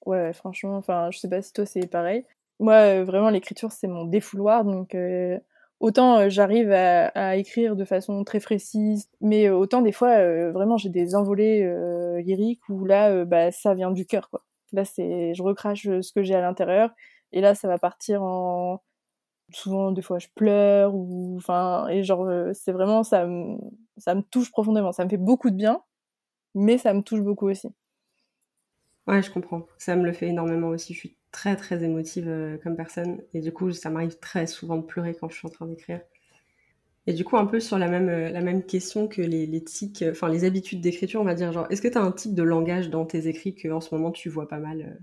Ouais, 0.05 0.31
franchement, 0.31 0.77
enfin 0.77 1.11
je 1.11 1.19
sais 1.19 1.29
pas 1.29 1.41
si 1.41 1.51
toi 1.51 1.65
c'est 1.65 1.85
pareil. 1.85 2.25
Moi 2.61 3.03
vraiment 3.03 3.29
l'écriture 3.29 3.73
c'est 3.73 3.89
mon 3.89 4.05
défouloir, 4.05 4.63
donc 4.63 4.95
autant 5.81 6.19
euh, 6.19 6.29
j'arrive 6.29 6.71
à, 6.71 7.35
écrire 7.35 7.75
de 7.75 7.83
façon 7.85 8.23
très 8.23 8.39
précise, 8.39 9.09
mais 9.19 9.47
euh, 9.47 9.55
autant 9.55 9.81
des 9.81 9.91
fois 9.91 10.09
euh, 10.09 10.51
vraiment 10.51 10.77
j'ai 10.77 10.89
des 10.89 11.15
envolées 11.15 11.63
lyriques 12.23 12.67
où 12.69 12.85
là 12.85 13.25
bah 13.25 13.51
ça 13.51 13.73
vient 13.73 13.91
du 13.91 14.05
cœur 14.05 14.29
quoi. 14.29 14.45
Là 14.71 14.85
c'est 14.85 15.33
je 15.33 15.43
recrache 15.43 15.83
ce 15.83 16.13
que 16.13 16.23
j'ai 16.23 16.35
à 16.35 16.41
l'intérieur 16.41 16.91
et 17.33 17.41
là 17.41 17.55
ça 17.55 17.67
va 17.67 17.77
partir 17.77 18.23
en 18.23 18.81
souvent 19.53 19.91
des 19.91 20.01
fois 20.01 20.19
je 20.19 20.27
pleure 20.35 20.95
ou 20.95 21.35
enfin 21.37 21.87
et 21.89 22.03
genre 22.03 22.27
c'est 22.53 22.71
vraiment 22.71 23.03
ça 23.03 23.25
me 23.25 23.57
ça 23.97 24.15
me 24.15 24.21
touche 24.21 24.51
profondément, 24.51 24.91
ça 24.93 25.03
me 25.05 25.09
fait 25.09 25.17
beaucoup 25.17 25.49
de 25.49 25.55
bien 25.55 25.81
mais 26.55 26.77
ça 26.77 26.93
me 26.93 27.01
touche 27.01 27.21
beaucoup 27.21 27.49
aussi. 27.49 27.69
Ouais, 29.07 29.21
je 29.23 29.31
comprends. 29.31 29.65
Ça 29.77 29.95
me 29.95 30.05
le 30.05 30.13
fait 30.13 30.27
énormément 30.27 30.69
aussi. 30.69 31.15
Très 31.31 31.55
très 31.55 31.83
émotive 31.83 32.27
euh, 32.27 32.57
comme 32.57 32.75
personne 32.75 33.21
et 33.33 33.41
du 33.41 33.51
coup 33.51 33.71
ça 33.71 33.89
m'arrive 33.89 34.19
très 34.19 34.47
souvent 34.47 34.77
de 34.77 34.83
pleurer 34.83 35.15
quand 35.15 35.29
je 35.29 35.37
suis 35.37 35.47
en 35.47 35.51
train 35.51 35.65
d'écrire. 35.65 36.01
Et 37.07 37.13
du 37.13 37.23
coup 37.23 37.37
un 37.37 37.45
peu 37.45 37.59
sur 37.59 37.79
la 37.79 37.87
même, 37.87 38.09
euh, 38.09 38.29
la 38.29 38.41
même 38.41 38.63
question 38.63 39.07
que 39.07 39.21
les, 39.21 39.63
tics, 39.63 40.03
enfin 40.09 40.29
les 40.29 40.43
habitudes 40.43 40.81
d'écriture 40.81 41.21
on 41.21 41.25
va 41.25 41.33
dire 41.33 41.51
genre 41.51 41.67
est-ce 41.69 41.81
que 41.81 41.87
tu 41.87 41.97
as 41.97 42.01
un 42.01 42.11
type 42.11 42.35
de 42.35 42.43
langage 42.43 42.89
dans 42.89 43.05
tes 43.05 43.27
écrits 43.27 43.55
que 43.55 43.69
en 43.69 43.81
ce 43.81 43.93
moment 43.95 44.11
tu 44.11 44.29
vois 44.29 44.47
pas 44.47 44.59
mal? 44.59 44.99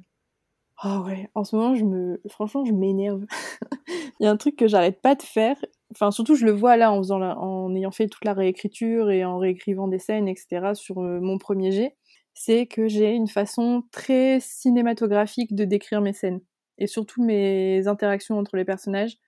Oh 0.85 1.03
ouais, 1.07 1.29
en 1.35 1.43
ce 1.43 1.57
moment 1.57 1.75
je 1.75 1.85
me, 1.85 2.21
franchement 2.29 2.64
je 2.64 2.73
m'énerve. 2.73 3.25
Il 4.21 4.25
y 4.25 4.27
a 4.27 4.31
un 4.31 4.37
truc 4.37 4.57
que 4.57 4.69
j'arrête 4.69 5.01
pas 5.01 5.14
de 5.14 5.23
faire. 5.23 5.57
Enfin 5.91 6.11
surtout 6.11 6.37
je 6.37 6.45
le 6.45 6.53
vois 6.53 6.77
là 6.77 6.93
en 6.93 6.99
faisant 6.99 7.21
en 7.21 7.75
ayant 7.75 7.91
fait 7.91 8.07
toute 8.09 8.25
la 8.25 8.35
réécriture 8.35 9.11
et 9.11 9.25
en 9.25 9.38
réécrivant 9.38 9.88
des 9.88 9.99
scènes 9.99 10.29
etc 10.29 10.73
sur 10.75 11.01
mon 11.01 11.38
premier 11.38 11.73
jet 11.73 11.97
c'est 12.40 12.66
que 12.66 12.87
j'ai 12.87 13.11
une 13.11 13.27
façon 13.27 13.83
très 13.90 14.38
cinématographique 14.40 15.57
de 15.57 15.64
décrire 15.64 16.01
mes 16.01 16.12
scènes 16.12 16.40
et 16.79 16.87
surtout 16.87 17.24
mes 17.24 17.88
interactions 17.88 18.38
entre 18.38 18.57
les 18.57 18.64
personnages. 18.64 19.18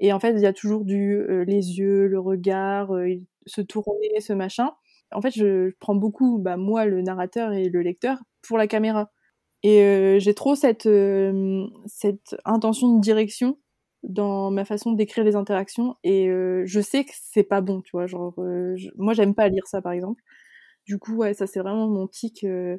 Et 0.00 0.12
en 0.12 0.18
fait, 0.18 0.32
il 0.32 0.40
y 0.40 0.46
a 0.46 0.52
toujours 0.52 0.84
du 0.84 1.14
euh, 1.14 1.44
les 1.44 1.78
yeux, 1.78 2.08
le 2.08 2.18
regard, 2.18 2.92
euh, 2.92 3.14
se 3.46 3.60
tourner, 3.60 4.20
ce 4.20 4.32
machin. 4.32 4.72
En 5.12 5.22
fait, 5.22 5.30
je 5.30 5.70
prends 5.78 5.94
beaucoup, 5.94 6.38
bah, 6.38 6.56
moi, 6.56 6.86
le 6.86 7.02
narrateur 7.02 7.52
et 7.52 7.68
le 7.68 7.82
lecteur, 7.82 8.18
pour 8.42 8.58
la 8.58 8.66
caméra. 8.66 9.12
Et 9.62 9.82
euh, 9.82 10.18
j'ai 10.18 10.34
trop 10.34 10.56
cette, 10.56 10.88
cette 11.86 12.36
intention 12.44 12.96
de 12.96 13.00
direction 13.00 13.58
dans 14.02 14.50
ma 14.50 14.64
façon 14.64 14.92
d'écrire 14.92 15.22
les 15.22 15.36
interactions. 15.36 15.94
Et 16.02 16.26
je 16.64 16.80
sais 16.80 17.04
que 17.04 17.12
c'est 17.14 17.44
pas 17.44 17.60
bon, 17.60 17.80
tu 17.82 17.90
vois. 17.92 18.06
Genre, 18.06 18.34
moi, 18.96 19.14
j'aime 19.14 19.34
pas 19.36 19.48
lire 19.48 19.66
ça, 19.66 19.80
par 19.82 19.92
exemple. 19.92 20.22
Du 20.86 20.98
coup, 20.98 21.16
ouais, 21.16 21.34
ça 21.34 21.46
c'est 21.46 21.60
vraiment 21.60 21.88
mon 21.88 22.06
tic 22.06 22.44
euh, 22.44 22.78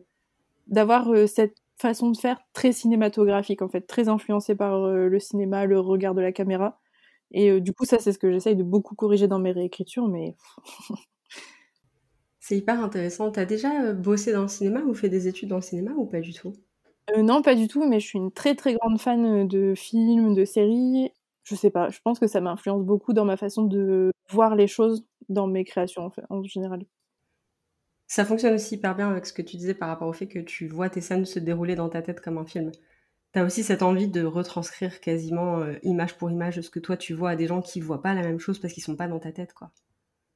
d'avoir 0.67 1.09
euh, 1.13 1.27
cette 1.27 1.55
façon 1.77 2.11
de 2.11 2.17
faire 2.17 2.39
très 2.53 2.71
cinématographique 2.71 3.61
en 3.61 3.69
fait, 3.69 3.81
très 3.81 4.09
influencée 4.09 4.55
par 4.55 4.83
euh, 4.83 5.07
le 5.07 5.19
cinéma, 5.19 5.65
le 5.65 5.79
regard 5.79 6.15
de 6.15 6.21
la 6.21 6.31
caméra. 6.31 6.79
Et 7.31 7.61
du 7.61 7.73
coup, 7.73 7.85
ça 7.85 7.99
c'est 7.99 8.11
ce 8.11 8.19
que 8.19 8.31
j'essaye 8.31 8.57
de 8.57 8.63
beaucoup 8.63 8.95
corriger 8.95 9.27
dans 9.27 9.39
mes 9.39 9.53
réécritures, 9.53 10.07
mais 10.09 10.35
c'est 12.39 12.57
hyper 12.57 12.83
intéressant. 12.83 13.31
T'as 13.31 13.45
déjà 13.45 13.93
bossé 13.93 14.33
dans 14.33 14.41
le 14.43 14.47
cinéma 14.49 14.81
ou 14.81 14.93
fait 14.93 15.09
des 15.09 15.27
études 15.29 15.49
dans 15.49 15.57
le 15.57 15.61
cinéma 15.61 15.91
ou 15.95 16.05
pas 16.05 16.19
du 16.19 16.33
tout? 16.33 16.53
Non, 17.17 17.41
pas 17.41 17.55
du 17.55 17.67
tout, 17.67 17.87
mais 17.87 17.99
je 17.99 18.07
suis 18.07 18.19
une 18.19 18.31
très 18.31 18.55
très 18.55 18.73
grande 18.73 18.99
fan 18.99 19.47
de 19.47 19.73
films, 19.75 20.33
de 20.33 20.45
séries. 20.45 21.11
Je 21.43 21.55
sais 21.55 21.69
pas, 21.69 21.89
je 21.89 21.99
pense 22.03 22.19
que 22.19 22.27
ça 22.27 22.41
m'influence 22.41 22.83
beaucoup 22.83 23.13
dans 23.13 23.25
ma 23.25 23.37
façon 23.37 23.63
de 23.63 24.11
voir 24.29 24.55
les 24.55 24.67
choses 24.67 25.05
dans 25.29 25.47
mes 25.47 25.63
créations 25.63 26.03
en, 26.05 26.09
fait, 26.11 26.23
en 26.29 26.43
général. 26.43 26.85
Ça 28.11 28.25
fonctionne 28.25 28.55
aussi 28.55 28.75
hyper 28.75 28.93
bien 28.93 29.09
avec 29.09 29.25
ce 29.25 29.31
que 29.31 29.41
tu 29.41 29.55
disais 29.55 29.73
par 29.73 29.87
rapport 29.87 30.09
au 30.09 30.11
fait 30.11 30.27
que 30.27 30.39
tu 30.39 30.67
vois 30.67 30.89
tes 30.89 30.99
scènes 30.99 31.23
se 31.23 31.39
dérouler 31.39 31.75
dans 31.75 31.87
ta 31.87 32.01
tête 32.01 32.19
comme 32.19 32.37
un 32.37 32.45
film. 32.45 32.69
T'as 33.31 33.45
aussi 33.45 33.63
cette 33.63 33.83
envie 33.83 34.09
de 34.09 34.25
retranscrire 34.25 34.99
quasiment 34.99 35.59
euh, 35.59 35.75
image 35.83 36.17
pour 36.17 36.29
image 36.29 36.59
ce 36.59 36.69
que 36.69 36.81
toi 36.81 36.97
tu 36.97 37.13
vois 37.13 37.29
à 37.29 37.35
des 37.37 37.47
gens 37.47 37.61
qui 37.61 37.79
voient 37.79 38.01
pas 38.01 38.13
la 38.13 38.21
même 38.21 38.37
chose 38.37 38.59
parce 38.59 38.73
qu'ils 38.73 38.83
sont 38.83 38.97
pas 38.97 39.07
dans 39.07 39.19
ta 39.19 39.31
tête, 39.31 39.53
quoi. 39.53 39.71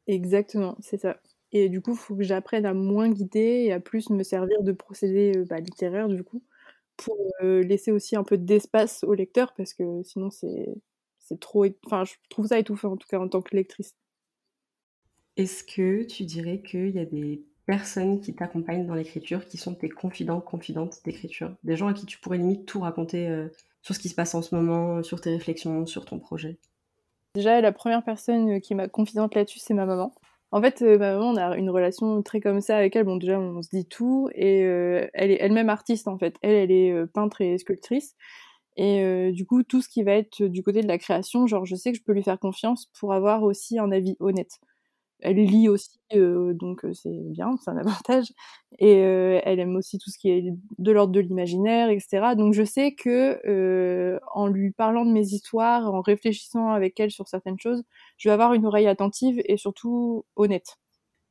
Exactement, 0.08 0.78
c'est 0.80 0.96
ça. 1.02 1.20
Et 1.52 1.68
du 1.68 1.82
coup, 1.82 1.92
il 1.92 1.98
faut 1.98 2.16
que 2.16 2.24
j'apprenne 2.24 2.66
à 2.66 2.74
moins 2.74 3.10
guider 3.10 3.66
et 3.66 3.74
à 3.74 3.82
plus 3.82 4.10
me 4.10 4.24
servir 4.24 4.64
de 4.64 4.72
procédés 4.72 5.34
euh, 5.36 5.44
bah, 5.44 5.60
littéraires, 5.60 6.08
du 6.08 6.24
coup, 6.24 6.42
pour 6.96 7.18
euh, 7.44 7.62
laisser 7.62 7.92
aussi 7.92 8.16
un 8.16 8.24
peu 8.24 8.38
d'espace 8.38 9.04
au 9.04 9.14
lecteur 9.14 9.54
parce 9.54 9.74
que 9.74 10.02
sinon 10.04 10.30
c'est 10.30 10.74
c'est 11.20 11.42
trop. 11.42 11.66
Enfin, 11.86 12.06
je 12.06 12.14
trouve 12.30 12.48
ça 12.48 12.58
étouffant 12.58 12.94
en 12.94 12.96
tout 12.96 13.10
cas 13.10 13.20
en 13.20 13.28
tant 13.28 13.42
que 13.42 13.54
lectrice. 13.54 13.98
Est-ce 15.36 15.66
que 15.66 16.04
tu 16.04 16.24
dirais 16.24 16.62
qu'il 16.62 16.92
y 16.92 17.00
a 17.00 17.06
des 17.06 17.44
personnes 17.66 18.22
qui 18.22 18.34
t'accompagnent 18.34 18.86
dans 18.86 18.94
l'écriture, 18.94 19.46
qui 19.46 19.58
sont 19.58 19.74
tes 19.74 19.90
confidents, 19.90 20.40
confidentes 20.40 21.00
d'écriture. 21.04 21.52
Des 21.64 21.76
gens 21.76 21.88
à 21.88 21.94
qui 21.94 22.06
tu 22.06 22.20
pourrais 22.20 22.38
limite 22.38 22.66
tout 22.66 22.80
raconter 22.80 23.28
euh, 23.28 23.48
sur 23.82 23.96
ce 23.96 24.00
qui 24.00 24.10
se 24.10 24.16
passe 24.16 24.36
en 24.36 24.42
ce 24.42 24.54
moment, 24.56 25.02
sur 25.04 25.20
tes 25.20 25.32
réflexions, 25.32 25.86
sur 25.86 26.06
ton 26.06 26.20
projet. 26.20 26.58
Déjà, 27.34 27.60
la 27.62 27.72
première 27.72 28.04
personne 28.04 28.62
qui 28.62 28.76
m'a 28.76 28.88
confidente 28.88 29.36
là-dessus, 29.36 29.60
c'est 29.60 29.74
ma 29.74 29.86
maman. 29.86 30.14
En 30.52 30.62
fait, 30.62 30.82
euh, 30.84 30.98
ma 30.98 31.14
maman, 31.14 31.32
on 31.32 31.36
a 31.38 31.58
une 31.58 31.70
relation 31.70 32.22
très 32.22 32.40
comme 32.40 32.62
ça 32.62 32.78
avec 32.78 32.96
elle. 32.96 33.04
Bon, 33.04 33.18
déjà, 33.18 33.40
on 33.40 33.62
se 33.62 33.70
dit 33.70 33.86
tout. 33.86 34.30
Et 34.36 34.64
euh, 34.64 35.08
elle 35.14 35.32
est 35.32 35.38
elle-même 35.42 35.70
artiste, 35.70 36.08
en 36.08 36.18
fait. 36.18 36.36
Elle, 36.42 36.56
elle 36.56 36.72
est 36.72 37.06
peintre 37.08 37.42
et 37.42 37.58
sculptrice. 37.58 38.16
Et 38.78 39.32
du 39.32 39.46
coup, 39.46 39.64
tout 39.64 39.82
ce 39.82 39.88
qui 39.88 40.04
va 40.04 40.12
être 40.12 40.44
du 40.44 40.62
côté 40.62 40.82
de 40.82 40.88
la 40.88 40.98
création, 40.98 41.48
genre, 41.48 41.66
je 41.66 41.78
sais 41.78 41.94
que 41.94 41.98
je 41.98 42.04
peux 42.04 42.12
lui 42.12 42.24
faire 42.24 42.38
confiance 42.38 42.88
pour 43.00 43.14
avoir 43.14 43.44
aussi 43.44 43.80
un 43.80 43.90
avis 43.90 44.18
honnête 44.20 44.60
elle 45.26 45.38
lit 45.38 45.70
aussi, 45.70 46.00
donc 46.14 46.86
c'est 46.94 47.10
bien, 47.32 47.56
c'est 47.64 47.72
un 47.72 47.78
avantage. 47.78 48.28
Et 48.80 48.92
elle 49.00 49.60
aime 49.60 49.76
aussi 49.76 49.98
tout 49.98 50.10
ce 50.10 50.18
qui 50.18 50.30
est 50.30 50.54
de 50.78 50.92
l'ordre 50.92 51.14
de 51.14 51.20
l'imaginaire, 51.20 51.90
etc. 51.90 52.36
Donc 52.36 52.54
je 52.54 52.64
sais 52.64 52.94
que 52.94 54.20
en 54.34 54.48
lui 54.48 54.72
parlant 54.72 55.06
de 55.06 55.12
mes 55.12 55.28
histoires, 55.28 55.94
en 55.94 56.02
réfléchissant 56.02 56.70
avec 56.70 57.00
elle 57.00 57.12
sur 57.12 57.28
certaines 57.28 57.60
choses, 57.60 57.84
je 58.18 58.30
vais 58.30 58.34
avoir 58.34 58.54
une 58.54 58.66
oreille 58.66 58.88
attentive 58.88 59.42
et 59.46 59.58
surtout 59.58 60.26
honnête. 60.36 60.78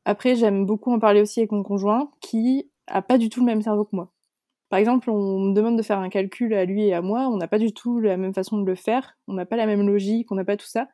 Après, 0.04 0.37
j'aime 0.37 0.66
beaucoup 0.66 0.92
en 0.92 0.98
parler 0.98 1.20
aussi 1.22 1.40
avec 1.40 1.52
mon 1.52 1.62
conjoint, 1.62 2.11
qui 2.20 2.70
a 2.87 3.02
pas 3.02 3.18
du 3.18 3.28
tout 3.30 3.40
le 3.40 3.46
même 3.46 3.62
cerveau 3.62 3.85
que 3.85 3.96
moi. 3.96 4.12
Par 4.70 4.78
exemple, 4.78 5.11
on 5.11 5.40
me 5.40 5.54
demande 5.54 5.76
de 5.78 5.83
faire 5.83 5.98
un 6.00 6.09
calcul 6.09 6.54
à 6.54 6.64
lui 6.64 6.87
et 6.87 6.94
à 6.94 7.02
moi, 7.02 7.28
on 7.28 7.37
n'a 7.37 7.48
pas 7.48 7.59
du 7.59 7.72
tout 7.72 8.00
la 8.00 8.16
même 8.16 8.35
façon 8.35 8.59
de 8.61 8.66
le 8.66 8.74
faire, 8.74 9.16
on 9.28 9.35
n'a 9.35 9.46
pas 9.46 9.57
la 9.57 9.66
même 9.66 9.87
logique, 9.87 10.33
on 10.33 10.35
n'a 10.37 10.44
pas 10.44 10.57
tout 10.57 10.66
ça. 10.66 10.88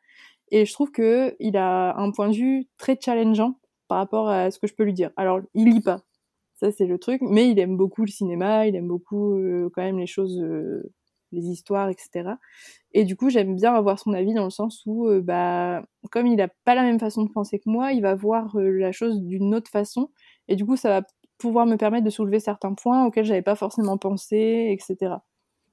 Et 0.50 0.66
je 0.66 0.72
trouve 0.72 0.90
que 0.92 1.36
il 1.40 1.56
a 1.56 1.96
un 1.98 2.10
point 2.10 2.28
de 2.28 2.34
vue 2.36 2.66
très 2.78 2.98
challengeant 3.00 3.58
par 3.88 3.98
rapport 3.98 4.28
à 4.30 4.50
ce 4.50 4.58
que 4.58 4.66
je 4.66 4.74
peux 4.74 4.84
lui 4.84 4.94
dire. 4.94 5.10
Alors, 5.16 5.40
il 5.54 5.70
lit 5.70 5.80
pas, 5.80 6.02
ça 6.56 6.70
c'est 6.72 6.86
le 6.86 6.98
truc, 6.98 7.20
mais 7.22 7.50
il 7.50 7.58
aime 7.58 7.76
beaucoup 7.76 8.02
le 8.04 8.10
cinéma, 8.10 8.66
il 8.66 8.76
aime 8.76 8.88
beaucoup 8.88 9.34
euh, 9.38 9.70
quand 9.74 9.82
même 9.82 9.98
les 9.98 10.06
choses, 10.06 10.40
euh, 10.40 10.92
les 11.32 11.46
histoires, 11.48 11.88
etc. 11.90 12.38
Et 12.92 13.04
du 13.04 13.16
coup, 13.16 13.30
j'aime 13.30 13.54
bien 13.56 13.74
avoir 13.74 13.98
son 13.98 14.12
avis 14.12 14.34
dans 14.34 14.44
le 14.44 14.50
sens 14.50 14.82
où, 14.86 15.08
euh, 15.08 15.20
bah, 15.22 15.84
comme 16.10 16.26
il 16.26 16.40
a 16.40 16.48
pas 16.64 16.74
la 16.74 16.82
même 16.82 16.98
façon 17.00 17.24
de 17.24 17.30
penser 17.32 17.58
que 17.60 17.68
moi, 17.70 17.92
il 17.92 18.02
va 18.02 18.14
voir 18.14 18.56
la 18.58 18.92
chose 18.92 19.20
d'une 19.22 19.54
autre 19.54 19.70
façon, 19.70 20.10
et 20.48 20.56
du 20.56 20.66
coup, 20.66 20.76
ça 20.76 21.00
va 21.00 21.06
pouvoir 21.38 21.66
me 21.66 21.76
permettre 21.76 22.04
de 22.04 22.10
soulever 22.10 22.40
certains 22.40 22.74
points 22.74 23.06
auxquels 23.06 23.24
j'avais 23.24 23.42
pas 23.42 23.54
forcément 23.56 23.96
pensé, 23.98 24.76
etc. 24.78 25.24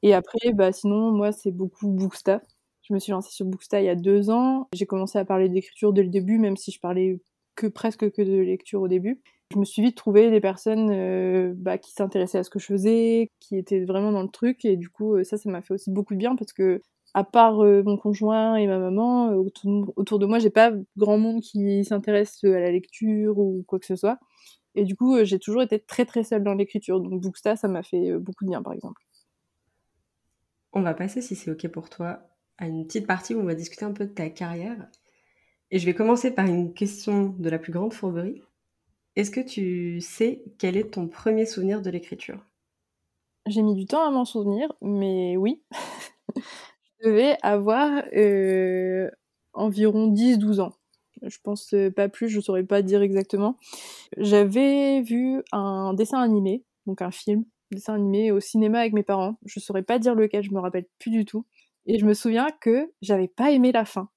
Et 0.04 0.14
après, 0.14 0.54
bah, 0.54 0.72
sinon, 0.72 1.12
moi, 1.12 1.32
c'est 1.32 1.52
beaucoup 1.52 1.88
Booksta. 1.90 2.42
Je 2.88 2.94
me 2.94 3.00
suis 3.00 3.12
lancée 3.12 3.32
sur 3.32 3.46
Booksta 3.46 3.82
il 3.82 3.86
y 3.86 3.90
a 3.90 3.96
deux 3.96 4.30
ans. 4.30 4.70
J'ai 4.74 4.86
commencé 4.86 5.18
à 5.20 5.26
parler 5.26 5.50
d'écriture 5.50 5.92
dès 5.92 6.04
le 6.04 6.10
début, 6.10 6.40
même 6.40 6.56
si 6.56 6.72
je 6.72 6.80
parlais 6.80 7.20
que 7.56 7.68
presque 7.68 8.10
que 8.12 8.22
de 8.22 8.38
lecture 8.38 8.82
au 8.82 8.88
début. 8.88 9.22
Je 9.52 9.60
me 9.60 9.66
suis 9.66 9.82
vite 9.82 9.98
trouvé 9.98 10.30
des 10.30 10.40
personnes 10.40 10.90
euh, 10.92 11.54
bah, 11.56 11.78
qui 11.78 11.92
s'intéressaient 11.92 12.38
à 12.38 12.44
ce 12.44 12.50
que 12.50 12.60
je 12.60 12.66
faisais, 12.66 13.32
qui 13.40 13.58
étaient 13.58 13.84
vraiment 13.84 14.12
dans 14.12 14.22
le 14.22 14.30
truc, 14.30 14.64
et 14.64 14.78
du 14.78 14.90
coup, 14.90 15.16
euh, 15.16 15.24
ça, 15.24 15.38
ça 15.38 15.50
m'a 15.50 15.62
fait 15.62 15.74
aussi 15.74 15.90
beaucoup 15.90 16.14
de 16.14 16.20
bien 16.20 16.36
parce 16.36 16.54
que 16.54 16.82
à 17.14 17.24
part 17.24 17.64
euh, 17.64 17.82
mon 17.84 17.98
conjoint 17.98 18.56
et 18.56 18.68
ma 18.68 18.78
maman, 18.78 19.32
autour, 19.96 20.20
de 20.20 20.26
moi, 20.26 20.40
j'ai 20.40 20.50
pas 20.50 20.72
grand 20.98 21.18
monde 21.18 21.42
qui 21.42 21.84
s'intéresse 21.84 22.44
à 22.44 22.60
la 22.60 22.72
lecture 22.72 23.38
ou 23.38 23.64
quoi 23.68 23.80
que 23.80 23.86
ce 23.86 23.96
soit. 23.96 24.20
Et 24.76 24.84
du 24.84 24.96
coup, 24.96 25.18
j'ai 25.24 25.40
toujours 25.40 25.64
été 25.64 25.80
très 25.80 26.06
très 26.06 26.24
seule 26.24 26.44
dans 26.44 26.54
l'écriture. 26.54 27.02
Donc 27.02 27.20
Booksta, 27.22 27.56
ça 27.56 27.68
m'a 27.68 27.84
fait 27.84 28.14
beaucoup 28.20 28.46
de 28.46 28.50
bien, 28.50 28.62
par 28.62 28.74
exemple. 28.74 29.02
On 30.74 30.82
va 30.82 30.94
passer, 30.94 31.22
si 31.22 31.36
c'est 31.36 31.50
OK 31.50 31.68
pour 31.70 31.90
toi, 31.90 32.28
à 32.58 32.68
une 32.68 32.86
petite 32.86 33.08
partie 33.08 33.36
où 33.36 33.40
on 33.40 33.46
va 33.46 33.56
discuter 33.56 33.86
un 33.86 33.94
peu 33.94 34.06
de 34.06 34.14
ta 34.14 34.30
carrière. 34.30 34.88
Et 35.72 35.80
je 35.80 35.86
vais 35.86 35.94
commencer 35.94 36.32
par 36.32 36.46
une 36.46 36.74
question 36.74 37.36
de 37.38 37.50
la 37.50 37.60
plus 37.60 37.72
grande 37.72 37.94
fourberie. 37.94 38.42
Est-ce 39.16 39.32
que 39.32 39.42
tu 39.42 40.00
sais 40.00 40.44
quel 40.58 40.78
est 40.78 40.94
ton 40.94 41.08
premier 41.08 41.46
souvenir 41.46 41.82
de 41.82 41.90
l'écriture? 41.90 42.40
J'ai 43.48 43.62
mis 43.62 43.76
du 43.76 43.86
temps 43.86 44.06
à 44.06 44.12
m'en 44.12 44.26
souvenir, 44.26 44.72
mais 44.82 45.38
oui. 45.38 45.62
je 46.36 47.08
devais 47.08 47.38
avoir 47.42 48.04
euh, 48.16 49.10
environ 49.54 50.12
10-12 50.14 50.60
ans. 50.60 50.74
Je 51.24 51.38
pense 51.44 51.74
euh, 51.74 51.90
pas 51.90 52.10
plus, 52.10 52.30
je 52.30 52.40
saurais 52.40 52.64
pas 52.64 52.82
dire 52.82 53.02
exactement. 53.02 53.58
J'avais 54.18 55.02
vu 55.02 55.42
un 55.52 55.94
dessin 55.94 56.22
animé, 56.22 56.64
donc 56.86 57.02
un 57.02 57.12
film, 57.12 57.44
dessin 57.72 57.96
animé 57.96 58.32
au 58.32 58.40
cinéma 58.40 58.80
avec 58.80 58.94
mes 58.94 59.04
parents. 59.04 59.38
Je 59.46 59.60
saurais 59.60 59.84
pas 59.84 60.00
dire 60.00 60.16
lequel, 60.16 60.44
je 60.44 60.52
me 60.52 60.60
rappelle 60.60 60.86
plus 61.00 61.12
du 61.12 61.26
tout. 61.26 61.46
Et 61.88 61.98
je 61.98 62.06
me 62.06 62.14
souviens 62.14 62.48
que 62.62 62.92
j'avais 63.02 63.28
pas 63.28 63.52
aimé 63.52 63.72
la 63.72 63.86
fin. 63.86 64.10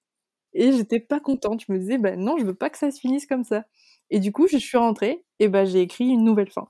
Et 0.53 0.73
j'étais 0.73 1.01
pas 1.01 1.21
contente. 1.21 1.63
Je 1.67 1.73
me 1.73 1.79
disais, 1.79 1.99
bah 1.99 2.17
non, 2.17 2.37
je 2.37 2.45
veux 2.45 2.55
pas 2.55 2.69
que 2.69 2.79
ça 2.79 2.91
se 2.91 3.01
finisse 3.01 3.27
comme 3.27 3.45
ça. 3.45 3.65
Et 4.11 4.19
du 4.19 4.33
coup, 4.33 4.49
je 4.49 4.59
suis 4.59 4.77
rentrée 4.77 5.25
et 5.39 5.49
bah 5.49 5.65
j'ai 5.65 5.81
écrit 5.81 6.09
une 6.09 6.25
nouvelle 6.25 6.51
fin. 6.51 6.69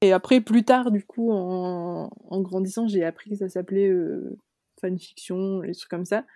Et 0.00 0.12
après, 0.12 0.40
plus 0.40 0.64
tard, 0.64 0.90
du 0.90 1.04
coup, 1.04 1.32
en, 1.32 2.10
grandissant, 2.40 2.86
j'ai 2.86 3.04
appris 3.04 3.30
que 3.30 3.36
ça 3.36 3.48
s'appelait 3.48 3.88
euh, 3.88 4.36
fanfiction, 4.80 5.60
les 5.60 5.74
trucs 5.74 5.88
comme 5.88 6.04
ça. 6.04 6.26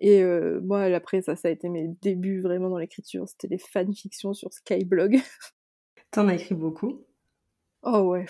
Et 0.00 0.22
euh, 0.22 0.60
moi, 0.62 0.82
après, 0.82 1.22
ça, 1.22 1.34
ça 1.34 1.48
a 1.48 1.50
été 1.50 1.68
mes 1.68 1.88
débuts 2.02 2.40
vraiment 2.40 2.68
dans 2.68 2.78
l'écriture. 2.78 3.28
C'était 3.28 3.48
les 3.48 3.58
fanfictions 3.58 4.32
sur 4.32 4.52
Skyblog. 4.52 5.18
T'en 6.10 6.28
as 6.28 6.34
écrit 6.34 6.54
beaucoup? 6.54 7.04
Oh 7.82 8.00
ouais, 8.00 8.26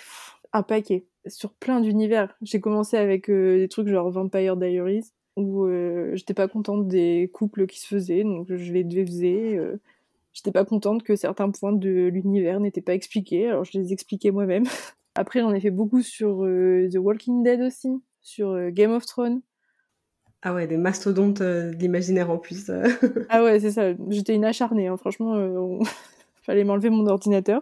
un 0.53 0.63
paquet. 0.63 1.05
Sur 1.27 1.53
plein 1.53 1.81
d'univers. 1.81 2.35
J'ai 2.41 2.59
commencé 2.59 2.97
avec 2.97 3.29
euh, 3.29 3.59
des 3.59 3.67
trucs 3.67 3.87
genre 3.87 4.09
Vampire 4.09 4.57
Diaries 4.57 5.11
où 5.37 5.65
euh, 5.65 6.15
j'étais 6.15 6.33
pas 6.33 6.47
contente 6.47 6.87
des 6.87 7.29
couples 7.33 7.67
qui 7.67 7.79
se 7.79 7.87
faisaient, 7.87 8.23
donc 8.23 8.53
je 8.53 8.73
les 8.73 8.83
défaisais. 8.83 9.57
Euh, 9.57 9.79
j'étais 10.33 10.51
pas 10.51 10.65
contente 10.65 11.03
que 11.03 11.15
certains 11.15 11.49
points 11.49 11.73
de 11.73 12.07
l'univers 12.07 12.59
n'étaient 12.59 12.81
pas 12.81 12.93
expliqués, 12.93 13.47
alors 13.47 13.63
je 13.63 13.77
les 13.77 13.93
expliquais 13.93 14.31
moi-même. 14.31 14.65
Après, 15.15 15.41
j'en 15.41 15.53
ai 15.53 15.59
fait 15.59 15.71
beaucoup 15.71 16.01
sur 16.01 16.43
euh, 16.43 16.87
The 16.91 16.97
Walking 16.97 17.43
Dead 17.43 17.61
aussi, 17.61 17.89
sur 18.21 18.71
Game 18.71 18.91
of 18.91 19.05
Thrones. 19.05 19.41
Ah 20.41 20.55
ouais, 20.55 20.67
des 20.67 20.77
mastodontes 20.77 21.41
de 21.41 21.71
l'imaginaire 21.77 22.31
en 22.31 22.37
plus. 22.37 22.71
ah 23.29 23.43
ouais, 23.43 23.59
c'est 23.59 23.71
ça. 23.71 23.91
J'étais 24.09 24.33
une 24.33 24.45
acharnée, 24.45 24.87
hein. 24.87 24.97
franchement. 24.97 25.79
Fallait 26.41 26.63
m'enlever 26.63 26.89
mon 26.89 27.05
ordinateur. 27.05 27.61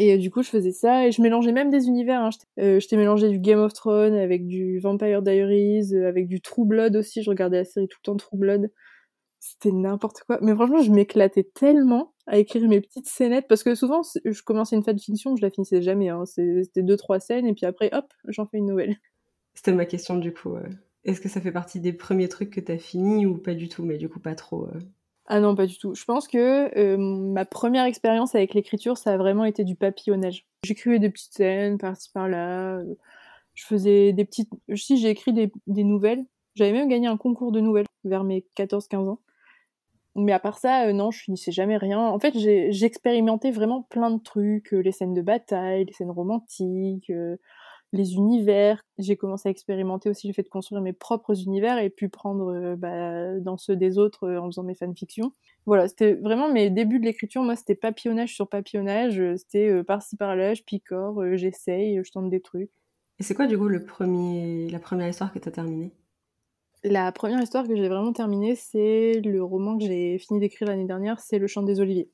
Et 0.00 0.14
euh, 0.14 0.18
du 0.18 0.30
coup, 0.30 0.42
je 0.42 0.48
faisais 0.48 0.72
ça 0.72 1.06
et 1.06 1.12
je 1.12 1.20
mélangeais 1.20 1.52
même 1.52 1.68
des 1.68 1.86
univers. 1.86 2.22
Hein. 2.22 2.30
Euh, 2.58 2.80
je 2.80 2.88
t'ai 2.88 2.96
mélangé 2.96 3.28
du 3.28 3.38
Game 3.38 3.58
of 3.58 3.74
Thrones 3.74 4.14
avec 4.14 4.46
du 4.46 4.78
Vampire 4.78 5.20
Diaries, 5.20 5.94
euh, 5.94 6.08
avec 6.08 6.26
du 6.26 6.40
True 6.40 6.64
Blood 6.64 6.96
aussi. 6.96 7.22
Je 7.22 7.28
regardais 7.28 7.58
la 7.58 7.64
série 7.66 7.86
tout 7.86 7.98
le 8.02 8.04
temps 8.04 8.16
True 8.16 8.38
Blood. 8.38 8.72
C'était 9.40 9.72
n'importe 9.72 10.22
quoi. 10.26 10.38
Mais 10.40 10.54
franchement, 10.54 10.80
je 10.80 10.90
m'éclatais 10.90 11.44
tellement 11.44 12.14
à 12.26 12.38
écrire 12.38 12.66
mes 12.66 12.80
petites 12.80 13.08
scénettes 13.08 13.46
parce 13.46 13.62
que 13.62 13.74
souvent, 13.74 14.00
je 14.24 14.42
commençais 14.42 14.74
une 14.74 14.82
fanfiction, 14.82 15.36
je 15.36 15.42
la 15.42 15.50
finissais 15.50 15.82
jamais. 15.82 16.08
Hein. 16.08 16.24
C'était 16.24 16.82
deux, 16.82 16.96
trois 16.96 17.20
scènes 17.20 17.46
et 17.46 17.52
puis 17.52 17.66
après, 17.66 17.90
hop, 17.92 18.06
j'en 18.28 18.46
fais 18.46 18.56
une 18.56 18.66
nouvelle. 18.66 18.96
C'était 19.54 19.72
ma 19.72 19.84
question 19.84 20.16
du 20.16 20.32
coup. 20.32 20.56
Est-ce 21.04 21.20
que 21.20 21.28
ça 21.28 21.42
fait 21.42 21.52
partie 21.52 21.80
des 21.80 21.92
premiers 21.92 22.28
trucs 22.28 22.50
que 22.50 22.60
t'as 22.60 22.78
fini 22.78 23.26
ou 23.26 23.36
pas 23.36 23.54
du 23.54 23.68
tout 23.68 23.82
Mais 23.82 23.98
du 23.98 24.08
coup, 24.08 24.20
pas 24.20 24.34
trop. 24.34 24.68
Ah 25.32 25.38
non, 25.38 25.54
pas 25.54 25.66
du 25.66 25.78
tout. 25.78 25.94
Je 25.94 26.04
pense 26.04 26.26
que 26.26 26.76
euh, 26.76 26.96
ma 26.98 27.44
première 27.44 27.84
expérience 27.84 28.34
avec 28.34 28.52
l'écriture, 28.52 28.98
ça 28.98 29.12
a 29.12 29.16
vraiment 29.16 29.44
été 29.44 29.62
du 29.62 29.76
papillonnage. 29.76 30.44
J'écrivais 30.64 30.98
des 30.98 31.08
petites 31.08 31.34
scènes 31.34 31.78
par-ci 31.78 32.10
par-là. 32.10 32.78
Euh, 32.78 32.94
je 33.54 33.64
faisais 33.64 34.12
des 34.12 34.24
petites. 34.24 34.50
Si 34.74 34.98
j'ai 34.98 35.08
écrit 35.08 35.32
des, 35.32 35.52
nouvelles, 35.84 36.24
j'avais 36.56 36.72
même 36.72 36.88
gagné 36.88 37.06
un 37.06 37.16
concours 37.16 37.52
de 37.52 37.60
nouvelles 37.60 37.86
vers 38.02 38.24
mes 38.24 38.44
14-15 38.56 39.08
ans. 39.08 39.20
Mais 40.16 40.32
à 40.32 40.40
part 40.40 40.58
ça, 40.58 40.88
euh, 40.88 40.92
non, 40.92 41.12
je 41.12 41.20
finissais 41.20 41.52
jamais 41.52 41.76
rien. 41.76 42.00
En 42.00 42.18
fait, 42.18 42.36
j'expérimentais 42.36 43.52
vraiment 43.52 43.82
plein 43.82 44.10
de 44.10 44.20
trucs, 44.20 44.72
les 44.72 44.90
scènes 44.90 45.14
de 45.14 45.22
bataille, 45.22 45.84
les 45.84 45.92
scènes 45.92 46.10
romantiques, 46.10 47.12
les 47.92 48.14
univers. 48.14 48.84
J'ai 48.98 49.16
commencé 49.16 49.48
à 49.48 49.50
expérimenter 49.50 50.08
aussi 50.08 50.28
le 50.28 50.32
fait 50.32 50.42
de 50.42 50.48
construire 50.48 50.80
mes 50.80 50.92
propres 50.92 51.42
univers 51.42 51.78
et 51.78 51.90
puis 51.90 52.08
prendre 52.08 52.52
euh, 52.52 52.76
bah, 52.76 53.38
dans 53.40 53.56
ceux 53.56 53.76
des 53.76 53.98
autres 53.98 54.24
euh, 54.24 54.40
en 54.40 54.46
faisant 54.46 54.62
mes 54.62 54.74
fanfictions. 54.74 55.32
Voilà, 55.66 55.88
c'était 55.88 56.14
vraiment 56.14 56.52
mes 56.52 56.70
débuts 56.70 57.00
de 57.00 57.04
l'écriture. 57.04 57.42
Moi, 57.42 57.56
c'était 57.56 57.74
papillonnage 57.74 58.34
sur 58.34 58.48
papillonnage. 58.48 59.22
C'était 59.36 59.68
euh, 59.68 59.82
par-ci 59.82 60.16
par-là, 60.16 60.54
je 60.54 60.62
picore, 60.62 61.36
j'essaye, 61.36 62.00
je 62.02 62.10
tente 62.10 62.30
des 62.30 62.40
trucs. 62.40 62.70
Et 63.18 63.22
c'est 63.22 63.34
quoi 63.34 63.46
du 63.46 63.58
coup 63.58 63.68
le 63.68 63.84
premier, 63.84 64.68
la 64.70 64.78
première 64.78 65.08
histoire 65.08 65.32
que 65.32 65.38
tu 65.38 65.48
as 65.48 65.52
terminée? 65.52 65.92
La 66.82 67.12
première 67.12 67.42
histoire 67.42 67.68
que 67.68 67.76
j'ai 67.76 67.88
vraiment 67.88 68.14
terminée, 68.14 68.54
c'est 68.54 69.20
le 69.20 69.42
roman 69.42 69.76
que 69.76 69.84
j'ai 69.84 70.18
fini 70.18 70.40
d'écrire 70.40 70.68
l'année 70.68 70.86
dernière, 70.86 71.20
c'est 71.20 71.38
Le 71.38 71.46
Chant 71.46 71.62
des 71.62 71.78
Oliviers. 71.80 72.08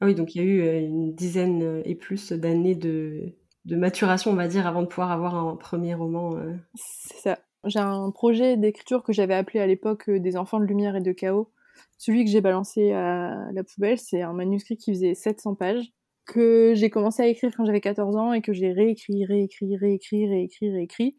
Ah 0.00 0.06
oui, 0.06 0.16
donc 0.16 0.34
il 0.34 0.38
y 0.38 0.44
a 0.44 0.44
eu 0.44 0.84
une 0.84 1.14
dizaine 1.14 1.80
et 1.84 1.94
plus 1.94 2.32
d'années 2.32 2.74
de, 2.74 3.32
de 3.64 3.76
maturation, 3.76 4.30
on 4.30 4.34
va 4.34 4.48
dire, 4.48 4.66
avant 4.66 4.82
de 4.82 4.86
pouvoir 4.86 5.10
avoir 5.10 5.34
un 5.34 5.56
premier 5.56 5.94
roman. 5.94 6.36
Euh. 6.36 6.54
C'est 6.74 7.18
ça. 7.18 7.38
J'ai 7.64 7.78
un 7.78 8.10
projet 8.10 8.56
d'écriture 8.56 9.02
que 9.02 9.12
j'avais 9.12 9.34
appelé 9.34 9.60
à 9.60 9.66
l'époque 9.66 10.08
euh, 10.10 10.20
Des 10.20 10.36
enfants 10.36 10.60
de 10.60 10.64
lumière 10.64 10.96
et 10.96 11.00
de 11.00 11.12
chaos. 11.12 11.50
Celui 11.96 12.24
que 12.24 12.30
j'ai 12.30 12.42
balancé 12.42 12.92
à 12.92 13.50
la 13.52 13.64
poubelle, 13.64 13.98
c'est 13.98 14.20
un 14.20 14.32
manuscrit 14.32 14.76
qui 14.76 14.92
faisait 14.92 15.14
700 15.14 15.54
pages, 15.54 15.92
que 16.26 16.74
j'ai 16.74 16.90
commencé 16.90 17.22
à 17.22 17.26
écrire 17.26 17.52
quand 17.56 17.64
j'avais 17.64 17.80
14 17.80 18.16
ans 18.16 18.32
et 18.32 18.42
que 18.42 18.52
j'ai 18.52 18.72
réécrit, 18.72 19.24
réécrit, 19.24 19.76
réécrit, 19.76 20.28
réécrit, 20.28 20.70
réécrit. 20.70 21.16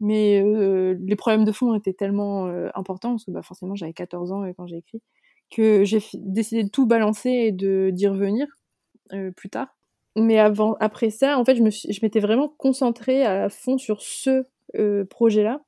Mais 0.00 0.42
euh, 0.42 0.96
les 1.00 1.16
problèmes 1.16 1.44
de 1.44 1.52
fond 1.52 1.74
étaient 1.74 1.92
tellement 1.92 2.46
importants, 2.74 3.10
parce 3.10 3.24
que 3.24 3.30
bah, 3.30 3.42
forcément 3.42 3.74
j'avais 3.74 3.92
14 3.92 4.32
ans 4.32 4.44
quand 4.56 4.66
j'ai 4.66 4.78
écrit, 4.78 5.02
que 5.54 5.84
j'ai 5.84 5.98
décidé 6.14 6.64
de 6.64 6.70
tout 6.70 6.86
balancer 6.86 7.30
et 7.30 7.52
de 7.52 7.90
d'y 7.92 8.08
revenir 8.08 8.46
plus 9.36 9.50
tard 9.50 9.76
mais 10.16 10.38
avant, 10.38 10.76
après 10.80 11.10
ça, 11.10 11.38
en 11.38 11.44
fait, 11.44 11.56
je 11.56 11.98
m'étais 12.02 12.20
vraiment 12.20 12.48
concentrée 12.48 13.24
à 13.24 13.48
fond 13.48 13.78
sur 13.78 14.00
ce 14.00 14.44
euh, 14.76 15.04
projet-là, 15.04 15.62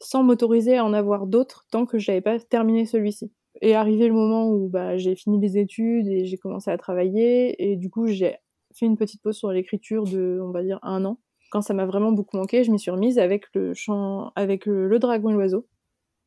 sans 0.00 0.22
m'autoriser 0.22 0.76
à 0.76 0.84
en 0.84 0.92
avoir 0.92 1.26
d'autres 1.26 1.66
tant 1.70 1.86
que 1.86 1.98
je 1.98 2.10
n'avais 2.10 2.20
pas 2.20 2.38
terminé 2.38 2.86
celui-ci. 2.86 3.32
Et 3.60 3.74
arrivé 3.74 4.08
le 4.08 4.14
moment 4.14 4.48
où 4.50 4.68
bah, 4.68 4.96
j'ai 4.96 5.14
fini 5.14 5.40
les 5.40 5.58
études 5.58 6.08
et 6.08 6.24
j'ai 6.24 6.36
commencé 6.38 6.70
à 6.70 6.78
travailler, 6.78 7.62
et 7.62 7.76
du 7.76 7.90
coup 7.90 8.06
j'ai 8.06 8.36
fait 8.74 8.86
une 8.86 8.96
petite 8.96 9.22
pause 9.22 9.36
sur 9.36 9.50
l'écriture 9.50 10.04
de, 10.04 10.40
on 10.42 10.50
va 10.50 10.62
dire, 10.62 10.78
un 10.82 11.04
an. 11.04 11.18
Quand 11.50 11.60
ça 11.60 11.74
m'a 11.74 11.84
vraiment 11.84 12.12
beaucoup 12.12 12.36
manqué, 12.36 12.64
je 12.64 12.70
m'y 12.70 12.78
suis 12.78 12.90
remise 12.90 13.18
avec 13.18 13.44
le 13.54 13.74
chant, 13.74 14.32
avec 14.36 14.64
le, 14.66 14.98
dragon 14.98 15.30
et 15.30 15.34
l'oiseau. 15.34 15.68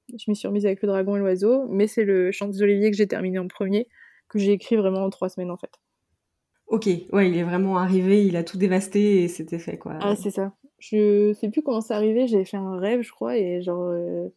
Je 0.09 0.29
m'y 0.29 0.35
suis 0.35 0.47
remise 0.47 0.65
avec 0.65 0.81
le 0.83 0.87
dragon 0.87 1.15
et 1.15 1.19
l'oiseau, 1.19 1.65
mais 1.69 1.87
c'est 1.87 2.03
le 2.03 2.31
chant 2.31 2.47
des 2.47 2.61
oliviers 2.61 2.91
que 2.91 2.97
j'ai 2.97 3.07
terminé 3.07 3.39
en 3.39 3.47
premier, 3.47 3.87
que 4.29 4.37
j'ai 4.37 4.51
écrit 4.51 4.75
vraiment 4.75 5.03
en 5.03 5.09
trois 5.09 5.29
semaines 5.29 5.51
en 5.51 5.57
fait. 5.57 5.71
Ok, 6.67 6.87
ouais, 7.11 7.29
il 7.29 7.37
est 7.37 7.43
vraiment 7.43 7.77
arrivé, 7.77 8.25
il 8.25 8.35
a 8.37 8.43
tout 8.43 8.57
dévasté 8.57 9.23
et 9.23 9.27
c'était 9.27 9.59
fait, 9.59 9.77
quoi. 9.77 9.97
Ah, 10.01 10.15
c'est 10.15 10.31
ça. 10.31 10.53
Je 10.79 11.33
sais 11.33 11.49
plus 11.49 11.61
comment 11.61 11.81
c'est 11.81 11.93
arrivé, 11.93 12.27
j'avais 12.27 12.45
fait 12.45 12.57
un 12.57 12.77
rêve, 12.77 13.01
je 13.01 13.11
crois, 13.11 13.37
et 13.37 13.61
genre, 13.61 13.89
euh, 13.89 14.27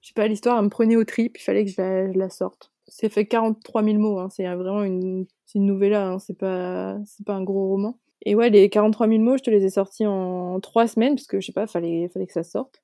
je 0.00 0.08
sais 0.08 0.14
pas, 0.14 0.26
l'histoire, 0.26 0.58
elle 0.58 0.64
me 0.64 0.70
prenait 0.70 0.96
au 0.96 1.04
trip, 1.04 1.38
il 1.38 1.42
fallait 1.42 1.64
que 1.64 1.70
je 1.70 2.18
la, 2.18 2.28
sorte. 2.28 2.72
C'est 2.88 3.08
fait 3.08 3.26
43 3.26 3.84
000 3.84 3.98
mots, 3.98 4.18
hein, 4.18 4.28
c'est 4.30 4.44
vraiment 4.54 4.82
une, 4.82 5.26
une 5.54 5.66
novella, 5.66 6.08
hein, 6.08 6.18
c'est 6.18 6.36
pas, 6.36 6.98
pas 7.24 7.34
un 7.34 7.42
gros 7.42 7.68
roman. 7.68 7.98
Et 8.24 8.34
ouais, 8.34 8.50
les 8.50 8.68
43 8.68 9.08
000 9.08 9.20
mots, 9.20 9.36
je 9.36 9.42
te 9.44 9.50
les 9.50 9.64
ai 9.64 9.70
sortis 9.70 10.06
en 10.06 10.58
trois 10.60 10.88
semaines, 10.88 11.14
parce 11.14 11.26
que 11.26 11.40
je 11.40 11.46
sais 11.46 11.52
pas, 11.52 11.66
fallait, 11.66 12.08
fallait 12.08 12.26
que 12.26 12.32
ça 12.32 12.42
sorte. 12.42 12.82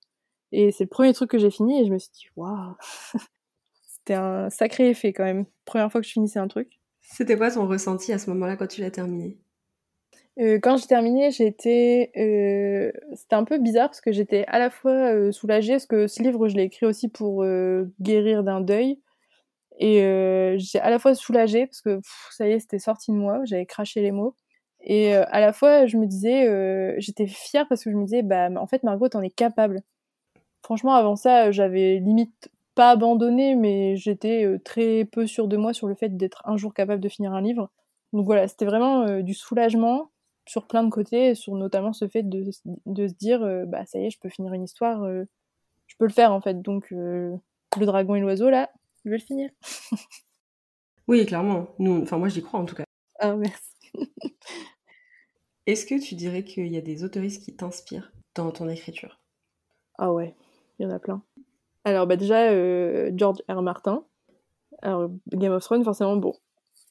Et 0.53 0.71
c'est 0.71 0.85
le 0.85 0.91
premier 0.91 1.12
truc 1.12 1.31
que 1.31 1.38
j'ai 1.38 1.51
fini, 1.51 1.81
et 1.81 1.87
je 1.87 1.93
me 1.93 1.99
suis 1.99 2.12
dit, 2.12 2.27
waouh! 2.37 2.75
C'était 3.87 4.15
un 4.15 4.51
sacré 4.51 4.91
effet 4.91 5.12
quand 5.12 5.25
même. 5.25 5.47
Première 5.65 5.91
fois 5.91 6.01
que 6.01 6.07
je 6.07 6.12
finissais 6.12 6.41
un 6.41 6.49
truc. 6.49 6.81
C'était 7.03 7.37
quoi 7.37 7.51
ton 7.51 7.67
ressenti 7.67 8.12
à 8.12 8.19
ce 8.19 8.31
moment-là 8.31 8.57
quand 8.57 8.67
tu 8.67 8.81
l'as 8.81 8.91
terminé? 8.91 9.38
Euh, 10.38 10.59
quand 10.62 10.79
j'ai 10.79 10.87
terminé, 10.87 11.31
j'étais, 11.31 12.11
euh, 12.17 12.91
c'était 13.15 13.35
un 13.35 13.45
peu 13.45 13.59
bizarre 13.59 13.88
parce 13.88 14.01
que 14.01 14.12
j'étais 14.12 14.45
à 14.47 14.59
la 14.59 14.71
fois 14.71 14.93
euh, 14.93 15.31
soulagée 15.31 15.73
parce 15.73 15.87
que 15.87 16.07
ce 16.07 16.23
livre, 16.23 16.49
je 16.49 16.57
l'ai 16.57 16.65
écrit 16.65 16.87
aussi 16.87 17.09
pour 17.09 17.45
guérir 18.01 18.43
d'un 18.43 18.61
deuil, 18.61 19.01
et 19.79 19.99
j'étais 20.59 20.81
à 20.81 20.91
la 20.91 20.99
fois 20.99 21.15
soulagée 21.15 21.67
parce 21.67 21.83
que 21.83 22.01
ça 22.31 22.49
y 22.49 22.53
est, 22.53 22.61
c'était 22.61 22.79
sorti 22.79 23.11
de 23.11 23.17
moi, 23.17 23.41
j'avais 23.45 23.67
craché 23.67 24.01
les 24.01 24.12
mots, 24.12 24.35
Et 24.81 25.15
à 25.15 25.41
la 25.41 25.53
fois, 25.53 25.87
je 25.87 25.97
me 25.99 26.07
disais, 26.07 26.95
j'étais 26.99 27.27
fière 27.27 27.67
parce 27.69 27.85
que 27.85 27.91
je 27.91 27.97
me 27.97 28.05
disais, 28.05 28.23
bah, 28.23 28.49
en 28.57 28.67
fait, 28.67 28.83
Margot, 28.85 29.09
t'en 29.09 29.23
es 29.23 29.31
capable. 29.31 29.83
Franchement, 30.62 30.95
avant 30.95 31.17
ça, 31.17 31.51
j'avais 31.51 31.99
limite 31.99 32.51
pas 32.75 32.91
abandonné, 32.91 33.55
mais 33.55 33.97
j'étais 33.97 34.59
très 34.65 35.05
peu 35.05 35.27
sûre 35.27 35.49
de 35.49 35.57
moi 35.57 35.73
sur 35.73 35.87
le 35.87 35.95
fait 35.95 36.17
d'être 36.17 36.43
un 36.47 36.57
jour 36.57 36.75
capable 36.75 37.03
de 37.03 37.09
finir 37.09 37.33
un 37.33 37.43
livre. 37.43 37.71
Donc 38.13 38.27
voilà, 38.27 38.49
c'était 38.49 38.65
vraiment 38.65 39.21
du 39.21 39.35
soulagement 39.35 40.11
sur 40.47 40.67
plein 40.67 40.83
de 40.83 40.91
côtés, 40.91 41.35
sur 41.35 41.55
notamment 41.55 41.93
ce 41.93 42.09
fait 42.09 42.23
de, 42.23 42.51
de 42.87 43.09
se 43.09 43.15
dire, 43.15 43.41
bah 43.67 43.87
ça 43.87 43.99
y 43.99 44.07
est, 44.07 44.11
je 44.11 44.19
peux 44.19 44.29
finir 44.29 44.53
une 44.53 44.65
histoire, 44.65 45.05
je 45.87 45.97
peux 45.99 46.07
le 46.07 46.13
faire 46.13 46.33
en 46.33 46.41
fait. 46.41 46.63
Donc 46.63 46.91
le 46.91 47.41
dragon 47.87 48.15
et 48.15 48.21
l'oiseau, 48.21 48.51
là, 48.51 48.71
je 49.05 49.11
vais 49.11 49.19
le 49.19 49.23
finir. 49.23 49.51
oui, 51.09 51.27
clairement. 51.27 51.69
Nous, 51.79 52.03
enfin 52.03 52.19
moi 52.19 52.29
j'y 52.29 52.43
crois 52.43 52.61
en 52.61 52.65
tout 52.65 52.75
cas. 52.75 52.85
Ah 53.19 53.35
merci. 53.37 53.75
Est-ce 55.67 55.87
que 55.87 56.01
tu 56.01 56.15
dirais 56.15 56.45
qu'il 56.45 56.69
y 56.69 56.77
a 56.77 56.81
des 56.81 57.05
autoristes 57.05 57.45
qui 57.45 57.55
t'inspirent 57.55 58.13
dans 58.35 58.51
ton 58.51 58.69
écriture? 58.69 59.21
Ah 59.99 60.13
ouais, 60.13 60.35
il 60.79 60.83
y 60.83 60.87
en 60.87 60.91
a 60.91 60.99
plein. 60.99 61.23
Alors 61.85 62.07
bah 62.07 62.16
déjà 62.16 62.51
euh, 62.51 63.11
George 63.14 63.42
R. 63.49 63.62
Martin. 63.62 64.05
Alors 64.83 65.11
Game 65.33 65.53
of 65.53 65.62
Thrones 65.64 65.85
forcément 65.85 66.16
bon. 66.16 66.35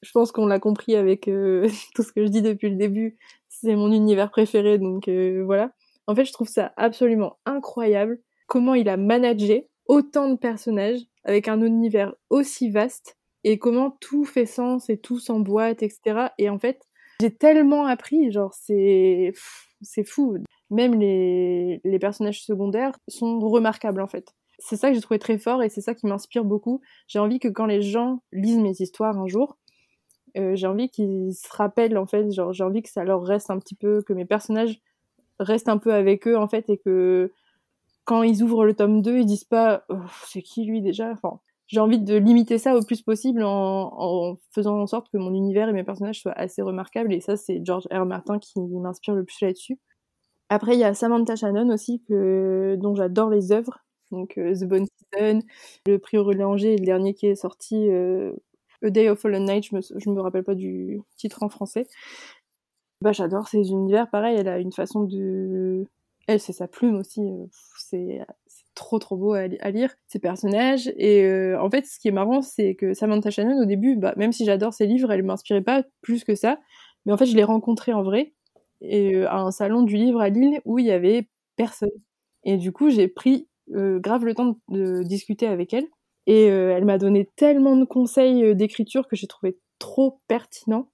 Je 0.01 0.12
pense 0.12 0.32
qu'on 0.32 0.47
l'a 0.47 0.60
compris 0.60 0.95
avec 0.95 1.27
euh, 1.27 1.69
tout 1.95 2.04
ce 2.04 2.12
que 2.12 2.25
je 2.25 2.30
dis 2.30 2.41
depuis 2.41 2.69
le 2.69 2.75
début. 2.75 3.17
C'est 3.49 3.75
mon 3.75 3.91
univers 3.91 4.32
préféré 4.32 4.77
donc 4.77 5.08
euh, 5.08 5.43
voilà. 5.45 5.71
En 6.08 6.15
fait 6.15 6.25
je 6.25 6.34
trouve 6.34 6.47
ça 6.47 6.73
absolument 6.77 7.38
incroyable 7.45 8.19
comment 8.47 8.73
il 8.73 8.89
a 8.89 8.97
managé 8.97 9.69
autant 9.88 10.30
de 10.30 10.38
personnages 10.38 10.99
avec 11.23 11.47
un 11.47 11.62
univers 11.62 12.13
aussi 12.30 12.69
vaste 12.69 13.17
et 13.43 13.58
comment 13.60 13.97
tout 14.01 14.25
fait 14.25 14.45
sens 14.45 14.89
et 14.89 14.97
tout 14.97 15.19
s'emboîte 15.19 15.84
etc. 15.84 16.27
Et 16.38 16.49
en 16.49 16.60
fait 16.60 16.82
j'ai 17.21 17.34
tellement 17.34 17.86
appris 17.86 18.32
genre 18.32 18.54
c'est 18.54 19.32
c'est 19.82 20.04
fou. 20.04 20.38
Même 20.69 20.99
les, 20.99 21.82
les 21.84 21.99
personnages 21.99 22.43
secondaires 22.43 22.97
sont 23.08 23.39
remarquables 23.39 24.01
en 24.01 24.08
fait 24.08 24.34
c'est 24.62 24.78
ça 24.78 24.89
que 24.89 24.95
j'ai 24.95 25.02
trouvé 25.02 25.19
très 25.19 25.38
fort 25.38 25.63
et 25.63 25.69
c'est 25.69 25.82
ça 25.82 25.95
qui 25.95 26.06
m'inspire 26.06 26.45
beaucoup. 26.45 26.82
J'ai 27.08 27.19
envie 27.19 27.39
que 27.39 27.47
quand 27.47 27.65
les 27.65 27.82
gens 27.82 28.21
lisent 28.32 28.60
mes 28.60 28.80
histoires 28.80 29.17
un 29.19 29.28
jour, 29.28 29.58
euh, 30.38 30.56
j'ai 30.56 30.67
envie 30.67 30.89
qu'ils 30.89 31.34
se 31.34 31.47
rappellent 31.52 31.97
en 31.97 32.06
fait, 32.06 32.32
genre 32.32 32.54
j'ai 32.54 32.63
envie 32.63 32.82
que 32.82 32.89
ça 32.89 33.04
leur 33.04 33.24
reste 33.24 33.50
un 33.50 33.60
petit 33.60 33.76
peu, 33.76 34.02
que 34.04 34.13
mes 34.13 34.26
personnages 34.26 34.80
restent 35.39 35.69
un 35.69 35.78
peu 35.78 35.93
avec 35.93 36.28
eux 36.28 36.38
en 36.38 36.47
fait 36.47 36.69
et 36.69 36.78
que 36.78 37.32
quand 38.06 38.24
ils 38.24 38.43
ouvrent 38.43 38.65
le 38.65 38.76
tome 38.76 39.02
2, 39.02 39.19
ils 39.19 39.26
disent 39.26 39.43
pas 39.45 39.84
oh, 39.89 39.95
c'est 40.28 40.41
qui 40.41 40.65
lui 40.65 40.82
déjà? 40.82 41.13
J'ai 41.67 41.80
envie 41.80 42.00
de 42.00 42.15
limiter 42.15 42.58
ça 42.58 42.76
au 42.76 42.82
plus 42.84 43.02
possible 43.02 43.43
en, 43.43 43.93
en, 43.97 44.38
faisant 44.54 44.80
en 44.80 44.88
sorte 44.88 45.10
que 45.12 45.17
mon 45.17 45.34
univers 45.34 45.69
et 45.69 45.74
mes 45.74 45.84
personnages 45.84 46.21
soient 46.21 46.34
assez 46.34 46.62
remarquables 46.62 47.13
et 47.13 47.21
ça 47.21 47.36
c'est 47.36 47.62
George 47.65 47.88
R. 47.91 48.06
Martin 48.06 48.39
qui 48.39 48.60
m'inspire 48.60 49.15
le 49.15 49.24
plus 49.24 49.41
là-dessus. 49.41 49.80
Après 50.50 50.74
il 50.76 50.80
y 50.80 50.84
a 50.84 50.93
Samantha 50.93 51.36
Shannon 51.36 51.69
aussi 51.74 52.04
que 52.08 52.76
dont 52.80 52.95
j'adore 52.95 53.30
les 53.30 53.52
œuvres 53.52 53.80
donc 54.12 54.38
euh, 54.38 54.54
The 54.54 54.65
Bone 54.65 54.86
Season, 54.86 55.39
le 55.88 55.97
prix 55.97 56.17
Aurélien 56.17 56.47
Angers, 56.47 56.78
le 56.78 56.86
dernier 56.86 57.13
qui 57.13 57.28
est 57.28 57.36
sorti, 57.36 57.89
euh, 57.89 58.34
A 58.84 58.89
Day 58.89 59.10
of 59.10 59.19
Fallen 59.19 59.45
Night, 59.45 59.65
je 59.65 59.76
me, 59.76 59.82
je 59.82 60.10
me 60.10 60.21
rappelle 60.21 60.43
pas 60.43 60.56
du 60.56 61.02
titre 61.17 61.43
en 61.43 61.50
français. 61.50 61.88
Bah 63.02 63.13
j'adore 63.13 63.47
ces 63.47 63.71
univers, 63.71 64.10
pareil, 64.10 64.38
elle 64.38 64.47
a 64.47 64.60
une 64.60 64.71
façon 64.71 65.04
de... 65.04 65.86
Elle, 66.28 66.39
c'est 66.39 66.54
sa 66.54 66.67
plume 66.67 66.97
aussi, 66.97 67.21
euh, 67.21 67.45
c'est 67.78 68.19
trop 68.76 69.00
trop 69.00 69.17
beau 69.17 69.34
à, 69.34 69.47
lire 69.47 69.93
ces 70.08 70.19
personnages. 70.19 70.91
Et 70.97 71.56
en 71.60 71.69
fait 71.69 71.86
ce 71.86 72.00
qui 72.00 72.08
est 72.10 72.12
marrant 72.12 72.41
c'est 72.41 72.76
que 72.76 72.93
Samantha 72.93 73.32
Shannon 73.32 73.62
au 73.62 73.65
début 73.65 73.95
bah, 73.95 74.13
même 74.17 74.32
si 74.32 74.45
j'adore 74.45 74.74
ses 74.74 74.86
livres 74.86 75.12
elle 75.12 75.24
m'inspirait 75.24 75.62
pas 75.62 75.84
plus 76.02 76.24
que 76.24 76.36
ça. 76.36 76.60
Mais 77.06 77.13
en 77.13 77.17
fait 77.17 77.26
je 77.26 77.36
l'ai 77.36 77.43
rencontrée 77.43 77.93
en 77.93 78.04
vrai 78.04 78.34
et 78.82 79.26
à 79.26 79.38
un 79.39 79.52
salon 79.52 79.84
du 79.84 79.95
livre 79.95 80.21
à 80.21 80.30
Lille 80.30 80.62
où 80.65 80.80
il 80.80 80.86
y 80.86 80.91
avait 80.91 81.28
personne. 81.56 81.89
Et 82.43 82.58
du 82.58 82.71
coup 82.71 82.89
j'ai 82.89 83.08
pris 83.08 83.47
grave 83.69 84.26
le 84.26 84.36
temps 84.36 84.58
de, 84.69 85.04
discuter 85.04 85.47
avec 85.47 85.74
elle. 85.74 85.88
Et 86.28 86.52
euh, 86.52 86.76
elle 86.76 86.86
m'a 86.86 86.97
donné 86.97 87.30
tellement 87.36 87.76
de 87.76 87.86
conseils 87.86 88.43
euh, 88.43 88.54
d'écriture 88.54 89.08
que 89.08 89.15
j'ai 89.15 89.28
trouvé 89.28 89.58
trop 89.80 90.21
pertinent 90.28 90.89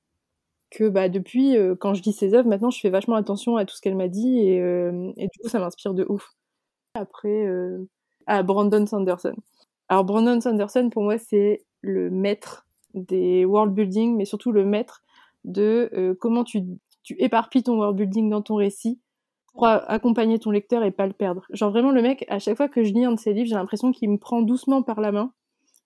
que 0.69 0.87
bah, 0.87 1.07
depuis, 1.07 1.55
quand 1.79 1.93
je 1.93 2.03
lis 2.03 2.11
ses 2.11 2.33
œuvres, 2.33 2.49
maintenant 2.49 2.71
je 2.71 2.79
fais 2.81 2.89
vachement 2.89 3.15
attention 3.15 3.55
à 3.55 3.63
tout 3.63 3.73
ce 3.73 3.81
qu'elle 3.81 3.95
m'a 3.95 4.09
dit 4.09 4.39
et, 4.39 4.57
et, 4.57 5.27
du 5.27 5.39
coup 5.41 5.47
ça 5.47 5.59
m'inspire 5.59 5.93
de 5.93 6.05
ouf. 6.09 6.33
Après, 6.93 7.47
à 8.25 8.43
Brandon 8.43 8.85
Sanderson. 8.85 9.33
Alors 9.87 10.03
Brandon 10.03 10.41
Sanderson, 10.41 10.89
pour 10.89 11.03
moi, 11.03 11.17
c'est 11.17 11.63
le 11.79 12.09
maître 12.09 12.67
des 12.93 13.45
world 13.45 13.73
building, 13.73 14.17
mais 14.17 14.25
surtout 14.25 14.51
le 14.51 14.65
maître 14.65 15.03
de 15.45 16.17
comment 16.19 16.43
tu, 16.43 16.63
tu 17.03 17.15
éparpilles 17.17 17.63
ton 17.63 17.77
world 17.77 17.95
building 17.95 18.29
dans 18.29 18.41
ton 18.41 18.55
récit 18.55 18.99
accompagner 19.65 20.39
ton 20.39 20.51
lecteur 20.51 20.83
et 20.83 20.91
pas 20.91 21.07
le 21.07 21.13
perdre. 21.13 21.45
Genre 21.51 21.71
vraiment 21.71 21.91
le 21.91 22.01
mec, 22.01 22.25
à 22.29 22.39
chaque 22.39 22.57
fois 22.57 22.69
que 22.69 22.83
je 22.83 22.93
lis 22.93 23.05
un 23.05 23.13
de 23.13 23.19
ses 23.19 23.33
livres, 23.33 23.49
j'ai 23.49 23.55
l'impression 23.55 23.91
qu'il 23.91 24.09
me 24.09 24.17
prend 24.17 24.41
doucement 24.41 24.83
par 24.83 25.01
la 25.01 25.11
main 25.11 25.31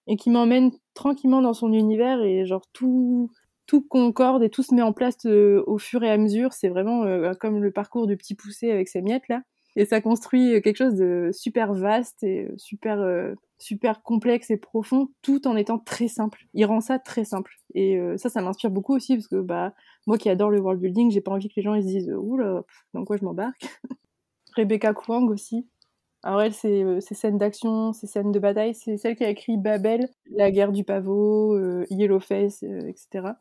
et 0.07 0.15
qu'il 0.15 0.31
m'emmène 0.31 0.71
tranquillement 0.93 1.41
dans 1.41 1.53
son 1.53 1.71
univers 1.73 2.21
et 2.21 2.45
genre 2.45 2.65
tout 2.73 3.29
tout 3.67 3.81
concorde 3.81 4.43
et 4.43 4.49
tout 4.49 4.63
se 4.63 4.75
met 4.75 4.81
en 4.81 4.91
place 4.91 5.25
euh, 5.25 5.63
au 5.65 5.77
fur 5.77 6.03
et 6.03 6.10
à 6.12 6.17
mesure. 6.17 6.51
C'est 6.53 6.67
vraiment 6.69 7.03
euh, 7.03 7.34
comme 7.39 7.62
le 7.63 7.71
parcours 7.71 8.07
du 8.07 8.17
petit 8.17 8.36
poussé 8.36 8.69
avec 8.71 8.89
ses 8.89 9.01
miettes 9.01 9.27
là. 9.29 9.41
Et 9.75 9.86
ça 9.86 10.01
construit 10.01 10.62
quelque 10.62 10.77
chose 10.77 10.95
de 10.95 11.29
super 11.34 11.73
vaste 11.73 12.23
et 12.23 12.49
super 12.57 12.99
euh, 12.99 13.34
super 13.57 14.01
complexe 14.03 14.49
et 14.51 14.57
profond, 14.57 15.10
tout 15.21 15.47
en 15.47 15.55
étant 15.55 15.79
très 15.79 16.07
simple. 16.07 16.45
Il 16.53 16.65
rend 16.65 16.81
ça 16.81 16.99
très 16.99 17.25
simple. 17.25 17.55
Et 17.75 17.99
ça, 18.17 18.29
ça 18.29 18.41
m'inspire 18.41 18.71
beaucoup 18.71 18.95
aussi 18.95 19.15
parce 19.15 19.27
que 19.27 19.39
bah 19.39 19.73
moi 20.07 20.17
qui 20.17 20.29
adore 20.29 20.49
le 20.49 20.60
world 20.60 20.81
building, 20.81 21.12
j'ai 21.12 21.21
pas 21.21 21.31
envie 21.31 21.47
que 21.47 21.53
les 21.57 21.62
gens 21.62 21.75
ils 21.75 21.84
se 21.84 21.88
disent 21.88 22.12
oula, 22.12 22.63
dans 22.93 23.05
quoi 23.05 23.17
je 23.17 23.23
m'embarque? 23.23 23.62
Rebecca 24.55 24.93
Kwang 24.93 25.29
aussi. 25.29 25.67
Alors 26.23 26.41
elle, 26.41 26.53
c'est 26.53 26.84
euh, 26.84 26.99
ses 26.99 27.15
scènes 27.15 27.38
d'action, 27.38 27.93
ses 27.93 28.07
scènes 28.07 28.31
de 28.31 28.39
bataille, 28.39 28.75
c'est 28.75 28.97
celle 28.97 29.15
qui 29.15 29.23
a 29.23 29.29
écrit 29.29 29.57
Babel, 29.57 30.07
La 30.29 30.51
guerre 30.51 30.71
du 30.71 30.84
pavot, 30.84 31.55
euh, 31.55 31.86
Yellowface, 31.89 32.63
euh, 32.63 32.88
etc. 32.88 33.34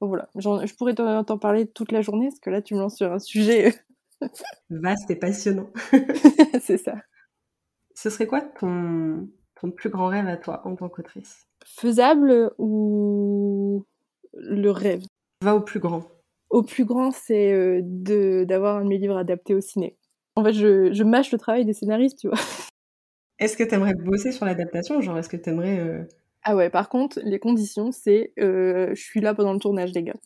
Bon, 0.00 0.08
voilà, 0.08 0.28
je 0.36 0.74
pourrais 0.74 0.94
t'en 0.94 1.38
parler 1.38 1.66
toute 1.66 1.90
la 1.90 2.02
journée, 2.02 2.28
parce 2.28 2.40
que 2.40 2.50
là 2.50 2.62
tu 2.62 2.74
me 2.74 2.80
lances 2.80 2.96
sur 2.96 3.12
un 3.12 3.18
sujet 3.18 3.74
vaste 4.70 5.10
et 5.10 5.16
passionnant. 5.16 5.70
c'est 6.60 6.78
ça. 6.78 6.94
Ce 7.94 8.10
serait 8.10 8.26
quoi 8.26 8.40
ton, 8.40 9.28
ton 9.60 9.70
plus 9.70 9.90
grand 9.90 10.06
rêve 10.06 10.28
à 10.28 10.36
toi 10.36 10.62
en 10.64 10.76
tant 10.76 10.88
qu'autrice? 10.88 11.46
Faisable 11.64 12.52
ou 12.58 13.86
le 14.34 14.70
rêve? 14.70 15.02
Va 15.42 15.54
au 15.54 15.60
plus 15.60 15.80
grand. 15.80 16.04
Au 16.50 16.62
plus 16.62 16.84
grand, 16.84 17.10
c'est 17.10 17.52
euh, 17.52 17.80
de 17.82 18.44
d'avoir 18.44 18.76
un 18.76 18.84
de 18.84 18.88
mes 18.88 18.98
livres 18.98 19.16
adapté 19.16 19.54
au 19.54 19.60
ciné. 19.60 19.96
En 20.36 20.44
fait, 20.44 20.52
je, 20.52 20.92
je 20.92 21.04
mâche 21.04 21.32
le 21.32 21.38
travail 21.38 21.64
des 21.64 21.72
scénaristes, 21.72 22.18
tu 22.18 22.28
vois. 22.28 22.38
Est-ce 23.38 23.56
que 23.56 23.64
tu 23.64 23.74
aimerais 23.74 23.94
bosser 23.94 24.32
sur 24.32 24.46
l'adaptation? 24.46 25.00
Genre, 25.00 25.16
est-ce 25.16 25.28
que 25.28 25.36
tu 25.36 25.50
aimerais... 25.50 25.78
Euh, 25.78 26.02
ah 26.42 26.56
ouais, 26.56 26.70
par 26.70 26.88
contre, 26.88 27.20
les 27.22 27.38
conditions, 27.38 27.92
c'est 27.92 28.32
euh, 28.40 28.88
je 28.94 29.00
suis 29.00 29.20
là 29.20 29.32
pendant 29.32 29.52
le 29.52 29.60
tournage, 29.60 29.92
les 29.92 30.02
gars. 30.02 30.16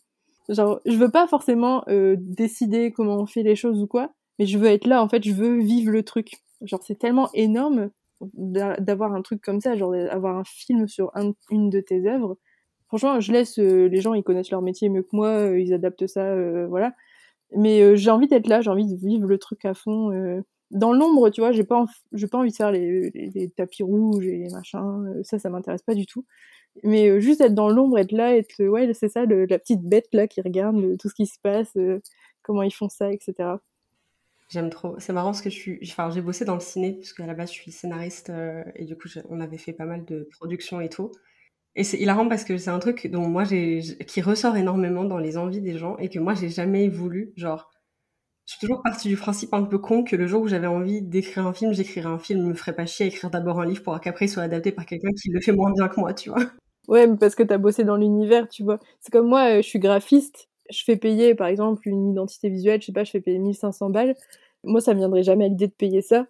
Genre, 0.49 0.79
je 0.85 0.95
veux 0.97 1.09
pas 1.09 1.27
forcément 1.27 1.83
décider 2.17 2.91
comment 2.91 3.17
on 3.17 3.25
fait 3.25 3.43
les 3.43 3.55
choses 3.55 3.81
ou 3.81 3.87
quoi, 3.87 4.11
mais 4.39 4.45
je 4.45 4.57
veux 4.57 4.67
être 4.67 4.87
là, 4.87 5.01
en 5.01 5.07
fait, 5.09 5.23
je 5.23 5.31
veux 5.31 5.59
vivre 5.59 5.91
le 5.91 6.03
truc. 6.03 6.41
Genre, 6.61 6.81
c'est 6.83 6.99
tellement 6.99 7.29
énorme 7.33 7.89
d'avoir 8.21 9.13
un 9.13 9.21
truc 9.21 9.41
comme 9.41 9.61
ça, 9.61 9.75
genre 9.75 9.91
d'avoir 9.91 10.37
un 10.37 10.43
film 10.45 10.87
sur 10.87 11.11
une 11.49 11.69
de 11.69 11.79
tes 11.79 12.07
œuvres 12.07 12.37
franchement, 12.93 13.19
je 13.19 13.31
laisse 13.31 13.57
euh, 13.57 13.87
les 13.87 14.01
gens, 14.01 14.13
ils 14.13 14.21
connaissent 14.23 14.51
leur 14.51 14.61
métier 14.61 14.87
mieux 14.87 15.01
que 15.01 15.09
moi, 15.13 15.29
euh, 15.29 15.59
ils 15.59 15.73
adaptent 15.73 16.05
ça, 16.05 16.27
euh, 16.27 16.67
voilà. 16.67 16.93
Mais 17.55 17.95
j'ai 17.97 18.11
envie 18.11 18.27
d'être 18.27 18.47
là, 18.47 18.61
j'ai 18.61 18.69
envie 18.69 18.85
de 18.85 18.95
vivre 18.95 19.27
le 19.27 19.37
truc 19.37 19.65
à 19.65 19.73
fond. 19.73 20.11
Dans 20.71 20.91
l'ombre, 20.91 21.29
tu 21.29 21.41
vois, 21.41 21.51
j'ai 21.51 21.63
pas, 21.63 21.85
j'ai 22.13 22.27
pas 22.27 22.39
envie 22.39 22.49
de 22.49 22.55
faire 22.55 22.71
les, 22.71 23.11
les, 23.11 23.49
tapis 23.51 23.83
rouges 23.83 24.25
et 24.25 24.37
les 24.37 24.49
machins. 24.49 25.21
ça, 25.23 25.37
ça 25.37 25.49
m'intéresse 25.51 25.83
pas 25.83 25.93
du 25.93 26.07
tout. 26.07 26.25
Mais 26.81 27.21
juste 27.21 27.41
être 27.41 27.53
dans 27.53 27.69
l'ombre, 27.69 27.99
être 27.99 28.11
là, 28.11 28.35
être, 28.35 28.63
ouais, 28.63 28.91
c'est 28.93 29.09
ça, 29.09 29.25
la 29.25 29.59
petite 29.59 29.83
bête 29.83 30.07
là 30.11 30.27
qui 30.27 30.41
regarde 30.41 30.97
tout 30.97 31.09
ce 31.09 31.13
qui 31.13 31.27
se 31.27 31.39
passe, 31.39 31.77
comment 32.41 32.63
ils 32.63 32.73
font 32.73 32.89
ça, 32.89 33.11
etc. 33.11 33.33
J'aime 34.49 34.69
trop. 34.69 34.95
C'est 34.99 35.13
marrant 35.13 35.29
parce 35.29 35.41
que 35.41 35.49
je 35.49 35.55
suis, 35.55 35.79
j'ai 35.81 36.21
bossé 36.21 36.45
dans 36.45 36.55
le 36.55 36.59
ciné 36.59 36.93
puisque 36.93 37.19
à 37.19 37.25
la 37.27 37.33
base 37.33 37.49
je 37.49 37.55
suis 37.55 37.71
scénariste 37.71 38.31
et 38.75 38.85
du 38.85 38.95
coup 38.95 39.07
on 39.29 39.39
avait 39.39 39.57
fait 39.57 39.73
pas 39.73 39.85
mal 39.85 40.03
de 40.05 40.27
productions 40.39 40.81
et 40.81 40.89
tout. 40.89 41.11
Et 41.75 41.83
c'est 41.83 41.97
hilarant 41.97 42.27
parce 42.27 42.43
que 42.43 42.57
c'est 42.57 42.69
un 42.69 42.79
truc 42.79 43.07
dont 43.07 43.27
moi 43.27 43.43
j'ai 43.45 43.81
qui 44.07 44.21
ressort 44.21 44.55
énormément 44.57 45.05
dans 45.05 45.17
les 45.17 45.37
envies 45.37 45.61
des 45.61 45.77
gens 45.77 45.97
et 45.97 46.09
que 46.09 46.19
moi 46.19 46.35
j'ai 46.35 46.49
jamais 46.49 46.87
voulu. 46.87 47.33
Genre, 47.35 47.71
je 48.45 48.53
suis 48.53 48.59
toujours 48.59 48.83
partie 48.83 49.07
du 49.07 49.17
principe 49.17 49.53
un 49.53 49.63
peu 49.63 49.79
con 49.79 50.03
que 50.03 50.15
le 50.15 50.27
jour 50.27 50.43
où 50.43 50.47
j'avais 50.47 50.67
envie 50.67 51.01
d'écrire 51.01 51.47
un 51.47 51.53
film, 51.53 51.73
j'écrirais 51.73 52.09
un 52.09 52.19
film, 52.19 52.45
me 52.45 52.53
ferait 52.53 52.75
pas 52.75 52.85
chier 52.85 53.05
à 53.05 53.09
écrire 53.09 53.31
d'abord 53.31 53.59
un 53.59 53.65
livre 53.65 53.81
pour 53.83 53.99
qu'après 54.01 54.25
il 54.25 54.29
soit 54.29 54.43
adapté 54.43 54.71
par 54.71 54.85
quelqu'un 54.85 55.09
qui 55.19 55.29
le 55.31 55.41
fait 55.41 55.51
moins 55.51 55.71
bien 55.71 55.87
que 55.87 55.99
moi, 55.99 56.13
tu 56.13 56.29
vois. 56.29 56.43
Ouais, 56.87 57.07
mais 57.07 57.17
parce 57.17 57.35
que 57.35 57.43
t'as 57.43 57.57
bossé 57.57 57.83
dans 57.83 57.95
l'univers, 57.95 58.49
tu 58.49 58.63
vois. 58.63 58.79
C'est 58.99 59.11
comme 59.11 59.27
moi, 59.27 59.57
euh, 59.57 59.61
je 59.61 59.67
suis 59.67 59.79
graphiste, 59.79 60.49
je 60.69 60.83
fais 60.83 60.97
payer 60.97 61.35
par 61.35 61.47
exemple 61.47 61.87
une 61.87 62.11
identité 62.11 62.49
visuelle, 62.49 62.81
je 62.81 62.87
sais 62.87 62.91
pas, 62.91 63.03
je 63.03 63.11
fais 63.11 63.21
payer 63.21 63.39
1500 63.39 63.89
balles. 63.89 64.15
Moi, 64.63 64.81
ça 64.81 64.93
me 64.93 64.99
viendrait 64.99 65.23
jamais 65.23 65.45
à 65.45 65.47
l'idée 65.47 65.67
de 65.67 65.73
payer 65.73 66.01
ça 66.01 66.25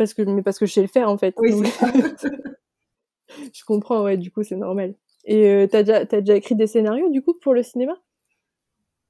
parce 0.00 0.14
que 0.14 0.22
mais 0.22 0.42
parce 0.42 0.58
que 0.58 0.64
je 0.64 0.72
sais 0.72 0.80
le 0.80 0.88
faire 0.88 1.10
en 1.10 1.18
fait. 1.18 1.34
Oui, 1.38 1.52
je 3.52 3.64
comprends, 3.66 4.02
ouais, 4.02 4.16
du 4.16 4.30
coup, 4.30 4.42
c'est 4.42 4.56
normal. 4.56 4.94
Et 5.26 5.46
euh, 5.46 5.66
t'as 5.66 5.82
déjà, 5.82 5.98
as 5.98 6.20
déjà 6.20 6.36
écrit 6.36 6.54
des 6.54 6.66
scénarios, 6.66 7.10
du 7.10 7.20
coup, 7.20 7.34
pour 7.34 7.52
le 7.52 7.62
cinéma? 7.62 7.92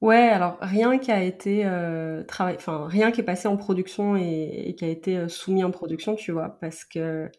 Ouais, 0.01 0.17
alors 0.17 0.57
rien 0.61 0.97
qui 0.97 1.11
a 1.11 1.23
été 1.23 1.61
euh, 1.63 2.23
travail, 2.23 2.55
enfin 2.55 2.87
rien 2.87 3.11
qui 3.11 3.21
est 3.21 3.23
passé 3.23 3.47
en 3.47 3.55
production 3.55 4.17
et, 4.17 4.75
qui 4.77 4.83
a 4.83 4.89
été 4.89 5.15
euh, 5.15 5.27
soumis 5.29 5.63
en 5.63 5.71
production, 5.71 6.15
tu 6.15 6.31
vois, 6.31 6.57
parce 6.59 6.83
que 6.83 7.29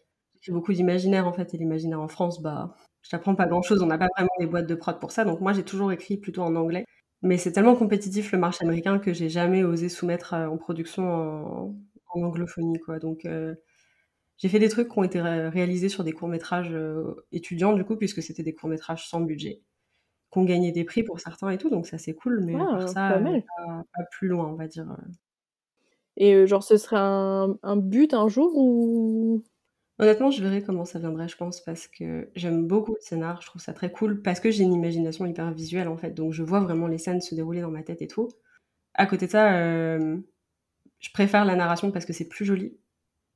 j'ai 0.41 0.51
beaucoup 0.51 0.73
d'imaginaire 0.73 1.27
en 1.27 1.33
fait, 1.33 1.53
et 1.53 1.57
l'imaginaire 1.57 2.01
en 2.01 2.07
France, 2.07 2.41
bah, 2.41 2.73
je 3.03 3.09
t'apprends 3.09 3.35
pas 3.35 3.45
grand-chose, 3.45 3.81
on 3.83 3.87
n'a 3.87 3.97
pas 3.97 4.07
vraiment 4.15 4.31
des 4.39 4.47
boîtes 4.47 4.67
de 4.67 4.75
prod 4.75 4.99
pour 4.99 5.11
ça, 5.11 5.25
donc 5.25 5.41
moi 5.41 5.53
j'ai 5.53 5.63
toujours 5.63 5.91
écrit 5.91 6.17
plutôt 6.17 6.41
en 6.41 6.55
anglais. 6.55 6.85
Mais 7.21 7.37
c'est 7.37 7.51
tellement 7.53 7.75
compétitif 7.75 8.31
le 8.33 8.39
marché 8.39 8.65
américain 8.65 8.99
que 8.99 9.13
j'ai 9.13 9.29
jamais 9.29 9.63
osé 9.63 9.87
soumettre 9.89 10.33
euh, 10.33 10.47
en 10.47 10.57
production 10.57 11.03
en, 11.03 11.75
anglophonie, 12.15 12.79
quoi. 12.79 12.99
Donc 12.99 13.27
j'ai 14.37 14.49
fait 14.49 14.59
des 14.59 14.69
trucs 14.69 14.89
qui 14.89 14.99
ont 14.99 15.03
été 15.03 15.21
réalisés 15.21 15.89
sur 15.89 16.03
des 16.03 16.11
courts-métrages 16.11 16.75
étudiants, 17.31 17.73
du 17.73 17.83
coup, 17.83 17.95
puisque 17.95 18.21
c'était 18.21 18.43
des 18.43 18.53
courts-métrages 18.53 19.07
sans 19.07 19.21
budget 19.21 19.61
qu'on 20.33 20.45
gagnait 20.45 20.71
des 20.71 20.83
prix 20.83 21.03
pour 21.03 21.19
certains 21.19 21.51
et 21.51 21.59
tout, 21.59 21.69
donc 21.69 21.85
ça 21.85 21.99
c'est 21.99 22.15
cool, 22.15 22.43
mais 22.43 22.55
ah, 22.59 22.87
ça, 22.87 23.19
pas, 23.19 23.19
pas, 23.19 24.03
plus 24.11 24.27
loin, 24.27 24.47
on 24.47 24.55
va 24.55 24.67
dire. 24.67 24.89
Euh. 24.89 25.11
Et 26.17 26.33
euh, 26.33 26.47
genre, 26.47 26.63
ce 26.63 26.75
serait 26.77 26.97
un, 26.97 27.55
un, 27.61 27.77
but 27.77 28.15
un 28.15 28.27
jour 28.27 28.51
ou 28.55 29.43
Honnêtement, 29.99 30.31
je 30.31 30.41
verrai 30.41 30.63
comment 30.63 30.85
ça 30.85 30.97
viendrait, 30.99 31.27
je 31.27 31.37
pense, 31.37 31.61
parce 31.61 31.87
que 31.87 32.29
j'aime 32.35 32.67
beaucoup 32.67 32.93
le 32.95 32.99
scénar, 33.01 33.41
je 33.41 33.45
trouve 33.47 33.61
ça 33.61 33.73
très 33.73 33.91
cool, 33.91 34.21
parce 34.23 34.39
que 34.39 34.49
j'ai 34.49 34.63
une 34.63 34.73
imagination 34.73 35.25
hyper 35.27 35.51
visuelle 35.53 35.87
en 35.87 35.97
fait, 35.97 36.11
donc 36.11 36.33
je 36.33 36.41
vois 36.41 36.59
vraiment 36.61 36.87
les 36.87 36.97
scènes 36.97 37.21
se 37.21 37.35
dérouler 37.35 37.61
dans 37.61 37.69
ma 37.69 37.83
tête 37.83 38.01
et 38.01 38.07
tout. 38.07 38.29
À 38.95 39.05
côté 39.07 39.27
de 39.27 39.31
ça, 39.31 39.55
euh, 39.57 40.17
je 40.99 41.11
préfère 41.13 41.45
la 41.45 41.55
narration 41.55 41.91
parce 41.91 42.05
que 42.05 42.13
c'est 42.13 42.27
plus 42.29 42.45
joli. 42.45 42.77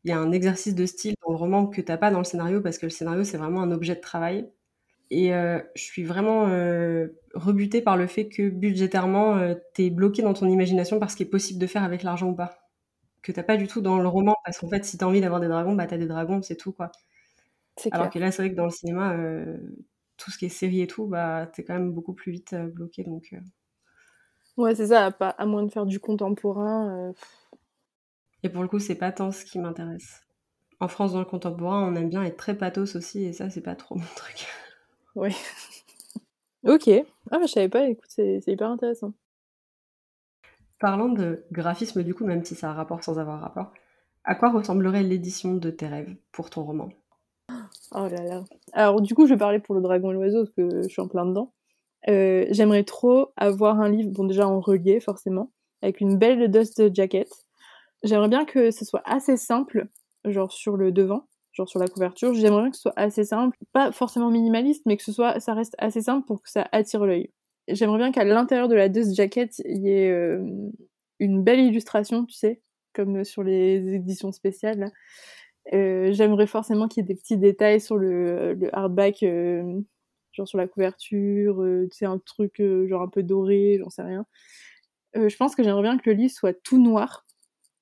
Il 0.06 0.12
y 0.12 0.14
a 0.14 0.20
un 0.20 0.32
exercice 0.34 0.76
de 0.76 0.86
style 0.88 1.16
dans 1.26 1.32
le 1.34 1.38
roman 1.38 1.68
que 1.68 1.82
t'as 1.82 1.98
pas 1.98 2.12
dans 2.12 2.20
le 2.20 2.26
scénario, 2.26 2.62
parce 2.62 2.78
que 2.80 2.88
le 2.88 2.92
scénario 2.92 3.24
c'est 3.26 3.38
vraiment 3.38 3.62
un 3.64 3.72
objet 3.72 3.96
de 3.96 4.02
travail. 4.02 4.50
Et 5.12 5.34
euh, 5.36 5.60
je 5.76 5.84
suis 5.84 6.04
vraiment 6.06 6.48
euh, 6.50 7.10
rebutée 7.36 7.82
par 7.82 7.98
le 7.98 8.08
fait 8.08 8.30
que 8.30 8.50
budgétairement, 8.50 9.56
t'es 9.76 9.90
bloqué 9.92 10.22
dans 10.24 10.34
ton 10.36 10.48
imagination 10.50 11.00
par 11.00 11.12
ce 11.12 11.18
qui 11.18 11.24
est 11.24 11.28
possible 11.28 11.60
de 11.62 11.68
faire 11.68 11.84
avec 11.84 12.04
l'argent 12.04 12.30
ou 12.30 12.36
pas. 12.36 12.67
Que 13.28 13.34
t'as 13.34 13.44
pas 13.44 13.58
du 13.58 13.68
tout 13.68 13.82
dans 13.82 14.00
le 14.00 14.08
roman, 14.08 14.38
parce 14.46 14.58
qu'en 14.58 14.70
fait, 14.70 14.86
si 14.86 14.98
t'as 14.98 15.06
envie 15.06 15.20
d'avoir 15.20 15.42
des 15.42 15.50
dragons, 15.50 15.76
bah 15.76 15.86
t'as 15.86 15.98
des 15.98 16.08
dragons, 16.08 16.42
c'est 16.42 16.56
tout, 16.56 16.72
quoi. 16.72 16.94
Alors 17.92 18.10
que 18.10 18.20
là, 18.20 18.32
c'est 18.32 18.42
vrai 18.42 18.52
que 18.52 18.56
dans 18.56 18.64
le 18.64 18.72
cinéma, 18.72 19.16
euh, 19.18 19.58
tout 20.16 20.32
ce 20.32 20.38
qui 20.38 20.46
est 20.46 20.50
série 20.50 20.80
et 20.80 20.88
tout, 20.88 21.08
bah 21.08 21.46
t'es 21.54 21.66
quand 21.66 21.74
même 21.74 21.92
beaucoup 21.92 22.14
plus 22.14 22.32
vite 22.32 22.54
euh, 22.54 22.68
bloqué, 22.68 23.04
donc... 23.04 23.36
Ouais, 24.56 24.76
c'est 24.76 24.88
ça, 24.88 25.08
à, 25.08 25.28
à 25.30 25.46
moins 25.46 25.64
de 25.64 25.70
faire 25.70 25.86
du 25.86 26.00
contemporain... 26.00 27.12
Et 28.44 28.50
pour 28.50 28.62
le 28.62 28.70
coup, 28.70 28.80
c'est 28.80 28.96
pas 28.96 29.12
tant 29.12 29.34
ce 29.34 29.44
qui 29.44 29.60
m'intéresse. 29.60 30.22
En 30.80 30.88
France, 30.88 31.12
dans 31.12 31.20
le 31.20 31.26
contemporain, 31.26 31.84
on 31.84 31.96
aime 31.98 32.08
bien 32.08 32.24
être 32.24 32.38
très 32.38 32.58
pathos 32.58 32.96
aussi, 32.96 33.26
et 33.26 33.34
ça, 33.34 33.50
c'est 33.50 33.60
pas 33.60 33.76
trop 33.76 33.96
mon 33.96 34.06
truc. 34.16 34.48
Oui. 35.16 35.36
ok. 36.64 36.90
Ah, 37.30 37.40
mais 37.40 37.48
je 37.48 37.52
savais 37.52 37.68
pas, 37.68 37.90
écoute, 37.90 38.08
c'est 38.08 38.42
hyper 38.48 38.70
intéressant. 38.70 39.12
Parlant 40.80 41.10
de 41.10 41.44
graphisme, 41.52 42.04
du 42.04 42.14
coup, 42.14 42.26
même 42.26 42.46
si 42.46 42.54
ça 42.54 42.70
a 42.70 42.74
rapport 42.74 43.04
sans 43.04 43.18
avoir 43.18 43.40
rapport, 43.40 43.74
à 44.24 44.36
quoi 44.36 44.52
ressemblerait 44.52 45.04
l'édition 45.04 45.56
de 45.56 45.72
tes 45.72 45.88
rêves 45.88 46.16
pour 46.32 46.50
ton 46.50 46.64
roman? 46.64 46.90
Oh 47.92 48.08
là 48.08 48.24
là. 48.24 48.44
Alors, 48.74 49.02
du 49.02 49.16
coup, 49.16 49.26
je 49.26 49.34
vais 49.34 49.40
parler 49.40 49.60
pour 49.60 49.74
le 49.74 49.82
dragon 49.82 50.12
et 50.12 50.14
l'oiseau, 50.14 50.44
parce 50.44 50.56
que 50.56 50.84
je 50.84 50.88
suis 50.88 51.02
en 51.02 51.08
plein 51.08 51.26
dedans. 51.26 51.54
Euh, 52.10 52.46
j'aimerais 52.52 52.84
trop 52.84 53.32
avoir 53.38 53.80
un 53.80 53.90
livre, 53.90 54.12
bon, 54.12 54.26
déjà 54.26 54.48
en 54.48 54.60
relié, 54.60 55.00
forcément, 55.00 55.52
avec 55.82 56.02
une 56.02 56.18
belle 56.18 56.52
dust 56.52 56.94
jacket. 56.94 57.30
J'aimerais 58.04 58.30
bien 58.30 58.46
que 58.46 58.72
ce 58.72 58.86
soit 58.86 59.02
assez 59.06 59.38
simple, 59.38 59.88
genre 60.26 60.52
sur 60.52 60.78
le 60.78 60.92
devant, 60.92 61.28
genre 61.54 61.68
sur 61.68 61.80
la 61.80 61.88
couverture. 61.88 62.34
J'aimerais 62.34 62.64
bien 62.64 62.72
que 62.72 62.78
ce 62.78 62.84
soit 62.84 62.94
assez 62.98 63.24
simple, 63.24 63.58
pas 63.74 63.92
forcément 63.92 64.30
minimaliste, 64.30 64.86
mais 64.86 64.98
que 64.98 65.04
ce 65.04 65.12
soit, 65.12 65.40
ça 65.40 65.54
reste 65.54 65.76
assez 65.80 66.02
simple 66.02 66.26
pour 66.28 66.42
que 66.42 66.50
ça 66.50 66.68
attire 66.72 67.06
l'œil. 67.06 67.32
J'aimerais 67.68 67.98
bien 67.98 68.12
qu'à 68.12 68.24
l'intérieur 68.24 68.68
de 68.68 68.76
la 68.76 68.90
dust 68.90 69.14
jacket, 69.16 69.60
il 69.66 69.84
y 69.84 69.90
ait 69.90 70.10
euh, 70.10 70.42
une 71.20 71.44
belle 71.44 71.60
illustration, 71.60 72.26
tu 72.26 72.36
sais, 72.36 72.62
comme 72.94 73.24
sur 73.24 73.44
les 73.44 73.96
éditions 73.96 74.32
spéciales. 74.32 74.92
Euh, 75.74 76.12
j'aimerais 76.14 76.48
forcément 76.48 76.88
qu'il 76.88 77.02
y 77.02 77.06
ait 77.06 77.14
des 77.14 77.20
petits 77.20 77.38
détails 77.38 77.82
sur 77.82 77.98
le, 77.98 78.58
hardback, 78.72 79.24
euh, 79.24 79.82
genre 80.32 80.48
sur 80.48 80.58
la 80.58 80.68
couverture, 80.68 81.66
tu 81.92 81.98
sais, 81.98 82.06
un 82.06 82.20
truc 82.20 82.62
genre 82.88 83.02
un 83.02 83.10
peu 83.10 83.24
doré, 83.24 83.78
j'en 83.80 83.90
sais 83.90 84.04
rien. 84.04 84.26
je 85.16 85.36
pense 85.36 85.56
que 85.56 85.64
j'aimerais 85.64 85.82
bien 85.82 85.98
que 85.98 86.10
le 86.10 86.16
livre 86.16 86.32
soit 86.32 86.54
tout 86.54 86.82
noir, 86.82 87.26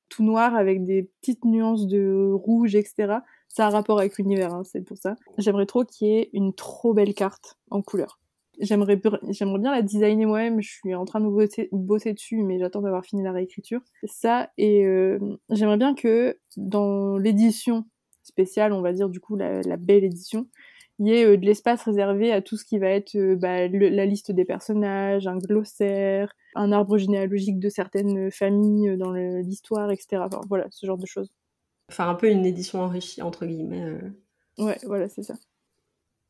tout 0.09 0.23
noir 0.23 0.55
avec 0.55 0.85
des 0.85 1.11
petites 1.21 1.45
nuances 1.45 1.87
de 1.87 2.31
rouge, 2.33 2.75
etc 2.75 3.19
ça 3.55 3.67
a 3.67 3.69
rapport 3.69 3.99
avec 3.99 4.17
l'univers, 4.17 4.53
hein, 4.53 4.63
c'est 4.65 4.81
pour 4.81 4.97
ça. 4.97 5.15
J'aimerais 5.37 5.65
trop 5.65 5.85
qu'il 5.85 6.07
y 6.07 6.11
ait 6.11 6.29
une 6.33 6.53
trop 6.53 6.93
belle 6.93 7.13
carte 7.13 7.57
en 7.71 7.81
couleur. 7.81 8.19
J'aimerais, 8.59 9.01
j'aimerais 9.29 9.59
bien 9.59 9.71
la 9.71 9.81
designer 9.81 10.27
moi-même, 10.27 10.61
je 10.61 10.69
suis 10.69 10.95
en 10.95 11.05
train 11.05 11.19
de 11.19 11.27
bosser, 11.27 11.69
bosser 11.71 12.13
dessus, 12.13 12.43
mais 12.43 12.59
j'attends 12.59 12.81
d'avoir 12.81 13.05
fini 13.05 13.23
la 13.23 13.31
réécriture. 13.31 13.81
Ça, 14.05 14.51
et 14.57 14.85
euh, 14.85 15.19
j'aimerais 15.49 15.77
bien 15.77 15.95
que 15.95 16.37
dans 16.57 17.17
l'édition 17.17 17.85
spéciale, 18.23 18.73
on 18.73 18.81
va 18.81 18.93
dire 18.93 19.09
du 19.09 19.19
coup 19.19 19.35
la, 19.35 19.61
belle 19.77 20.03
édition, 20.03 20.47
il 20.99 21.07
y 21.07 21.13
ait 21.13 21.25
euh, 21.25 21.37
de 21.37 21.45
l'espace 21.45 21.83
réservé 21.83 22.31
à 22.31 22.41
tout 22.41 22.57
ce 22.57 22.65
qui 22.65 22.79
va 22.79 22.87
être 22.87 23.15
euh, 23.15 23.35
bah, 23.35 23.67
la 23.67 24.05
liste 24.05 24.31
des 24.31 24.45
personnages, 24.45 25.27
un 25.27 25.37
glossaire, 25.37 26.33
un 26.55 26.71
arbre 26.71 26.97
généalogique 26.97 27.59
de 27.59 27.69
certaines 27.69 28.31
familles 28.31 28.97
dans 28.97 29.11
l'histoire, 29.11 29.91
etc. 29.91 30.23
Enfin, 30.25 30.41
voilà, 30.47 30.67
ce 30.71 30.85
genre 30.85 30.97
de 30.97 31.05
choses. 31.05 31.31
Enfin, 31.89 32.09
un 32.09 32.15
peu 32.15 32.29
une 32.29 32.45
édition 32.45 32.79
enrichie, 32.79 33.21
entre 33.21 33.45
guillemets. 33.45 33.99
Ouais, 34.57 34.77
voilà, 34.83 35.09
c'est 35.09 35.23
ça. 35.23 35.35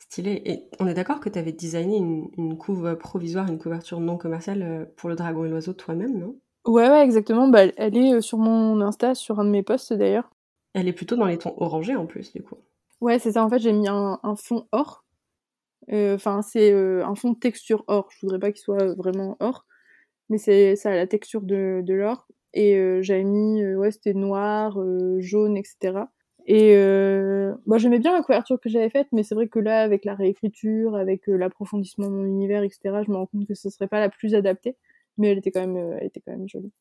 Stylé. 0.09 0.41
Et 0.45 0.69
on 0.79 0.87
est 0.87 0.93
d'accord 0.93 1.19
que 1.19 1.29
tu 1.29 1.39
avais 1.39 1.51
designé 1.51 1.97
une, 1.97 2.29
une, 2.37 2.57
couve 2.57 2.97
provisoire, 2.97 3.47
une 3.47 3.57
couverture 3.57 3.99
non 3.99 4.17
commerciale 4.17 4.61
euh, 4.61 4.85
pour 4.95 5.09
le 5.09 5.15
dragon 5.15 5.45
et 5.45 5.49
l'oiseau 5.49 5.73
toi-même, 5.73 6.17
non? 6.17 6.35
Ouais, 6.65 6.89
ouais, 6.89 7.03
exactement. 7.03 7.47
Bah, 7.47 7.65
elle 7.77 7.97
est 7.97 8.13
euh, 8.13 8.21
sur 8.21 8.37
mon 8.37 8.81
Insta, 8.81 9.15
sur 9.15 9.39
un 9.39 9.45
de 9.45 9.49
mes 9.49 9.63
posts 9.63 9.93
d'ailleurs. 9.93 10.29
Elle 10.73 10.87
est 10.87 10.93
plutôt 10.93 11.15
dans 11.15 11.25
les 11.25 11.37
tons 11.37 11.53
orangés 11.57 11.95
en 11.95 12.05
plus, 12.05 12.33
du 12.33 12.43
coup. 12.43 12.57
Ouais, 13.01 13.19
c'est 13.19 13.33
ça. 13.33 13.43
En 13.43 13.49
fait, 13.49 13.59
j'ai 13.59 13.73
mis 13.73 13.87
un, 13.87 14.19
fond 14.35 14.67
or. 14.71 15.05
Enfin, 15.91 16.41
c'est 16.41 16.73
un 16.73 17.15
fond 17.15 17.31
de 17.31 17.37
texture 17.37 17.83
or. 17.87 18.09
Je 18.11 18.19
voudrais 18.21 18.39
pas 18.39 18.51
qu'il 18.51 18.61
soit 18.61 18.93
vraiment 18.95 19.37
or, 19.39 19.65
mais 20.29 20.37
c'est 20.37 20.75
ça 20.75 20.89
a 20.89 20.95
la 20.95 21.07
texture 21.07 21.41
de, 21.41 21.81
de 21.85 21.93
l'or. 21.93 22.27
Et 22.55 22.77
euh, 22.77 23.01
j'avais 23.01 23.25
mis, 23.25 23.61
euh, 23.61 23.75
ouais, 23.75 23.91
c'était 23.91 24.13
noir, 24.13 24.79
euh, 24.79 25.19
jaune, 25.19 25.57
etc. 25.57 26.05
Et 26.45 26.75
euh, 26.75 27.55
j'aimais 27.77 27.99
bien 27.99 28.13
la 28.13 28.21
couverture 28.21 28.59
que 28.59 28.69
j'avais 28.69 28.89
faite, 28.89 29.07
mais 29.11 29.23
c'est 29.23 29.33
vrai 29.33 29.47
que 29.47 29.59
là, 29.59 29.81
avec 29.81 30.05
la 30.05 30.13
réécriture, 30.13 30.95
avec 30.95 31.25
l'approfondissement 31.25 32.07
de 32.07 32.15
mon 32.15 32.25
univers, 32.25 32.63
etc., 32.63 33.01
je 33.05 33.11
me 33.11 33.17
rends 33.17 33.25
compte 33.25 33.47
que 33.47 33.55
ce 33.55 33.69
serait 33.69 33.87
pas 33.87 33.99
la 33.99 34.09
plus 34.09 34.35
adaptée, 34.35 34.77
mais 35.17 35.29
elle 35.29 35.39
était 35.39 35.51
quand 35.51 35.65
même, 35.65 35.97
elle 35.99 36.05
était 36.05 36.21
quand 36.21 36.31
même 36.31 36.47
jolie. 36.47 36.71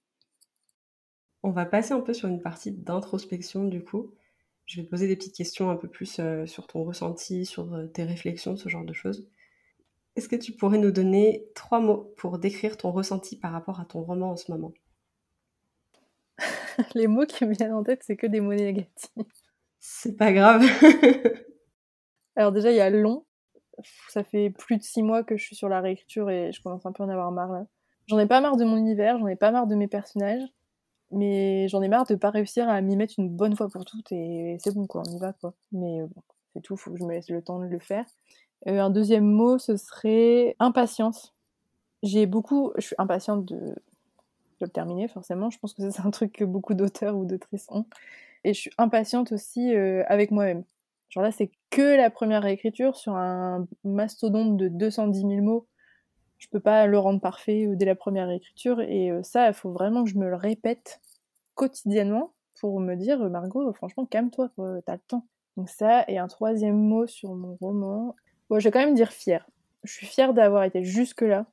On 1.42 1.50
va 1.50 1.64
passer 1.64 1.92
un 1.92 2.00
peu 2.00 2.12
sur 2.12 2.28
une 2.28 2.40
partie 2.40 2.72
d'introspection 2.72 3.64
du 3.64 3.82
coup. 3.82 4.14
Je 4.66 4.80
vais 4.80 4.86
te 4.86 4.90
poser 4.90 5.06
des 5.06 5.16
petites 5.16 5.36
questions 5.36 5.70
un 5.70 5.76
peu 5.76 5.88
plus 5.88 6.20
sur 6.46 6.66
ton 6.66 6.84
ressenti, 6.84 7.44
sur 7.44 7.90
tes 7.92 8.04
réflexions, 8.04 8.56
ce 8.56 8.68
genre 8.68 8.84
de 8.84 8.94
choses. 8.94 9.28
Est-ce 10.16 10.28
que 10.28 10.36
tu 10.36 10.52
pourrais 10.52 10.78
nous 10.78 10.92
donner 10.92 11.44
trois 11.54 11.80
mots 11.80 12.12
pour 12.16 12.38
décrire 12.38 12.76
ton 12.76 12.92
ressenti 12.92 13.36
par 13.36 13.52
rapport 13.52 13.80
à 13.80 13.84
ton 13.84 14.02
roman 14.02 14.30
en 14.30 14.36
ce 14.36 14.52
moment? 14.52 14.72
Les 16.94 17.06
mots 17.06 17.26
qui 17.26 17.44
me 17.44 17.52
viennent 17.52 17.72
en 17.72 17.82
tête, 17.82 18.02
c'est 18.04 18.16
que 18.16 18.26
des 18.26 18.40
mots 18.40 18.54
négatifs. 18.54 19.43
C'est 19.86 20.16
pas 20.16 20.32
grave. 20.32 20.62
Alors 22.36 22.52
déjà, 22.52 22.70
il 22.70 22.76
y 22.76 22.80
a 22.80 22.88
long. 22.88 23.26
Ça 24.08 24.24
fait 24.24 24.48
plus 24.48 24.78
de 24.78 24.82
six 24.82 25.02
mois 25.02 25.22
que 25.22 25.36
je 25.36 25.44
suis 25.44 25.56
sur 25.56 25.68
la 25.68 25.82
réécriture 25.82 26.30
et 26.30 26.52
je 26.52 26.62
commence 26.62 26.86
un 26.86 26.92
peu 26.92 27.02
à 27.02 27.06
en 27.06 27.10
avoir 27.10 27.30
marre 27.32 27.52
là. 27.52 27.66
J'en 28.06 28.18
ai 28.18 28.26
pas 28.26 28.40
marre 28.40 28.56
de 28.56 28.64
mon 28.64 28.78
univers, 28.78 29.18
j'en 29.18 29.26
ai 29.26 29.36
pas 29.36 29.50
marre 29.50 29.66
de 29.66 29.74
mes 29.74 29.86
personnages, 29.86 30.42
mais 31.10 31.68
j'en 31.68 31.82
ai 31.82 31.88
marre 31.88 32.06
de 32.06 32.14
pas 32.14 32.30
réussir 32.30 32.66
à 32.66 32.80
m'y 32.80 32.96
mettre 32.96 33.12
une 33.18 33.28
bonne 33.28 33.54
fois 33.56 33.68
pour 33.68 33.84
toutes 33.84 34.10
et 34.10 34.56
c'est 34.58 34.74
bon 34.74 34.86
quoi, 34.86 35.02
on 35.06 35.16
y 35.16 35.18
va 35.18 35.34
quoi. 35.34 35.52
Mais 35.72 36.00
euh, 36.00 36.06
bon, 36.06 36.22
c'est 36.54 36.62
tout, 36.62 36.78
faut 36.78 36.90
que 36.90 36.96
je 36.96 37.04
me 37.04 37.12
laisse 37.12 37.28
le 37.28 37.42
temps 37.42 37.58
de 37.58 37.66
le 37.66 37.78
faire. 37.78 38.06
Euh, 38.66 38.80
un 38.80 38.88
deuxième 38.88 39.26
mot, 39.26 39.58
ce 39.58 39.76
serait 39.76 40.56
impatience. 40.60 41.34
J'ai 42.02 42.24
beaucoup, 42.24 42.72
je 42.76 42.86
suis 42.86 42.96
impatiente 42.96 43.44
de 43.44 43.74
le 44.62 44.68
terminer 44.68 45.08
forcément. 45.08 45.50
Je 45.50 45.58
pense 45.58 45.74
que 45.74 45.90
c'est 45.90 46.06
un 46.06 46.10
truc 46.10 46.32
que 46.32 46.44
beaucoup 46.44 46.72
d'auteurs 46.72 47.16
ou 47.18 47.26
d'autrices 47.26 47.66
ont. 47.68 47.84
Et 48.44 48.52
je 48.52 48.60
suis 48.60 48.70
impatiente 48.78 49.32
aussi 49.32 49.74
euh, 49.74 50.04
avec 50.06 50.30
moi-même. 50.30 50.64
Genre 51.08 51.24
là, 51.24 51.32
c'est 51.32 51.50
que 51.70 51.96
la 51.96 52.10
première 52.10 52.42
réécriture 52.42 52.96
sur 52.96 53.16
un 53.16 53.66
mastodonte 53.84 54.56
de 54.56 54.68
210 54.68 55.20
000 55.20 55.32
mots. 55.42 55.66
Je 56.38 56.48
peux 56.48 56.60
pas 56.60 56.86
le 56.86 56.98
rendre 56.98 57.20
parfait 57.20 57.66
euh, 57.66 57.74
dès 57.74 57.86
la 57.86 57.94
première 57.94 58.28
réécriture. 58.28 58.80
Et 58.80 59.10
euh, 59.10 59.22
ça, 59.22 59.48
il 59.48 59.54
faut 59.54 59.72
vraiment 59.72 60.04
que 60.04 60.10
je 60.10 60.18
me 60.18 60.28
le 60.28 60.36
répète 60.36 61.00
quotidiennement 61.54 62.32
pour 62.60 62.80
me 62.80 62.94
dire, 62.94 63.18
Margot, 63.30 63.72
franchement, 63.72 64.06
calme-toi, 64.06 64.50
t'as 64.86 64.94
le 64.94 65.00
temps. 65.06 65.26
Donc 65.56 65.68
ça, 65.68 66.04
et 66.08 66.18
un 66.18 66.28
troisième 66.28 66.76
mot 66.76 67.06
sur 67.06 67.34
mon 67.34 67.56
roman. 67.56 68.14
Bon, 68.48 68.58
je 68.58 68.64
vais 68.64 68.70
quand 68.70 68.80
même 68.80 68.94
dire 68.94 69.12
fier. 69.12 69.48
Je 69.82 69.92
suis 69.92 70.06
fière 70.06 70.34
d'avoir 70.34 70.64
été 70.64 70.82
jusque-là 70.84 71.46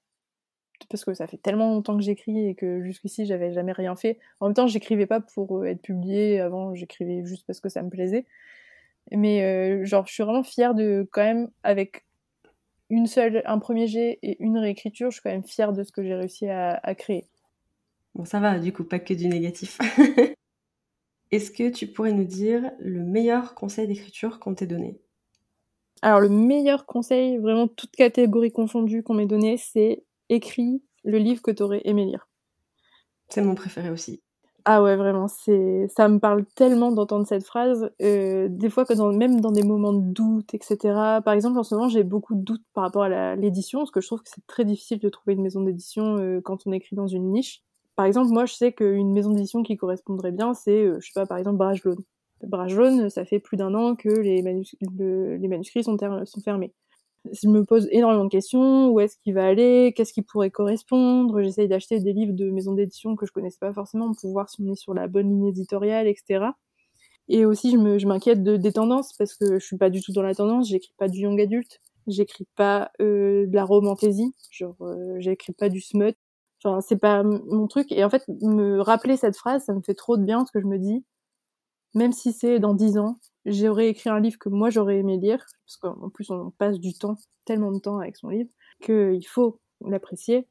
parce 0.90 1.06
que 1.06 1.14
ça 1.14 1.28
fait 1.28 1.38
tellement 1.38 1.70
longtemps 1.70 1.98
que 1.98 2.04
j'écris 2.04 2.48
et 2.48 2.56
que 2.56 2.82
jusqu'ici 2.84 3.26
j'avais 3.26 3.54
jamais 3.54 3.72
rien 3.72 3.96
fait. 3.96 4.20
En 4.40 4.48
même 4.48 4.56
temps, 4.56 4.68
j'écrivais 4.68 5.06
pas 5.06 5.20
pour 5.20 5.60
euh, 5.60 5.66
être 5.66 5.82
publié 5.82 6.40
avant, 6.40 6.76
j'écrivais 6.76 7.26
juste 7.26 7.46
parce 7.48 7.60
que 7.60 7.70
ça 7.70 7.82
me 7.84 7.90
plaisait. 7.90 8.26
Mais 9.12 9.44
euh, 9.44 9.86
genre, 9.86 10.06
je 10.08 10.14
suis 10.14 10.24
vraiment 10.24 10.44
fière 10.44 10.74
de 10.74 11.08
quand 11.12 11.24
même 11.24 11.50
avec 11.64 12.06
une 12.90 13.08
seule, 13.08 13.42
un 13.46 13.58
premier 13.58 13.88
jet 13.88 14.20
et 14.22 14.42
une 14.44 14.58
réécriture, 14.58 15.10
je 15.10 15.16
suis 15.16 15.22
quand 15.22 15.32
même 15.32 15.44
fière 15.44 15.74
de 15.74 15.84
ce 15.84 15.92
que 15.92 16.04
j'ai 16.04 16.14
réussi 16.14 16.50
à, 16.50 16.96
créer. 16.96 17.26
Bon, 18.16 18.26
ça 18.26 18.40
va, 18.40 18.60
du 18.60 18.74
coup, 18.74 18.84
pas 18.84 19.00
que 19.00 19.14
du 19.14 19.28
négatif. 19.28 19.80
Est-ce 21.32 21.52
que 21.52 21.70
tu 21.70 21.88
pourrais 21.88 22.12
nous 22.12 22.26
dire 22.26 22.72
le 22.80 23.02
meilleur 23.04 23.56
conseil 23.56 23.88
d'écriture 23.88 24.40
qu'on 24.40 24.54
t'ait 24.54 24.68
donné? 24.68 25.00
Alors, 26.02 26.20
le 26.20 26.28
meilleur 26.28 26.86
conseil, 26.86 27.38
vraiment 27.38 27.70
toute 27.70 27.96
catégorie 27.96 28.52
confondue 28.52 29.04
qu'on 29.04 29.14
m'ait 29.14 29.26
donné, 29.26 29.56
c'est 29.56 30.04
écris 30.32 30.82
le 31.04 31.18
livre 31.18 31.42
que 31.42 31.52
tu 31.52 31.62
aurais 31.62 31.82
aimé 31.86 32.06
lire. 32.06 32.28
C'est 33.30 33.42
mon 33.42 33.56
préféré 33.56 33.90
aussi. 33.90 34.22
Ah 34.64 34.84
ouais, 34.84 34.96
vraiment, 34.96 35.28
c'est 35.28 35.88
ça 35.88 36.08
me 36.08 36.20
parle 36.20 36.46
tellement 36.56 36.92
d'entendre 36.92 37.26
cette 37.26 37.44
phrase. 37.44 37.90
Euh, 38.02 38.48
des 38.50 38.70
fois, 38.70 38.86
que 38.86 38.94
dans, 38.94 39.12
même 39.12 39.42
dans 39.42 39.52
des 39.52 39.64
moments 39.64 39.94
de 39.94 40.06
doute, 40.14 40.54
etc. 40.54 40.78
Par 41.26 41.34
exemple, 41.34 41.58
en 41.58 41.64
ce 41.64 41.74
moment, 41.74 41.90
j'ai 41.90 42.04
beaucoup 42.04 42.36
de 42.36 42.44
doutes 42.44 42.64
par 42.74 42.84
rapport 42.84 43.04
à 43.04 43.36
l'édition, 43.36 43.80
parce 43.80 43.90
que 43.90 44.02
je 44.02 44.08
trouve 44.08 44.22
que 44.22 44.30
c'est 44.30 44.46
très 44.46 44.64
difficile 44.64 45.00
de 45.00 45.10
trouver 45.10 45.34
une 45.34 45.42
maison 45.42 45.62
d'édition 45.62 46.18
euh, 46.18 46.42
quand 46.42 46.68
on 46.68 46.74
écrit 46.74 46.96
dans 46.96 47.08
une 47.08 47.32
niche. 47.32 47.64
Par 47.96 48.06
exemple, 48.06 48.30
moi, 48.32 48.46
je 48.46 48.54
sais 48.54 48.72
qu'une 48.72 49.12
maison 49.12 49.32
d'édition 49.32 49.64
qui 49.64 49.78
correspondrait 49.78 50.32
bien, 50.32 50.54
c'est, 50.54 50.86
euh, 50.86 51.00
je 51.00 51.08
sais 51.08 51.20
pas, 51.20 51.26
par 51.26 51.40
exemple, 51.40 51.58
Barrage 51.58 51.82
Jaune. 51.82 52.04
Barrage 52.44 52.76
Jaune, 52.76 53.10
ça 53.10 53.26
fait 53.26 53.40
plus 53.40 53.58
d'un 53.58 53.74
an 53.74 53.96
que 53.96 54.10
les, 54.10 54.42
les 54.42 55.48
manuscrits 55.48 55.84
sont, 55.84 55.98
sont 56.26 56.42
fermés 56.42 56.74
je 57.32 57.48
me 57.48 57.64
pose 57.64 57.88
énormément 57.92 58.26
de 58.26 58.30
questions. 58.30 58.90
Où 58.90 59.00
est-ce 59.00 59.18
qu'il 59.18 59.34
va 59.34 59.46
aller 59.46 59.94
Qu'est-ce 59.96 60.14
qui 60.14 60.22
pourrait 60.22 60.52
correspondre 60.52 61.42
J'essaye 61.42 61.68
d'acheter 61.68 62.00
des 62.00 62.14
livres 62.14 62.34
de 62.34 62.50
maisons 62.50 62.74
d'édition 62.74 63.16
que 63.16 63.26
je 63.26 63.32
connaissais 63.32 63.60
pas 63.60 63.74
forcément 63.74 64.14
pour 64.14 64.32
voir 64.32 64.50
si 64.50 64.62
on 64.62 64.72
est 64.72 64.76
sur 64.76 64.94
la 64.94 65.08
bonne 65.08 65.30
ligne 65.30 65.48
éditoriale, 65.48 66.08
etc. 66.08 66.46
Et 67.28 67.46
aussi, 67.46 67.72
je 67.72 68.08
m'inquiète 68.08 68.44
de, 68.44 68.58
des 68.58 68.74
tendances 68.74 69.14
parce 69.14 69.36
que 69.36 69.60
je 69.60 69.66
suis 69.66 69.78
pas 69.78 69.90
du 69.90 70.02
tout 70.02 70.12
dans 70.12 70.24
la 70.24 70.36
tendance. 70.36 70.70
J'écris 70.70 70.94
pas 70.98 71.08
du 71.08 71.20
young 71.20 71.40
adulte. 71.40 71.80
J'écris 72.08 72.48
pas 72.56 72.92
euh, 73.02 73.46
de 73.48 73.56
la 73.56 73.64
romantaisie. 73.64 74.34
Genre, 74.52 74.76
euh, 74.82 75.16
j'écris 75.20 75.54
pas 75.54 75.70
du 75.70 75.82
smut. 75.82 76.16
Enfin, 76.64 76.82
c'est 76.82 76.98
pas 77.00 77.24
mon 77.24 77.68
truc. 77.68 77.92
Et 77.92 78.04
en 78.04 78.10
fait, 78.10 78.24
me 78.42 78.82
rappeler 78.82 79.18
cette 79.18 79.38
phrase, 79.38 79.64
ça 79.66 79.74
me 79.74 79.82
fait 79.82 79.94
trop 79.94 80.18
de 80.18 80.24
bien 80.24 80.40
parce 80.40 80.52
que 80.52 80.60
je 80.62 80.68
me 80.68 80.78
dis, 80.78 81.04
même 81.96 82.12
si 82.14 82.34
c'est 82.34 82.60
dans 82.60 82.74
dix 82.74 82.98
ans, 82.98 83.18
j'aurais 83.46 83.90
écrit 83.90 84.10
un 84.10 84.20
livre 84.20 84.38
que 84.38 84.50
moi 84.50 84.70
j'aurais 84.70 84.98
aimé 84.98 85.18
lire, 85.18 85.46
parce 85.66 85.78
qu'en 85.78 86.10
plus 86.10 86.30
on 86.30 86.52
passe 86.52 86.80
du 86.80 86.94
temps, 86.94 87.18
tellement 87.46 87.72
de 87.72 87.80
temps 87.80 88.00
avec 88.00 88.18
son 88.18 88.30
livre, 88.30 88.50
qu'il 88.82 89.26
faut 89.28 89.60
l'apprécier. 89.86 90.48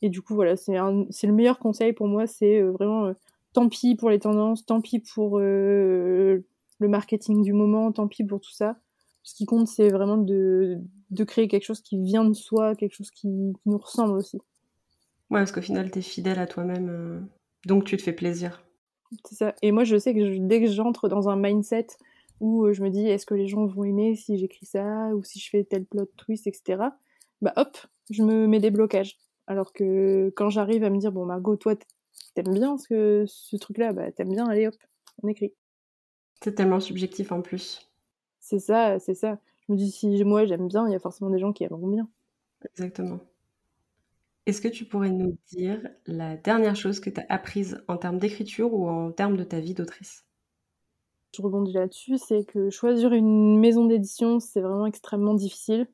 Et 0.00 0.08
du 0.08 0.22
coup, 0.22 0.34
voilà, 0.34 0.56
c'est 0.56 0.72
le 0.72 1.32
meilleur 1.32 1.58
conseil 1.58 1.92
pour 1.92 2.08
moi, 2.08 2.26
c'est 2.26 2.60
euh, 2.60 2.72
vraiment 2.72 3.06
euh, 3.06 3.12
tant 3.52 3.68
pis 3.68 3.94
pour 3.94 4.10
les 4.10 4.18
tendances, 4.18 4.64
tant 4.64 4.80
pis 4.80 5.00
pour 5.00 5.38
euh, 5.38 6.44
le 6.78 6.88
marketing 6.88 7.42
du 7.42 7.52
moment, 7.52 7.92
tant 7.92 8.08
pis 8.08 8.24
pour 8.24 8.40
tout 8.40 8.52
ça. 8.52 8.78
Ce 9.22 9.34
qui 9.34 9.46
compte, 9.46 9.68
c'est 9.68 9.90
vraiment 9.90 10.16
de, 10.16 10.78
de, 11.10 11.24
créer 11.24 11.46
quelque 11.46 11.64
chose 11.64 11.80
qui 11.80 12.02
vient 12.02 12.24
de 12.24 12.32
soi, 12.32 12.74
quelque 12.74 12.94
chose 12.94 13.12
qui, 13.12 13.28
nous 13.28 13.78
ressemble 13.78 14.14
aussi. 14.14 14.38
Ouais, 15.30 15.38
parce 15.38 15.52
qu'au 15.52 15.60
final, 15.60 15.92
tu 15.92 16.00
es 16.00 16.02
fidèle 16.02 16.40
à 16.40 16.48
toi-même, 16.48 17.28
donc 17.66 17.84
tu 17.84 17.96
te 17.96 18.02
fais 18.02 18.12
plaisir. 18.12 18.64
C'est 19.24 19.36
ça. 19.36 19.54
Et 19.62 19.70
moi, 19.70 19.84
je 19.84 19.96
sais 19.96 20.12
que 20.12 20.38
dès 20.38 20.60
que 20.60 20.66
j'entre 20.66 21.08
dans 21.08 21.28
un 21.28 21.36
mindset 21.36 21.86
où 22.42 22.66
euh, 22.66 22.72
je 22.72 22.82
me 22.82 22.90
dis 22.90 23.06
est-ce 23.06 23.24
que 23.24 23.34
les 23.34 23.46
gens 23.46 23.64
vont 23.66 23.84
aimer 23.84 24.16
si 24.16 24.36
j'écris 24.36 24.66
ça 24.66 25.08
ou 25.14 25.22
si 25.22 25.38
je 25.38 25.48
fais 25.48 25.62
tel 25.62 25.86
plot 25.86 26.10
twist, 26.16 26.48
etc. 26.48 26.82
Bah 27.40 27.52
hop, 27.56 27.78
je 28.10 28.22
me 28.24 28.48
mets 28.48 28.58
des 28.58 28.72
blocages. 28.72 29.16
Alors 29.46 29.72
que 29.72 30.32
quand 30.36 30.50
j'arrive 30.50 30.82
à 30.82 30.90
me 30.90 30.98
dire 30.98 31.12
bon 31.12 31.24
Margot, 31.24 31.56
toi 31.56 31.74
t'aimes 32.34 32.52
bien 32.52 32.76
ce, 32.78 33.24
ce 33.26 33.56
truc-là, 33.56 33.92
bah 33.92 34.10
t'aimes 34.10 34.32
bien, 34.32 34.48
allez 34.48 34.66
hop, 34.66 34.74
on 35.22 35.28
écrit. 35.28 35.54
C'est 36.42 36.54
tellement 36.54 36.80
subjectif 36.80 37.30
en 37.30 37.42
plus. 37.42 37.88
C'est 38.40 38.58
ça, 38.58 38.98
c'est 38.98 39.14
ça. 39.14 39.38
Je 39.68 39.72
me 39.72 39.78
dis 39.78 39.92
si 39.92 40.24
moi 40.24 40.44
j'aime 40.44 40.66
bien, 40.66 40.88
il 40.88 40.92
y 40.92 40.96
a 40.96 41.00
forcément 41.00 41.30
des 41.30 41.38
gens 41.38 41.52
qui 41.52 41.62
aimeront 41.62 41.88
bien. 41.88 42.08
Exactement. 42.64 43.20
Est-ce 44.46 44.60
que 44.60 44.66
tu 44.66 44.84
pourrais 44.84 45.10
nous 45.10 45.38
dire 45.52 45.88
la 46.06 46.36
dernière 46.36 46.74
chose 46.74 46.98
que 46.98 47.08
tu 47.10 47.20
as 47.20 47.26
apprise 47.28 47.84
en 47.86 47.96
termes 47.96 48.18
d'écriture 48.18 48.74
ou 48.74 48.88
en 48.88 49.12
termes 49.12 49.36
de 49.36 49.44
ta 49.44 49.60
vie 49.60 49.74
d'autrice? 49.74 50.24
Je 51.34 51.42
rebondis 51.42 51.72
là-dessus, 51.72 52.18
c'est 52.18 52.44
que 52.44 52.70
choisir 52.70 53.12
une 53.12 53.58
maison 53.58 53.86
d'édition, 53.86 54.38
c'est 54.38 54.60
vraiment 54.60 54.86
extrêmement 54.86 55.34
difficile. 55.34 55.86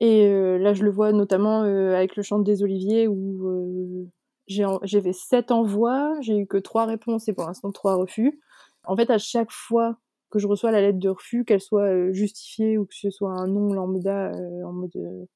Et 0.00 0.26
euh, 0.26 0.58
là, 0.58 0.74
je 0.74 0.82
le 0.82 0.90
vois 0.90 1.12
notamment 1.12 1.62
euh, 1.62 1.94
avec 1.94 2.16
le 2.16 2.22
chant 2.22 2.38
des 2.38 2.62
Oliviers 2.62 3.06
où 3.06 3.48
euh, 3.48 4.06
j'ai 4.46 5.00
fait 5.00 5.12
sept 5.12 5.50
envois, 5.50 6.14
j'ai 6.20 6.38
eu 6.38 6.46
que 6.46 6.56
trois 6.56 6.86
réponses 6.86 7.28
et 7.28 7.32
pour 7.34 7.46
l'instant 7.46 7.70
trois 7.70 7.96
refus. 7.96 8.40
En 8.84 8.96
fait, 8.96 9.10
à 9.10 9.18
chaque 9.18 9.50
fois 9.50 9.96
que 10.30 10.38
je 10.38 10.46
reçois 10.46 10.70
la 10.70 10.80
lettre 10.80 10.98
de 10.98 11.08
refus, 11.08 11.44
qu'elle 11.44 11.60
soit 11.60 12.12
justifiée 12.12 12.78
ou 12.78 12.86
que 12.86 12.94
ce 12.94 13.10
soit 13.10 13.32
un 13.32 13.46
nom 13.46 13.72
lambda 13.72 14.32
en 14.64 14.72
mode 14.72 15.26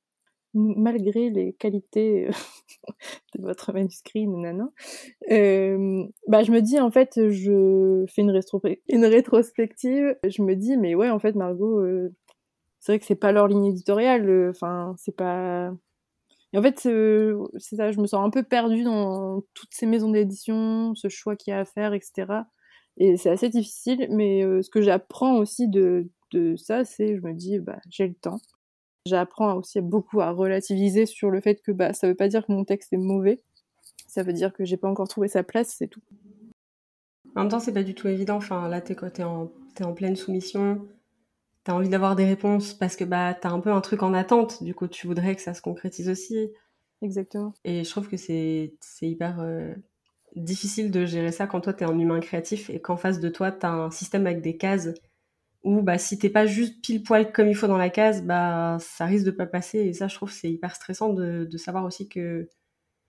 malgré 0.54 1.30
les 1.30 1.52
qualités 1.54 2.28
euh, 2.28 2.32
de 3.36 3.42
votre 3.42 3.72
manuscrit, 3.72 4.26
nanana, 4.26 4.70
euh, 5.30 6.04
bah, 6.28 6.42
je 6.42 6.52
me 6.52 6.60
dis, 6.60 6.78
en 6.80 6.90
fait, 6.90 7.28
je 7.30 8.04
fais 8.08 8.22
une, 8.22 8.40
une 8.88 9.04
rétrospective, 9.04 10.16
je 10.26 10.42
me 10.42 10.54
dis, 10.54 10.76
mais 10.76 10.94
ouais, 10.94 11.10
en 11.10 11.18
fait, 11.18 11.34
Margot, 11.34 11.80
euh, 11.80 12.14
c'est 12.80 12.92
vrai 12.92 12.98
que 12.98 13.06
c'est 13.06 13.14
pas 13.14 13.32
leur 13.32 13.48
ligne 13.48 13.66
éditoriale, 13.66 14.50
enfin, 14.50 14.94
c'est 14.98 15.16
pas... 15.16 15.72
En 16.56 16.62
fait, 16.62 16.78
c'est 16.78 17.76
ça, 17.76 17.90
je 17.90 17.98
me 17.98 18.06
sens 18.06 18.24
un 18.24 18.30
peu 18.30 18.44
perdue 18.44 18.84
dans 18.84 19.42
toutes 19.54 19.72
ces 19.72 19.86
maisons 19.86 20.10
d'édition, 20.10 20.94
ce 20.94 21.08
choix 21.08 21.34
qu'il 21.34 21.50
y 21.50 21.54
a 21.54 21.58
à 21.58 21.64
faire, 21.64 21.94
etc. 21.94 22.26
Et 22.96 23.16
c'est 23.16 23.30
assez 23.30 23.48
difficile, 23.48 24.06
mais 24.10 24.42
ce 24.62 24.70
que 24.70 24.80
j'apprends 24.80 25.36
aussi 25.38 25.66
de, 25.66 26.08
de 26.30 26.54
ça, 26.54 26.84
c'est, 26.84 27.16
je 27.16 27.22
me 27.22 27.32
dis, 27.32 27.58
bah, 27.58 27.80
j'ai 27.90 28.06
le 28.06 28.14
temps, 28.14 28.38
J'apprends 29.06 29.56
aussi 29.56 29.80
beaucoup 29.82 30.20
à 30.22 30.30
relativiser 30.30 31.04
sur 31.04 31.30
le 31.30 31.40
fait 31.40 31.60
que 31.62 31.72
bah, 31.72 31.92
ça 31.92 32.08
veut 32.08 32.14
pas 32.14 32.28
dire 32.28 32.46
que 32.46 32.52
mon 32.52 32.64
texte 32.64 32.92
est 32.92 32.98
mauvais. 32.98 33.42
Ça 34.06 34.22
veut 34.22 34.32
dire 34.32 34.52
que 34.52 34.64
j'ai 34.64 34.76
pas 34.76 34.88
encore 34.88 35.08
trouvé 35.08 35.28
sa 35.28 35.42
place, 35.42 35.74
c'est 35.76 35.88
tout. 35.88 36.00
En 37.36 37.40
même 37.42 37.50
temps, 37.50 37.60
c'est 37.60 37.72
pas 37.72 37.82
du 37.82 37.94
tout 37.94 38.08
évident. 38.08 38.36
Enfin, 38.36 38.68
là, 38.68 38.80
t'es, 38.80 38.94
t'es, 39.10 39.24
en, 39.24 39.50
en 39.82 39.92
pleine 39.92 40.16
soumission. 40.16 40.86
T'as 41.64 41.74
envie 41.74 41.88
d'avoir 41.88 42.16
des 42.16 42.24
réponses 42.24 42.74
parce 42.74 42.96
que 42.96 43.04
bah, 43.04 43.34
t'as 43.34 43.50
un 43.50 43.60
peu 43.60 43.70
un 43.70 43.80
truc 43.80 44.02
en 44.02 44.14
attente. 44.14 44.62
Du 44.62 44.74
coup, 44.74 44.86
tu 44.86 45.06
voudrais 45.06 45.34
que 45.34 45.42
ça 45.42 45.52
se 45.52 45.60
concrétise 45.60 46.08
aussi. 46.08 46.50
Exactement. 47.02 47.52
Et 47.64 47.84
je 47.84 47.90
trouve 47.90 48.08
que 48.08 48.16
c'est, 48.16 48.74
c'est 48.80 49.08
hyper 49.08 49.40
euh, 49.40 49.74
difficile 50.36 50.90
de 50.90 51.04
gérer 51.04 51.32
ça 51.32 51.46
quand 51.46 51.60
toi, 51.60 51.74
t'es 51.74 51.84
un 51.84 51.98
humain 51.98 52.20
créatif 52.20 52.70
et 52.70 52.80
qu'en 52.80 52.96
face 52.96 53.20
de 53.20 53.28
toi, 53.28 53.52
t'as 53.52 53.70
un 53.70 53.90
système 53.90 54.26
avec 54.26 54.40
des 54.40 54.56
cases 54.56 54.94
ou 55.64 55.82
bah 55.82 55.98
si 55.98 56.18
t'es 56.18 56.28
pas 56.28 56.46
juste 56.46 56.82
pile 56.82 57.02
poil 57.02 57.32
comme 57.32 57.48
il 57.48 57.54
faut 57.56 57.66
dans 57.66 57.78
la 57.78 57.90
case, 57.90 58.22
bah 58.22 58.76
ça 58.80 59.06
risque 59.06 59.24
de 59.24 59.30
pas 59.30 59.46
passer. 59.46 59.80
Et 59.80 59.92
ça, 59.94 60.08
je 60.08 60.14
trouve, 60.14 60.30
c'est 60.30 60.50
hyper 60.50 60.76
stressant 60.76 61.12
de, 61.12 61.48
savoir 61.56 61.84
aussi 61.84 62.08
que 62.08 62.48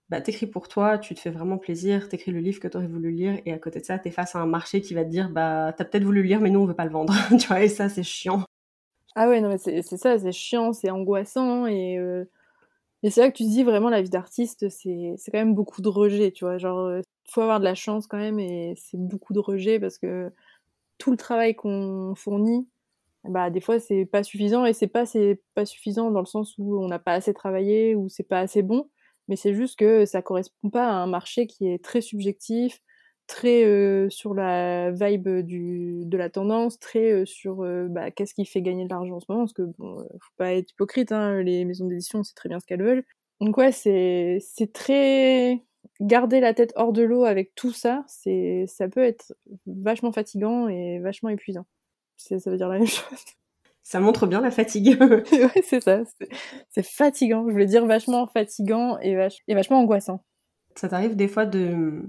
bah 0.10 0.22
t'écris 0.22 0.48
pour 0.48 0.68
toi, 0.70 0.98
tu 0.98 1.16
te 1.16 1.20
fais 1.20 1.32
vraiment 1.32 1.58
plaisir, 1.58 2.10
t'écris 2.10 2.32
le 2.32 2.40
livre 2.40 2.60
que 2.60 2.68
t'aurais 2.68 2.88
voulu 2.88 3.12
lire, 3.12 3.40
et 3.46 3.54
à 3.54 3.60
côté 3.60 3.80
de 3.82 3.86
ça, 3.86 4.00
t'es 4.00 4.12
face 4.12 4.36
à 4.36 4.40
un 4.40 4.46
marché 4.46 4.82
qui 4.82 4.94
va 4.94 5.04
te 5.04 5.10
dire 5.10 5.30
bah 5.30 5.74
t'as 5.78 5.86
peut-être 5.86 6.04
voulu 6.04 6.24
lire, 6.24 6.42
mais 6.42 6.50
nous 6.50 6.62
on 6.62 6.66
veut 6.66 6.76
pas 6.76 6.86
le 6.86 6.92
vendre. 6.92 7.14
tu 7.40 7.48
vois, 7.48 7.64
et 7.64 7.70
ça 7.70 7.90
c'est 7.90 8.04
chiant. 8.04 8.44
Ah 9.16 9.30
ouais, 9.30 9.42
non 9.42 9.50
mais 9.50 9.58
c'est 9.58 9.82
ça, 9.84 10.20
c'est 10.20 10.32
chiant, 10.32 10.74
c'est 10.74 10.92
angoissant 10.92 11.66
et 11.68 11.98
euh... 11.98 12.26
et 13.04 13.10
c'est 13.12 13.22
là 13.22 13.32
que 13.32 13.38
tu 13.38 13.44
te 13.44 13.50
dis 13.50 13.64
vraiment 13.64 13.90
la 13.90 14.02
vie 14.02 14.10
d'artiste, 14.10 14.70
c'est 14.70 15.16
c'est 15.18 15.32
quand 15.32 15.40
même 15.40 15.56
beaucoup 15.56 15.82
de 15.82 15.90
rejet, 15.90 16.32
tu 16.32 16.46
vois, 16.46 16.58
genre 16.58 16.80
euh, 16.80 17.02
faut 17.30 17.42
avoir 17.42 17.60
de 17.60 17.66
la 17.66 17.76
chance 17.76 18.08
quand 18.08 18.18
même 18.18 18.40
et 18.40 18.76
c'est 18.78 18.98
beaucoup 18.98 19.34
de 19.34 19.40
rejet 19.40 19.80
parce 19.80 19.98
que 19.98 20.32
tout 20.98 21.12
le 21.12 21.18
travail 21.18 21.56
qu'on 21.56 22.14
fournit, 22.16 22.68
bah 23.24 23.50
des 23.50 23.62
fois 23.62 23.80
c'est 23.80 24.06
pas 24.06 24.24
suffisant 24.24 24.66
et 24.66 24.74
c'est 24.74 24.88
pas 24.88 25.06
c'est 25.06 25.42
pas 25.56 25.66
suffisant 25.66 26.12
dans 26.12 26.20
le 26.20 26.26
sens 26.26 26.56
où 26.58 26.80
on 26.80 26.88
n'a 26.88 27.00
pas 27.00 27.14
assez 27.14 27.34
travaillé 27.34 27.96
ou 27.96 28.10
c'est 28.10 28.28
pas 28.28 28.40
assez 28.40 28.62
bon, 28.62 28.90
mais 29.28 29.36
c'est 29.36 29.54
juste 29.56 29.78
que 29.80 30.06
ça 30.06 30.22
correspond 30.22 30.70
pas 30.70 30.88
à 30.88 30.94
un 30.94 31.08
marché 31.08 31.48
qui 31.48 31.68
est 31.68 31.84
très 31.84 32.02
subjectif, 32.02 32.82
très 33.28 33.66
euh, 33.66 34.10
sur 34.10 34.34
la 34.36 34.92
vibe 34.92 35.30
du 35.42 36.04
de 36.06 36.18
la 36.18 36.30
tendance, 36.30 36.80
très 36.80 37.12
euh, 37.12 37.26
sur 37.26 37.64
euh, 37.64 37.88
bah, 37.90 38.12
qu'est-ce 38.12 38.34
qui 38.36 38.46
fait 38.46 38.62
gagner 38.62 38.86
de 38.86 38.90
l'argent 38.90 39.16
en 39.16 39.20
ce 39.20 39.26
moment 39.30 39.44
parce 39.44 39.54
que 39.54 39.64
bon 39.78 39.98
faut 40.00 40.34
pas 40.38 40.54
être 40.54 40.72
hypocrite 40.72 41.12
hein, 41.12 41.42
les 41.42 41.66
maisons 41.66 41.88
d'édition 41.88 42.24
c'est 42.24 42.36
très 42.36 42.50
bien 42.50 42.60
ce 42.60 42.66
qu'elles 42.66 42.84
veulent. 42.84 43.06
Donc 43.42 43.58
ouais, 43.58 43.72
c'est 43.72 44.40
c'est 44.42 44.72
très 44.74 45.62
garder 46.02 46.40
la 46.40 46.54
tête 46.54 46.74
hors 46.76 46.94
de 46.94 47.04
l'eau 47.04 47.24
avec 47.24 47.56
tout 47.56 47.72
ça, 47.72 48.04
c'est, 48.08 48.66
ça 48.68 48.88
peut 48.88 49.04
être 49.04 49.34
vachement 49.66 50.12
fatigant 50.12 50.68
et 50.68 51.00
vachement 51.00 51.30
épuisant. 51.30 51.66
Ça 52.18 52.36
veut 52.46 52.58
dire 52.58 52.70
la 52.70 52.80
même 52.80 52.88
chose. 52.88 53.26
Ça 53.84 54.00
montre 54.00 54.26
bien 54.26 54.42
la 54.42 54.52
fatigue. 54.52 54.98
ouais, 55.02 55.62
c'est 55.64 55.82
ça. 55.82 56.02
C'est, 56.72 56.86
fatigant. 56.86 57.46
Je 57.48 57.52
voulais 57.52 57.68
dire 57.68 57.86
vachement 57.86 58.26
fatigant 58.26 58.98
et, 59.00 59.12
et 59.48 59.54
vachement 59.54 59.80
angoissant. 59.80 60.24
Ça 60.76 60.90
t'arrive 60.90 61.16
des 61.16 61.28
fois 61.28 61.46
de, 61.46 62.04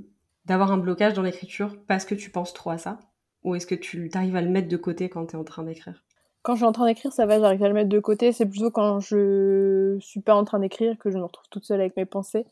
d'avoir 0.46 0.72
un 0.72 0.78
blocage 0.78 1.12
dans 1.12 1.22
l'écriture 1.22 1.76
parce 1.86 2.04
que 2.04 2.14
tu 2.14 2.30
penses 2.30 2.54
trop 2.54 2.70
à 2.70 2.78
ça? 2.78 2.98
Ou 3.44 3.54
est-ce 3.54 3.66
que 3.66 3.74
tu 3.74 4.10
arrives 4.14 4.36
à 4.36 4.40
le 4.40 4.48
mettre 4.48 4.68
de 4.68 4.76
côté 4.76 5.08
quand 5.08 5.26
tu 5.26 5.36
es 5.36 5.38
en 5.38 5.44
train 5.44 5.64
d'écrire? 5.64 6.02
Quand 6.42 6.54
je 6.54 6.58
suis 6.58 6.66
en 6.66 6.72
train 6.72 6.86
d'écrire, 6.86 7.12
ça 7.12 7.26
va, 7.26 7.40
j'arrive 7.40 7.62
à 7.62 7.68
le 7.68 7.74
mettre 7.74 7.88
de 7.88 7.98
côté. 7.98 8.32
C'est 8.32 8.46
plutôt 8.46 8.70
quand 8.70 9.00
je 9.00 9.98
suis 10.00 10.20
pas 10.20 10.34
en 10.34 10.44
train 10.44 10.60
d'écrire 10.60 10.96
que 10.98 11.10
je 11.10 11.18
me 11.18 11.24
retrouve 11.24 11.48
toute 11.50 11.64
seule 11.64 11.80
avec 11.80 11.96
mes 11.96 12.06
pensées. 12.06 12.46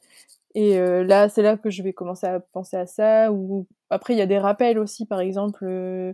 Et 0.57 0.79
euh, 0.79 1.03
là, 1.03 1.29
c'est 1.29 1.43
là 1.43 1.57
que 1.57 1.69
je 1.69 1.83
vais 1.83 1.93
commencer 1.93 2.27
à 2.29 2.39
penser 2.39 2.77
à 2.77 2.87
ça. 2.87 3.33
Ou 3.33 3.67
après, 3.91 4.15
il 4.15 4.19
y 4.19 4.23
a 4.23 4.27
des 4.27 4.39
rappels 4.39 4.79
aussi, 4.79 5.05
par 5.05 5.19
exemple. 5.21 5.65
Euh, 5.65 6.13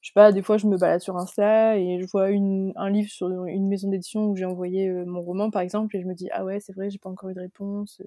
je 0.00 0.08
sais 0.08 0.12
pas, 0.14 0.30
des 0.30 0.42
fois, 0.42 0.58
je 0.58 0.68
me 0.68 0.76
balade 0.78 1.00
sur 1.00 1.16
Insta 1.16 1.76
et 1.76 2.00
je 2.00 2.06
vois 2.06 2.30
une, 2.30 2.72
un 2.76 2.88
livre 2.88 3.10
sur 3.10 3.28
une 3.46 3.66
maison 3.68 3.88
d'édition 3.90 4.26
où 4.26 4.36
j'ai 4.36 4.44
envoyé 4.44 4.88
euh, 4.88 5.04
mon 5.06 5.22
roman, 5.22 5.50
par 5.50 5.62
exemple, 5.62 5.96
et 5.96 6.00
je 6.00 6.06
me 6.06 6.14
dis 6.14 6.28
ah 6.32 6.44
ouais, 6.44 6.60
c'est 6.60 6.72
vrai, 6.72 6.88
j'ai 6.88 6.98
pas 6.98 7.10
encore 7.10 7.30
eu 7.30 7.34
de 7.34 7.40
réponse. 7.40 8.00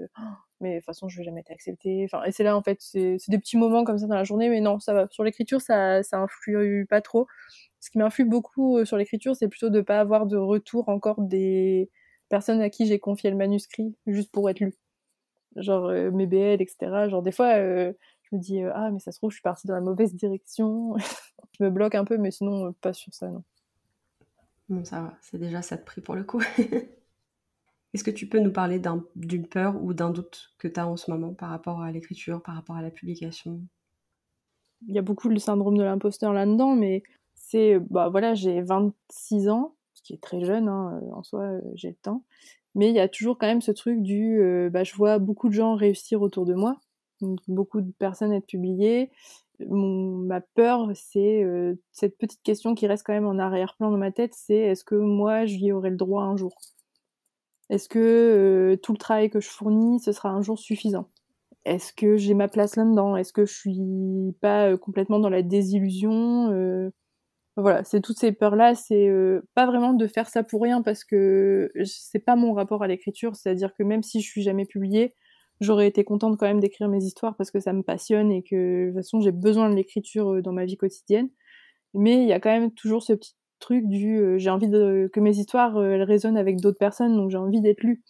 mais 0.62 0.76
de 0.76 0.80
toute 0.80 0.86
façon, 0.86 1.10
je 1.10 1.18
vais 1.18 1.26
jamais 1.26 1.42
être 1.42 1.52
acceptée. 1.52 2.04
Enfin, 2.06 2.24
et 2.24 2.32
c'est 2.32 2.44
là 2.44 2.56
en 2.56 2.64
fait, 2.64 2.78
c'est 2.80 3.18
des 3.28 3.38
petits 3.40 3.58
moments 3.58 3.84
comme 3.84 3.98
ça 3.98 4.08
dans 4.08 4.16
la 4.16 4.24
journée, 4.24 4.50
mais 4.50 4.62
non, 4.62 4.80
ça 4.80 4.94
va. 4.94 5.08
Sur 5.12 5.24
l'écriture, 5.26 5.60
ça, 5.62 6.02
ça 6.04 6.20
influe 6.20 6.86
pas 6.90 7.02
trop. 7.02 7.28
Ce 7.82 7.90
qui 7.90 7.98
m'influe 7.98 8.26
beaucoup 8.26 8.86
sur 8.86 8.96
l'écriture, 8.98 9.36
c'est 9.36 9.50
plutôt 9.50 9.70
de 9.70 9.82
pas 9.82 10.00
avoir 10.00 10.26
de 10.28 10.38
retour 10.38 10.88
encore 10.90 11.22
des 11.22 11.90
personnes 12.30 12.62
à 12.62 12.70
qui 12.70 12.88
j'ai 12.88 13.00
confié 13.00 13.30
le 13.30 13.36
manuscrit 13.38 13.96
juste 14.08 14.32
pour 14.32 14.50
être 14.50 14.60
lu 14.62 14.74
genre 15.58 15.90
mes 16.12 16.28
BL, 16.28 16.62
etc. 16.62 17.10
Genre 17.10 17.22
des 17.22 17.32
fois, 17.32 17.58
je 17.58 18.36
me 18.36 18.40
dis 18.40 18.62
ah 18.62 18.92
mais 18.92 19.00
ça 19.00 19.12
se 19.12 19.20
trouve 19.20 19.32
je 19.32 19.36
suis 19.36 19.44
partie 19.44 19.68
dans 19.68 19.76
la 19.76 19.82
mauvaise 19.82 20.14
direction. 20.14 20.96
je 21.58 21.64
me 21.64 21.70
bloque 21.70 21.96
un 21.96 22.06
peu, 22.06 22.18
mais 22.18 22.32
sinon 22.32 22.74
pas 22.74 22.94
sur 22.94 23.14
ça 23.14 23.30
non. 23.30 23.44
Bon 24.70 24.84
ça 24.84 25.02
va, 25.02 25.18
c'est 25.22 25.38
déjà 25.38 25.62
ça 25.62 25.76
de 25.76 25.84
prix 25.84 26.02
pour 26.02 26.16
le 26.16 26.24
coup. 26.24 26.42
Est-ce 27.94 28.04
que 28.04 28.12
tu 28.12 28.28
peux 28.28 28.40
nous 28.40 28.52
parler 28.52 28.82
d'une 29.16 29.48
peur 29.48 29.82
ou 29.84 29.94
d'un 29.94 30.10
doute 30.10 30.54
que 30.58 30.68
tu 30.68 30.80
as 30.80 30.88
en 30.88 30.98
ce 30.98 31.12
moment 31.12 31.34
par 31.34 31.50
rapport 31.50 31.82
à 31.82 31.92
l'écriture, 31.92 32.42
par 32.42 32.56
rapport 32.56 32.76
à 32.76 32.82
la 32.82 32.90
publication? 32.90 33.62
Il 34.88 34.96
y 34.96 34.98
a 34.98 35.04
beaucoup 35.04 35.30
le 35.30 35.38
syndrome 35.38 35.78
de 35.78 35.84
l'imposteur 35.84 36.34
là-dedans, 36.34 36.76
mais 36.76 37.04
c'est, 37.36 37.80
bah 37.92 38.10
voilà, 38.10 38.34
j'ai 38.34 38.62
26 38.62 39.48
ans, 39.50 39.76
ce 39.94 40.02
qui 40.02 40.14
est 40.14 40.22
très 40.22 40.44
jeune, 40.44 40.68
hein, 40.68 41.02
en 41.14 41.22
soi, 41.22 41.60
j'ai 41.76 41.90
le 41.90 41.96
temps. 41.96 42.24
Mais 42.76 42.90
il 42.90 42.96
y 42.96 43.00
a 43.00 43.08
toujours 43.08 43.38
quand 43.38 43.48
même 43.48 43.62
ce 43.62 43.72
truc 43.72 44.02
du, 44.02 44.40
euh, 44.42 44.70
bah, 44.70 44.84
je 44.84 44.96
vois 44.96 45.20
beaucoup 45.20 45.50
de 45.50 45.54
gens 45.54 45.76
réussir 45.76 46.22
autour 46.22 46.46
de 46.46 46.54
moi, 46.56 46.78
beaucoup 47.48 47.82
de 47.82 47.92
personnes 48.00 48.34
être 48.34 48.48
publiées. 48.48 49.12
Ma 49.70 50.42
peur, 50.42 50.90
c'est 50.96 51.44
euh, 51.44 51.76
cette 51.92 52.18
petite 52.18 52.42
question 52.44 52.76
qui 52.76 52.88
reste 52.88 53.06
quand 53.06 53.14
même 53.14 53.28
en 53.28 53.38
arrière-plan 53.40 53.92
dans 53.92 53.98
ma 53.98 54.12
tête, 54.12 54.34
c'est 54.36 54.56
est-ce 54.56 54.84
que 54.84 54.96
moi, 54.96 55.46
j'y 55.46 55.72
aurai 55.72 55.92
le 55.92 55.96
droit 55.98 56.24
un 56.24 56.36
jour? 56.36 56.56
Est-ce 57.70 57.90
que 57.90 58.00
euh, 58.00 58.78
tout 58.78 58.92
le 58.94 58.98
travail 58.98 59.30
que 59.30 59.40
je 59.40 59.50
fournis, 59.50 60.00
ce 60.00 60.12
sera 60.12 60.30
un 60.30 60.42
jour 60.42 60.60
suffisant? 60.60 61.10
Est-ce 61.66 61.94
que 61.94 62.18
j'ai 62.18 62.34
ma 62.34 62.48
place 62.48 62.76
là-dedans? 62.76 63.16
Est-ce 63.18 63.34
que 63.34 63.46
je 63.46 63.54
suis 63.54 64.36
pas 64.42 64.78
complètement 64.78 65.20
dans 65.20 65.30
la 65.30 65.44
désillusion? 65.44 66.92
Voilà, 67.56 67.84
c'est 67.84 68.02
toutes 68.02 68.18
ces 68.18 68.32
peurs-là, 68.32 68.74
c'est 68.74 69.08
euh, 69.08 69.42
pas 69.54 69.68
vraiment 69.68 69.94
de 69.94 70.08
faire 70.08 70.28
ça 70.28 70.44
pour 70.44 70.64
rien 70.64 70.82
parce 70.82 71.04
que 71.04 71.72
c'est 71.86 72.20
pas 72.20 72.36
mon 72.36 72.54
rapport 72.54 72.82
à 72.82 72.88
l'écriture, 72.88 73.36
c'est-à-dire 73.36 73.76
que 73.76 73.84
même 73.84 74.02
si 74.02 74.22
je 74.22 74.28
suis 74.28 74.42
jamais 74.42 74.66
publiée, 74.66 75.14
j'aurais 75.62 75.88
été 75.88 76.04
contente 76.04 76.38
quand 76.40 76.48
même 76.48 76.60
d'écrire 76.60 76.90
mes 76.90 77.04
histoires 77.04 77.36
parce 77.38 77.52
que 77.52 77.60
ça 77.60 77.72
me 77.74 77.84
passionne 77.84 78.32
et 78.32 78.42
que 78.44 78.88
de 78.88 78.92
toute 78.92 78.96
façon 78.98 79.22
j'ai 79.22 79.32
besoin 79.32 79.70
de 79.70 79.76
l'écriture 79.76 80.34
euh, 80.34 80.42
dans 80.42 80.52
ma 80.52 80.66
vie 80.66 80.78
quotidienne. 80.78 81.30
Mais 81.94 82.24
il 82.24 82.28
y 82.28 82.34
a 82.34 82.40
quand 82.40 82.52
même 82.52 82.72
toujours 82.74 83.04
ce 83.04 83.14
petit 83.14 83.36
truc 83.60 83.88
du 83.88 84.20
euh, 84.20 84.38
j'ai 84.40 84.50
envie 84.50 84.70
que 84.70 85.20
mes 85.20 85.38
histoires 85.38 85.82
elles 85.84 86.04
résonnent 86.04 86.38
avec 86.38 86.60
d'autres 86.62 86.80
personnes, 86.80 87.16
donc 87.16 87.30
j'ai 87.32 87.38
envie 87.38 87.62
d'être 87.62 87.84
lue. 87.84 88.04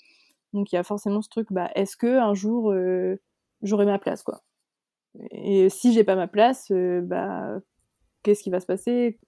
Donc 0.54 0.72
il 0.72 0.76
y 0.76 0.80
a 0.80 0.84
forcément 0.84 1.22
ce 1.22 1.30
truc, 1.30 1.48
bah 1.52 1.70
est-ce 1.76 1.98
que 1.98 2.20
un 2.20 2.34
jour 2.34 2.74
j'aurai 3.64 3.86
ma 3.86 4.00
place 4.00 4.24
quoi? 4.24 4.44
Et 5.32 5.70
si 5.70 5.94
j'ai 5.94 6.04
pas 6.04 6.16
ma 6.16 6.28
place, 6.28 6.72
bah 6.72 7.60
qu'est-ce 8.24 8.44
qui 8.44 8.50
va 8.52 8.60
se 8.60 8.66
passer? 8.68 9.20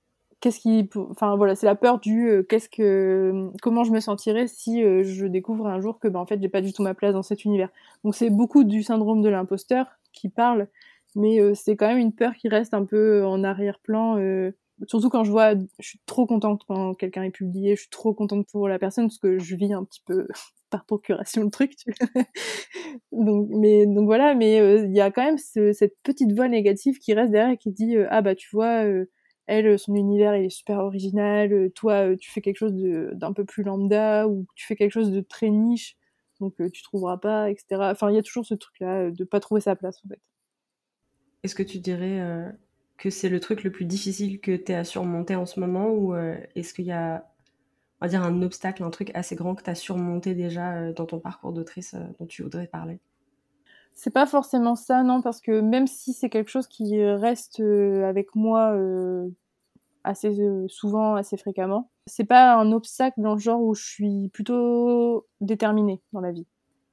Qu'est-ce 0.41 0.59
qui 0.59 0.89
enfin 1.09 1.36
voilà 1.36 1.55
c'est 1.55 1.65
la 1.65 1.75
peur 1.75 1.99
du 1.99 2.29
euh, 2.29 2.43
qu'est-ce 2.43 2.69
que 2.69 3.49
comment 3.61 3.83
je 3.83 3.91
me 3.91 3.99
sentirais 3.99 4.47
si 4.47 4.83
euh, 4.83 5.03
je 5.03 5.25
découvre 5.25 5.67
un 5.67 5.79
jour 5.79 5.99
que 5.99 6.07
ben 6.07 6.19
en 6.19 6.25
fait 6.25 6.41
j'ai 6.41 6.49
pas 6.49 6.61
du 6.61 6.73
tout 6.73 6.83
ma 6.83 6.93
place 6.93 7.13
dans 7.13 7.23
cet 7.23 7.45
univers. 7.45 7.69
Donc 8.03 8.15
c'est 8.15 8.29
beaucoup 8.29 8.63
du 8.63 8.83
syndrome 8.83 9.21
de 9.21 9.29
l'imposteur 9.29 9.88
qui 10.13 10.29
parle 10.29 10.67
mais 11.15 11.39
euh, 11.39 11.53
c'est 11.55 11.75
quand 11.75 11.88
même 11.88 11.97
une 11.97 12.13
peur 12.13 12.33
qui 12.36 12.49
reste 12.49 12.73
un 12.73 12.86
peu 12.86 13.25
en 13.25 13.43
arrière-plan 13.43 14.17
surtout 14.88 15.09
quand 15.09 15.23
je 15.23 15.31
vois 15.31 15.55
je 15.79 15.88
suis 15.88 15.99
trop 16.05 16.25
contente 16.25 16.63
quand 16.67 16.93
quelqu'un 16.95 17.23
est 17.23 17.31
publié 17.31 17.75
je 17.75 17.81
suis 17.81 17.89
trop 17.89 18.13
contente 18.13 18.45
pour 18.51 18.67
la 18.67 18.77
personne 18.77 19.07
parce 19.07 19.19
que 19.19 19.39
je 19.39 19.55
vis 19.55 19.73
un 19.73 19.83
petit 19.83 20.01
peu 20.05 20.27
par 20.69 20.86
procuration 20.86 21.43
le 21.43 21.49
truc 21.49 21.75
tu 21.75 21.93
donc 23.11 23.47
mais 23.51 23.86
donc 23.86 24.05
voilà 24.05 24.36
mais 24.36 24.57
il 24.83 24.93
y 24.93 25.01
a 25.01 25.11
quand 25.11 25.23
même 25.23 25.38
cette 25.38 25.95
petite 26.03 26.33
voix 26.33 26.49
négative 26.49 26.99
qui 26.99 27.13
reste 27.13 27.31
derrière 27.31 27.53
et 27.53 27.57
qui 27.57 27.71
dit 27.71 27.95
ah 28.09 28.21
bah 28.21 28.36
tu 28.36 28.49
vois 28.51 28.83
elle, 29.47 29.77
son 29.77 29.95
univers, 29.95 30.35
il 30.35 30.45
est 30.45 30.49
super 30.49 30.79
original. 30.79 31.53
Euh, 31.53 31.69
toi, 31.69 32.09
euh, 32.09 32.15
tu 32.17 32.31
fais 32.31 32.41
quelque 32.41 32.57
chose 32.57 32.73
d'un 32.73 33.33
peu 33.33 33.45
plus 33.45 33.63
lambda 33.63 34.27
ou 34.27 34.45
tu 34.55 34.65
fais 34.65 34.75
quelque 34.75 34.91
chose 34.91 35.11
de 35.11 35.21
très 35.21 35.49
niche, 35.49 35.97
donc 36.39 36.59
euh, 36.59 36.69
tu 36.69 36.81
trouveras 36.81 37.17
pas, 37.17 37.49
etc. 37.49 37.91
Enfin, 37.91 38.09
il 38.09 38.15
y 38.15 38.19
a 38.19 38.23
toujours 38.23 38.45
ce 38.45 38.55
truc-là 38.55 39.11
de 39.11 39.23
pas 39.23 39.39
trouver 39.39 39.61
sa 39.61 39.75
place, 39.75 40.01
en 40.05 40.09
fait. 40.09 40.21
Est-ce 41.43 41.55
que 41.55 41.63
tu 41.63 41.77
dirais 41.77 42.55
que 42.97 43.11
c'est 43.11 43.29
le 43.29 43.39
truc 43.39 43.63
le 43.63 43.71
plus 43.71 43.85
difficile 43.85 44.39
que 44.39 44.55
tu 44.55 44.73
as 44.73 44.79
à 44.79 44.83
surmonter 44.83 45.35
en 45.35 45.45
ce 45.45 45.59
moment 45.59 45.91
ou 45.91 46.15
est-ce 46.15 46.73
qu'il 46.73 46.85
y 46.85 46.91
a, 46.91 47.23
on 48.01 48.05
va 48.05 48.09
dire, 48.09 48.23
un 48.23 48.41
obstacle, 48.41 48.81
un 48.81 48.89
truc 48.89 49.11
assez 49.13 49.35
grand 49.35 49.53
que 49.53 49.61
tu 49.61 49.69
as 49.69 49.75
surmonté 49.75 50.33
déjà 50.33 50.91
dans 50.91 51.05
ton 51.05 51.19
parcours 51.19 51.53
d'autrice 51.53 51.95
dont 52.19 52.25
tu 52.25 52.41
voudrais 52.41 52.65
parler? 52.65 52.99
C'est 53.95 54.11
pas 54.11 54.25
forcément 54.25 54.75
ça, 54.75 55.03
non, 55.03 55.21
parce 55.21 55.41
que 55.41 55.61
même 55.61 55.87
si 55.87 56.13
c'est 56.13 56.29
quelque 56.29 56.51
chose 56.51 56.67
qui 56.67 57.01
reste 57.03 57.61
euh, 57.61 58.07
avec 58.07 58.35
moi 58.35 58.73
euh, 58.73 59.29
assez 60.03 60.39
euh, 60.39 60.67
souvent, 60.67 61.15
assez 61.15 61.37
fréquemment, 61.37 61.89
c'est 62.05 62.25
pas 62.25 62.55
un 62.55 62.71
obstacle 62.73 63.21
dans 63.21 63.33
le 63.33 63.39
genre 63.39 63.61
où 63.61 63.73
je 63.73 63.83
suis 63.83 64.29
plutôt 64.29 65.25
déterminée 65.39 66.01
dans 66.11 66.19
la 66.19 66.33
vie. 66.33 66.45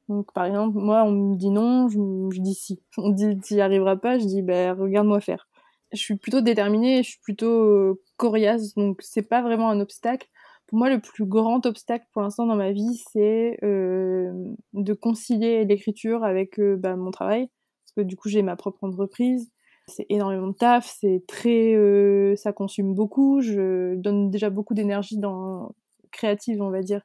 Donc 0.08 0.32
par 0.32 0.44
exemple, 0.44 0.78
moi 0.78 1.02
on 1.04 1.10
me 1.10 1.36
dit 1.36 1.50
non, 1.50 1.88
je, 1.88 2.40
dis 2.40 2.54
si. 2.54 2.82
On 2.98 3.10
me 3.10 3.14
dit 3.14 3.40
tu 3.40 3.54
n'y 3.54 3.60
arriveras 3.60 3.96
pas, 3.96 4.18
je 4.18 4.24
dis 4.24 4.42
ben 4.42 4.72
regarde-moi 4.72 5.20
faire. 5.20 5.48
Je 5.92 5.98
suis 5.98 6.16
plutôt 6.16 6.40
déterminée, 6.40 7.02
je 7.02 7.10
suis 7.10 7.20
plutôt 7.20 8.00
coriace, 8.16 8.74
donc 8.74 9.00
c'est 9.02 9.22
pas 9.22 9.42
vraiment 9.42 9.68
un 9.70 9.80
obstacle 9.80 10.28
pour 10.72 10.78
moi, 10.78 10.88
le 10.88 11.00
plus 11.00 11.26
grand 11.26 11.66
obstacle 11.66 12.06
pour 12.14 12.22
l'instant 12.22 12.46
dans 12.46 12.56
ma 12.56 12.72
vie, 12.72 12.98
c'est 13.12 13.58
euh, 13.62 14.32
de 14.72 14.94
concilier 14.94 15.66
l'écriture 15.66 16.24
avec 16.24 16.58
euh, 16.58 16.76
bah, 16.78 16.96
mon 16.96 17.10
travail. 17.10 17.50
Parce 17.84 17.92
que 17.94 18.00
du 18.00 18.16
coup, 18.16 18.30
j'ai 18.30 18.40
ma 18.40 18.56
propre 18.56 18.82
entreprise. 18.82 19.50
C'est 19.86 20.06
énormément 20.08 20.46
de 20.46 20.54
taf, 20.54 20.90
c'est 20.98 21.24
très, 21.28 21.74
euh, 21.74 22.36
ça 22.36 22.54
consomme 22.54 22.94
beaucoup. 22.94 23.42
Je 23.42 23.96
donne 23.96 24.30
déjà 24.30 24.48
beaucoup 24.48 24.72
d'énergie 24.72 25.18
dans 25.18 25.74
créative, 26.10 26.62
on 26.62 26.70
va 26.70 26.80
dire, 26.80 27.02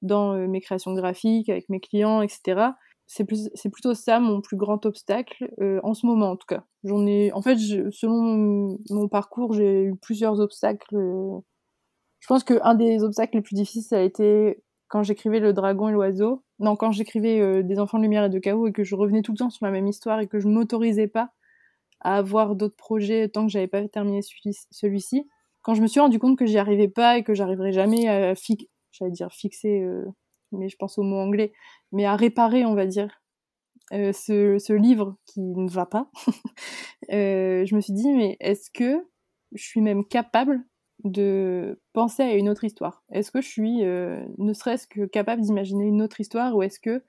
dans 0.00 0.34
mes 0.48 0.62
créations 0.62 0.94
graphiques, 0.94 1.50
avec 1.50 1.68
mes 1.68 1.80
clients, 1.80 2.22
etc. 2.22 2.70
C'est 3.06 3.26
plus, 3.26 3.50
c'est 3.52 3.68
plutôt 3.68 3.92
ça 3.92 4.18
mon 4.18 4.40
plus 4.40 4.56
grand 4.56 4.86
obstacle 4.86 5.50
en 5.82 5.92
ce 5.92 6.06
moment, 6.06 6.30
en 6.30 6.36
tout 6.36 6.46
cas. 6.46 6.64
J'en 6.84 7.06
ai, 7.06 7.32
en 7.32 7.42
fait, 7.42 7.58
selon 7.58 8.78
mon 8.88 9.08
parcours, 9.08 9.52
j'ai 9.52 9.82
eu 9.82 9.94
plusieurs 9.96 10.40
obstacles 10.40 10.96
je 12.20 12.26
pense 12.26 12.44
qu'un 12.44 12.74
des 12.74 13.02
obstacles 13.02 13.36
les 13.36 13.42
plus 13.42 13.54
difficiles, 13.54 13.82
ça 13.82 13.98
a 13.98 14.02
été 14.02 14.62
quand 14.88 15.02
j'écrivais 15.02 15.40
Le 15.40 15.52
Dragon 15.52 15.88
et 15.88 15.92
l'Oiseau. 15.92 16.42
Non, 16.58 16.76
quand 16.76 16.90
j'écrivais 16.90 17.40
euh, 17.40 17.62
Des 17.62 17.78
Enfants 17.78 17.98
de 17.98 18.02
Lumière 18.02 18.24
et 18.24 18.28
de 18.28 18.38
Chaos 18.38 18.66
et 18.66 18.72
que 18.72 18.84
je 18.84 18.94
revenais 18.94 19.22
tout 19.22 19.32
le 19.32 19.38
temps 19.38 19.50
sur 19.50 19.64
la 19.64 19.72
même 19.72 19.86
histoire 19.86 20.20
et 20.20 20.26
que 20.26 20.38
je 20.38 20.48
m'autorisais 20.48 21.06
pas 21.06 21.30
à 22.00 22.16
avoir 22.16 22.56
d'autres 22.56 22.76
projets 22.76 23.28
tant 23.28 23.46
que 23.46 23.52
j'avais 23.52 23.68
pas 23.68 23.86
terminé 23.88 24.20
celui-ci. 24.70 25.28
Quand 25.62 25.74
je 25.74 25.82
me 25.82 25.86
suis 25.86 26.00
rendu 26.00 26.18
compte 26.18 26.38
que 26.38 26.46
j'y 26.46 26.58
arrivais 26.58 26.88
pas 26.88 27.18
et 27.18 27.22
que 27.22 27.34
j'arriverais 27.34 27.72
jamais 27.72 28.08
à 28.08 28.34
fixer, 28.34 29.80
euh, 29.80 30.04
mais 30.52 30.68
je 30.68 30.76
pense 30.76 30.98
au 30.98 31.02
mot 31.02 31.18
anglais, 31.18 31.52
mais 31.92 32.06
à 32.06 32.16
réparer, 32.16 32.64
on 32.64 32.74
va 32.74 32.86
dire, 32.86 33.22
euh, 33.92 34.12
ce, 34.12 34.72
livre 34.72 35.16
qui 35.26 35.40
ne 35.40 35.68
va 35.68 35.84
pas, 35.84 36.10
je 37.10 37.74
me 37.74 37.80
suis 37.80 37.92
dit, 37.92 38.10
mais 38.12 38.36
est-ce 38.40 38.70
que 38.70 39.06
je 39.52 39.62
suis 39.62 39.80
même 39.82 40.04
capable 40.04 40.64
de 41.04 41.80
penser 41.92 42.22
à 42.22 42.34
une 42.34 42.48
autre 42.48 42.64
histoire 42.64 43.02
Est-ce 43.12 43.30
que 43.30 43.40
je 43.40 43.48
suis 43.48 43.84
euh, 43.84 44.22
ne 44.38 44.52
serait-ce 44.52 44.86
que 44.86 45.06
capable 45.06 45.42
d'imaginer 45.42 45.84
une 45.84 46.02
autre 46.02 46.20
histoire 46.20 46.56
ou 46.56 46.62
est-ce 46.62 46.80
que 46.80 47.02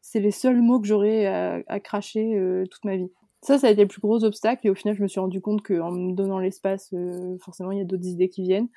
c'est 0.00 0.20
les 0.20 0.30
seuls 0.30 0.60
mots 0.62 0.80
que 0.80 0.86
j'aurais 0.86 1.26
à, 1.26 1.80
cracher 1.80 2.36
euh, 2.36 2.64
toute 2.70 2.84
ma 2.84 2.96
vie? 2.96 3.10
Ça, 3.42 3.58
ça 3.58 3.68
a 3.68 3.70
été 3.70 3.82
le 3.82 3.88
plus 3.88 4.00
gros 4.00 4.24
obstacle 4.24 4.66
et 4.66 4.70
au 4.70 4.74
final, 4.74 4.94
je 4.96 5.02
me 5.02 5.08
suis 5.08 5.20
rendu 5.20 5.40
compte 5.40 5.62
qu'en 5.62 5.92
me 5.92 6.12
donnant 6.12 6.38
l'espace, 6.38 6.90
euh, 6.92 7.36
forcément, 7.38 7.70
il 7.72 7.78
y 7.78 7.80
a 7.80 7.84
d'autres 7.84 8.06
idées 8.06 8.28
qui 8.28 8.42
viennent. 8.42 8.68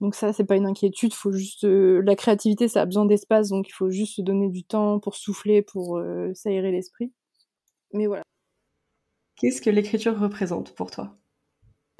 Donc 0.00 0.14
ça, 0.16 0.32
c'est 0.32 0.44
pas 0.44 0.56
une 0.56 0.66
inquiétude, 0.66 1.14
faut 1.14 1.32
juste 1.32 1.64
la 1.64 2.16
créativité, 2.16 2.66
ça 2.66 2.82
a 2.82 2.86
besoin 2.86 3.04
d'espace, 3.04 3.50
donc 3.50 3.68
il 3.68 3.72
faut 3.72 3.90
juste 3.90 4.16
se 4.16 4.22
donner 4.22 4.48
du 4.48 4.64
temps 4.64 4.98
pour 4.98 5.14
souffler, 5.14 5.62
pour 5.62 6.02
s'aérer 6.34 6.72
l'esprit. 6.72 7.12
Mais 7.92 8.08
voilà. 8.08 8.24
Qu'est-ce 9.36 9.62
que 9.62 9.70
l'écriture 9.70 10.18
représente 10.18 10.74
pour 10.74 10.90
toi? 10.90 11.16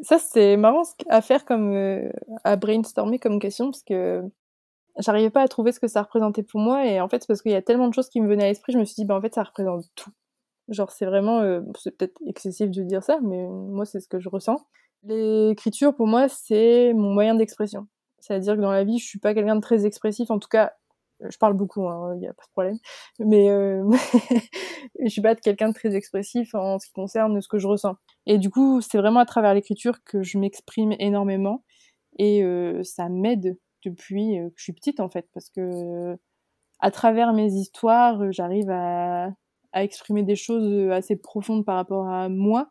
Ça, 0.02 0.18
c'est 0.18 0.56
marrant 0.56 0.82
à 1.08 1.22
faire 1.22 1.44
comme 1.44 1.72
euh, 1.72 2.10
à 2.44 2.56
brainstormer 2.56 3.18
comme 3.18 3.38
question 3.38 3.70
parce 3.70 3.82
que 3.82 4.22
j'arrivais 4.98 5.30
pas 5.30 5.42
à 5.42 5.48
trouver 5.48 5.72
ce 5.72 5.80
que 5.80 5.88
ça 5.88 6.02
représentait 6.02 6.42
pour 6.42 6.60
moi 6.60 6.86
et 6.86 7.00
en 7.00 7.08
fait, 7.08 7.24
parce 7.26 7.40
qu'il 7.42 7.52
y 7.52 7.56
a 7.56 7.62
tellement 7.62 7.88
de 7.88 7.94
choses 7.94 8.08
qui 8.08 8.20
me 8.20 8.28
venaient 8.28 8.44
à 8.44 8.48
l'esprit, 8.48 8.72
je 8.72 8.78
me 8.78 8.84
suis 8.84 8.96
dit, 8.96 9.04
bah 9.04 9.16
en 9.16 9.20
fait, 9.20 9.34
ça 9.34 9.42
représente 9.44 9.84
tout. 9.94 10.10
Genre, 10.68 10.90
c'est 10.90 11.06
vraiment, 11.06 11.40
euh, 11.40 11.60
c'est 11.78 11.96
peut-être 11.96 12.20
excessif 12.26 12.70
de 12.70 12.82
dire 12.82 13.02
ça, 13.02 13.18
mais 13.22 13.46
moi, 13.48 13.84
c'est 13.84 14.00
ce 14.00 14.08
que 14.08 14.20
je 14.20 14.28
ressens. 14.28 14.64
L'écriture, 15.04 15.94
pour 15.94 16.06
moi, 16.06 16.28
c'est 16.28 16.92
mon 16.94 17.12
moyen 17.12 17.34
d'expression. 17.34 17.86
C'est-à-dire 18.20 18.56
que 18.56 18.60
dans 18.60 18.70
la 18.70 18.84
vie, 18.84 18.98
je 18.98 19.04
suis 19.06 19.18
pas 19.18 19.34
quelqu'un 19.34 19.56
de 19.56 19.60
très 19.60 19.84
expressif. 19.86 20.30
En 20.30 20.38
tout 20.38 20.48
cas, 20.48 20.74
je 21.30 21.38
parle 21.38 21.54
beaucoup, 21.54 21.82
il 21.82 21.88
hein, 21.88 22.16
n'y 22.16 22.26
a 22.26 22.32
pas 22.32 22.42
de 22.44 22.50
problème, 22.52 22.78
mais 23.18 23.50
euh, 23.50 23.84
je 25.00 25.08
suis 25.08 25.22
pas 25.22 25.34
quelqu'un 25.34 25.68
de 25.68 25.74
très 25.74 25.94
expressif 25.94 26.54
en 26.54 26.78
ce 26.78 26.86
qui 26.86 26.92
concerne 26.92 27.40
ce 27.40 27.48
que 27.48 27.58
je 27.58 27.66
ressens. 27.66 27.96
Et 28.26 28.38
du 28.38 28.50
coup, 28.50 28.80
c'est 28.80 28.98
vraiment 28.98 29.20
à 29.20 29.26
travers 29.26 29.54
l'écriture 29.54 30.02
que 30.04 30.22
je 30.22 30.38
m'exprime 30.38 30.94
énormément 30.98 31.64
et 32.18 32.42
euh, 32.42 32.82
ça 32.82 33.08
m'aide 33.08 33.58
depuis 33.84 34.36
que 34.36 34.54
je 34.56 34.62
suis 34.62 34.72
petite 34.72 35.00
en 35.00 35.08
fait, 35.08 35.28
parce 35.34 35.50
que 35.50 36.16
à 36.80 36.90
travers 36.90 37.32
mes 37.32 37.52
histoires, 37.52 38.32
j'arrive 38.32 38.70
à, 38.70 39.30
à 39.72 39.84
exprimer 39.84 40.22
des 40.22 40.36
choses 40.36 40.90
assez 40.90 41.16
profondes 41.16 41.64
par 41.64 41.76
rapport 41.76 42.08
à 42.08 42.28
moi 42.28 42.70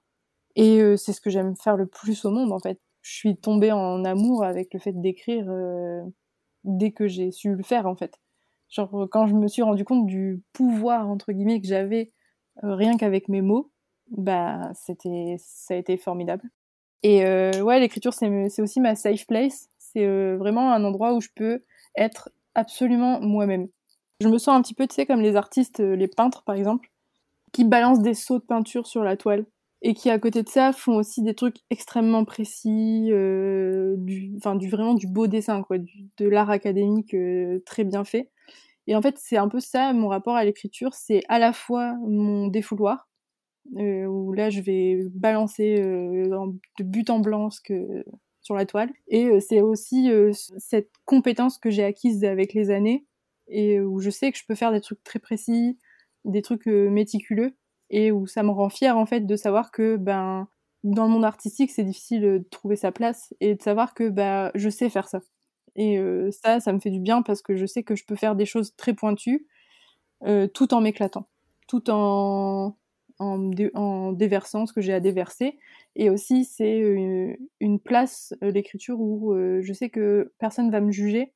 et 0.55 0.81
c'est 0.97 1.13
ce 1.13 1.21
que 1.21 1.29
j'aime 1.29 1.55
faire 1.55 1.77
le 1.77 1.85
plus 1.85 2.25
au 2.25 2.31
monde 2.31 2.51
en 2.51 2.59
fait. 2.59 2.79
Je 3.01 3.13
suis 3.13 3.37
tombée 3.37 3.71
en 3.71 4.05
amour 4.05 4.43
avec 4.43 4.73
le 4.73 4.79
fait 4.79 4.93
d'écrire 4.93 5.45
dès 6.63 6.91
que 6.91 7.07
j'ai 7.07 7.31
su 7.31 7.55
le 7.55 7.63
faire 7.63 7.85
en 7.87 7.95
fait. 7.95 8.19
Genre 8.71 9.07
quand 9.11 9.27
je 9.27 9.35
me 9.35 9.47
suis 9.47 9.61
rendu 9.61 9.85
compte 9.85 10.07
du 10.07 10.41
pouvoir 10.53 11.09
entre 11.09 11.31
guillemets 11.33 11.61
que 11.61 11.67
j'avais 11.67 12.11
euh, 12.63 12.73
rien 12.75 12.97
qu'avec 12.97 13.27
mes 13.29 13.41
mots, 13.41 13.71
bah 14.09 14.71
c'était 14.73 15.35
ça 15.39 15.75
a 15.75 15.77
été 15.77 15.97
formidable. 15.97 16.49
Et 17.03 17.25
euh, 17.25 17.61
ouais, 17.61 17.79
l'écriture 17.79 18.13
c'est 18.13 18.49
c'est 18.49 18.61
aussi 18.61 18.79
ma 18.79 18.95
safe 18.95 19.27
place. 19.27 19.69
C'est 19.77 20.05
euh, 20.05 20.37
vraiment 20.37 20.71
un 20.73 20.83
endroit 20.83 21.13
où 21.13 21.21
je 21.21 21.29
peux 21.35 21.63
être 21.95 22.29
absolument 22.55 23.21
moi-même. 23.21 23.67
Je 24.21 24.27
me 24.29 24.37
sens 24.37 24.55
un 24.55 24.61
petit 24.61 24.75
peu, 24.75 24.87
tu 24.87 24.95
sais, 24.95 25.05
comme 25.05 25.21
les 25.21 25.35
artistes, 25.35 25.79
les 25.79 26.07
peintres 26.07 26.43
par 26.43 26.55
exemple, 26.55 26.89
qui 27.51 27.65
balancent 27.65 28.01
des 28.01 28.13
sauts 28.13 28.39
de 28.39 28.43
peinture 28.43 28.87
sur 28.87 29.03
la 29.03 29.17
toile 29.17 29.45
et 29.81 29.93
qui 29.93 30.09
à 30.09 30.19
côté 30.19 30.43
de 30.43 30.49
ça 30.49 30.73
font 30.73 30.95
aussi 30.95 31.23
des 31.23 31.33
trucs 31.33 31.57
extrêmement 31.69 32.23
précis, 32.23 33.07
euh, 33.11 33.95
du, 33.97 34.33
enfin 34.37 34.55
du 34.55 34.69
vraiment 34.69 34.93
du 34.93 35.07
beau 35.07 35.27
dessin 35.27 35.63
quoi, 35.63 35.77
de 35.79 36.27
l'art 36.27 36.51
académique 36.51 37.13
euh, 37.13 37.59
très 37.65 37.83
bien 37.83 38.03
fait. 38.03 38.29
Et 38.91 38.95
en 38.95 39.01
fait 39.01 39.17
c'est 39.17 39.37
un 39.37 39.47
peu 39.47 39.61
ça 39.61 39.93
mon 39.93 40.09
rapport 40.09 40.35
à 40.35 40.43
l'écriture, 40.43 40.93
c'est 40.93 41.21
à 41.29 41.39
la 41.39 41.53
fois 41.53 41.95
mon 42.05 42.47
défouloir 42.47 43.07
euh, 43.77 44.05
où 44.05 44.33
là 44.33 44.49
je 44.49 44.59
vais 44.59 44.97
balancer 45.13 45.77
de 45.77 46.83
but 46.83 47.09
en 47.09 47.19
blanc 47.19 47.49
ce 47.51 47.61
que 47.61 48.03
sur 48.41 48.53
la 48.53 48.65
toile, 48.65 48.91
et 49.07 49.39
c'est 49.39 49.61
aussi 49.61 50.09
cette 50.57 50.89
compétence 51.05 51.57
que 51.57 51.69
j'ai 51.69 51.85
acquise 51.85 52.25
avec 52.25 52.53
les 52.53 52.69
années 52.69 53.05
et 53.47 53.79
où 53.79 54.01
je 54.01 54.09
sais 54.09 54.29
que 54.29 54.37
je 54.37 54.43
peux 54.45 54.55
faire 54.55 54.73
des 54.73 54.81
trucs 54.81 55.01
très 55.05 55.19
précis, 55.19 55.79
des 56.25 56.41
trucs 56.41 56.65
méticuleux 56.65 57.55
et 57.91 58.11
où 58.11 58.27
ça 58.27 58.43
me 58.43 58.49
rend 58.49 58.67
fière 58.67 58.97
en 58.97 59.05
fait 59.05 59.21
de 59.21 59.35
savoir 59.37 59.71
que 59.71 59.95
ben 59.95 60.49
dans 60.83 61.05
le 61.05 61.11
monde 61.11 61.23
artistique 61.23 61.71
c'est 61.71 61.85
difficile 61.85 62.21
de 62.23 62.45
trouver 62.51 62.75
sa 62.75 62.91
place 62.91 63.33
et 63.39 63.55
de 63.55 63.61
savoir 63.61 63.93
que 63.93 64.09
bah 64.09 64.51
je 64.53 64.67
sais 64.67 64.89
faire 64.89 65.07
ça 65.07 65.21
et 65.75 65.97
euh, 65.97 66.31
ça 66.31 66.59
ça 66.59 66.73
me 66.73 66.79
fait 66.79 66.89
du 66.89 66.99
bien 66.99 67.21
parce 67.21 67.41
que 67.41 67.55
je 67.55 67.65
sais 67.65 67.83
que 67.83 67.95
je 67.95 68.05
peux 68.05 68.15
faire 68.15 68.35
des 68.35 68.45
choses 68.45 68.75
très 68.75 68.93
pointues 68.93 69.47
euh, 70.25 70.47
tout 70.47 70.73
en 70.73 70.81
m'éclatant 70.81 71.27
tout 71.67 71.89
en 71.89 72.75
déversant 74.13 74.65
ce 74.65 74.73
que 74.73 74.81
j'ai 74.81 74.93
à 74.93 74.99
déverser 74.99 75.57
et 75.95 76.09
aussi 76.09 76.43
c'est 76.43 76.77
une, 76.77 77.37
une, 77.59 77.79
place 77.79 78.33
euh, 78.43 78.51
l'écriture 78.51 78.99
où 78.99 79.35
je 79.35 79.73
sais 79.73 79.89
que 79.89 80.33
personne 80.39 80.71
va 80.71 80.81
me 80.81 80.91
juger 80.91 81.33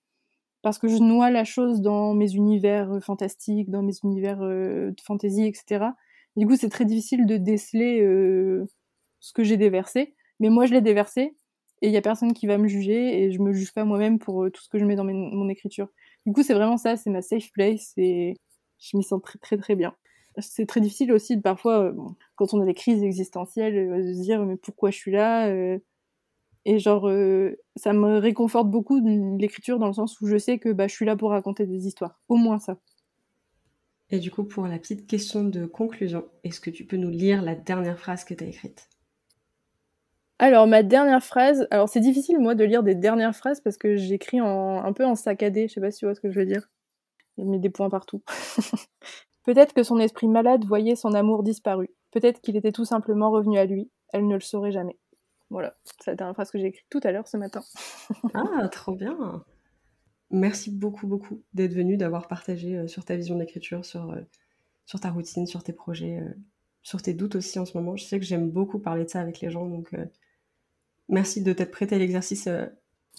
parce 0.61 0.79
que 0.79 0.87
je 0.87 0.97
noie 0.97 1.29
la 1.29 1.43
chose 1.43 1.81
dans 1.81 2.15
mes 2.15 2.33
univers 2.33 2.97
fantastiques, 3.03 3.69
dans 3.69 3.83
mes 3.83 3.93
univers 4.03 4.39
de 4.39 4.95
fantaisie, 5.03 5.45
etc. 5.45 5.91
Du 6.35 6.45
coup, 6.45 6.55
c'est 6.55 6.69
très 6.69 6.85
difficile 6.85 7.25
de 7.25 7.37
déceler 7.37 8.01
euh, 8.01 8.65
ce 9.19 9.31
que 9.33 9.43
j'ai 9.43 9.57
déversé. 9.57 10.15
Mais 10.39 10.49
moi, 10.49 10.65
je 10.65 10.73
l'ai 10.73 10.81
déversé 10.81 11.35
et 11.85 11.89
il 11.89 11.93
y 11.93 11.97
a 11.97 12.01
personne 12.01 12.33
qui 12.33 12.47
va 12.47 12.57
me 12.57 12.67
juger 12.67 13.21
et 13.21 13.31
je 13.31 13.39
me 13.39 13.53
juge 13.53 13.71
pas 13.71 13.85
moi-même 13.85 14.17
pour 14.17 14.43
euh, 14.43 14.49
tout 14.49 14.63
ce 14.63 14.69
que 14.69 14.79
je 14.79 14.85
mets 14.85 14.95
dans 14.95 15.03
mon 15.03 15.49
écriture. 15.49 15.87
Du 16.25 16.33
coup, 16.33 16.41
c'est 16.41 16.55
vraiment 16.55 16.77
ça, 16.77 16.97
c'est 16.97 17.11
ma 17.11 17.21
safe 17.21 17.51
place 17.51 17.93
et 17.95 18.33
je 18.79 18.97
m'y 18.97 19.03
sens 19.03 19.21
très 19.21 19.57
très 19.57 19.75
bien. 19.75 19.95
C'est 20.39 20.65
très 20.65 20.81
difficile 20.81 21.13
aussi 21.13 21.37
de 21.37 21.43
parfois, 21.43 21.83
euh, 21.83 21.93
quand 22.37 22.55
on 22.55 22.61
a 22.61 22.65
des 22.65 22.73
crises 22.73 23.03
existentielles, 23.03 24.03
de 24.03 24.13
se 24.13 24.21
dire 24.23 24.43
mais 24.47 24.57
pourquoi 24.57 24.89
je 24.89 24.97
suis 24.97 25.11
là 25.11 25.47
Et 26.65 26.79
genre, 26.79 27.07
ça 27.75 27.93
me 27.93 28.17
réconforte 28.17 28.67
beaucoup 28.71 28.99
l'écriture 29.37 29.77
dans 29.77 29.87
le 29.87 29.93
sens 29.93 30.19
où 30.21 30.27
je 30.27 30.37
sais 30.39 30.57
que 30.57 30.69
bah, 30.69 30.87
je 30.87 30.95
suis 30.95 31.05
là 31.05 31.15
pour 31.15 31.29
raconter 31.29 31.67
des 31.67 31.85
histoires. 31.85 32.19
Au 32.29 32.35
moins 32.35 32.57
ça. 32.57 32.79
Et 34.09 34.17
du 34.17 34.31
coup, 34.31 34.43
pour 34.43 34.67
la 34.67 34.79
petite 34.79 35.05
question 35.05 35.43
de 35.43 35.67
conclusion, 35.67 36.25
est-ce 36.43 36.59
que 36.59 36.71
tu 36.71 36.83
peux 36.83 36.97
nous 36.97 37.11
lire 37.11 37.43
la 37.43 37.53
dernière 37.53 37.99
phrase 37.99 38.23
que 38.23 38.33
tu 38.33 38.43
as 38.43 38.47
écrite? 38.47 38.89
Alors 40.39 40.67
ma 40.67 40.83
dernière 40.83 41.23
phrase, 41.23 41.67
alors 41.71 41.89
c'est 41.89 41.99
difficile 41.99 42.39
moi 42.39 42.55
de 42.55 42.63
lire 42.63 42.83
des 42.83 42.95
dernières 42.95 43.35
phrases 43.35 43.61
parce 43.61 43.77
que 43.77 43.95
j'écris 43.95 44.41
en, 44.41 44.83
un 44.83 44.93
peu 44.93 45.05
en 45.05 45.15
saccadé, 45.15 45.67
je 45.67 45.73
sais 45.73 45.81
pas 45.81 45.91
si 45.91 45.99
tu 45.99 46.05
vois 46.05 46.15
ce 46.15 46.21
que 46.21 46.31
je 46.31 46.39
veux 46.39 46.45
dire. 46.45 46.69
J'ai 47.37 47.43
mis 47.43 47.59
des 47.59 47.69
points 47.69 47.89
partout. 47.89 48.21
Peut-être 49.45 49.73
que 49.73 49.83
son 49.83 49.99
esprit 49.99 50.27
malade 50.27 50.65
voyait 50.65 50.95
son 50.95 51.13
amour 51.13 51.43
disparu. 51.43 51.89
Peut-être 52.11 52.41
qu'il 52.41 52.55
était 52.55 52.71
tout 52.71 52.85
simplement 52.85 53.29
revenu 53.29 53.57
à 53.57 53.65
lui. 53.65 53.91
Elle 54.13 54.27
ne 54.27 54.35
le 54.35 54.39
saurait 54.41 54.71
jamais. 54.71 54.97
Voilà, 55.49 55.75
c'est 55.99 56.11
la 56.11 56.15
dernière 56.15 56.33
phrase 56.33 56.49
que 56.49 56.57
j'ai 56.57 56.67
écrite 56.67 56.87
tout 56.89 57.01
à 57.03 57.11
l'heure 57.11 57.27
ce 57.27 57.37
matin. 57.37 57.61
ah, 58.33 58.67
trop 58.69 58.93
bien 58.93 59.43
merci 60.31 60.71
beaucoup, 60.71 61.07
beaucoup 61.07 61.43
d'être 61.53 61.73
venu, 61.73 61.97
d'avoir 61.97 62.27
partagé 62.27 62.77
euh, 62.77 62.87
sur 62.87 63.05
ta 63.05 63.15
vision 63.15 63.37
d'écriture, 63.37 63.85
sur, 63.85 64.11
euh, 64.11 64.21
sur 64.85 64.99
ta 64.99 65.09
routine, 65.09 65.45
sur 65.45 65.63
tes 65.63 65.73
projets, 65.73 66.19
euh, 66.19 66.33
sur 66.81 67.01
tes 67.01 67.13
doutes 67.13 67.35
aussi 67.35 67.59
en 67.59 67.65
ce 67.65 67.77
moment. 67.77 67.95
Je 67.95 68.03
sais 68.03 68.19
que 68.19 68.25
j'aime 68.25 68.49
beaucoup 68.49 68.79
parler 68.79 69.05
de 69.05 69.09
ça 69.09 69.21
avec 69.21 69.39
les 69.39 69.49
gens, 69.49 69.65
donc 69.65 69.91
merci 71.09 71.41
de 71.43 71.53
t'être 71.53 71.71
prêté 71.71 71.95
à 71.95 71.97
l'exercice. 71.97 72.49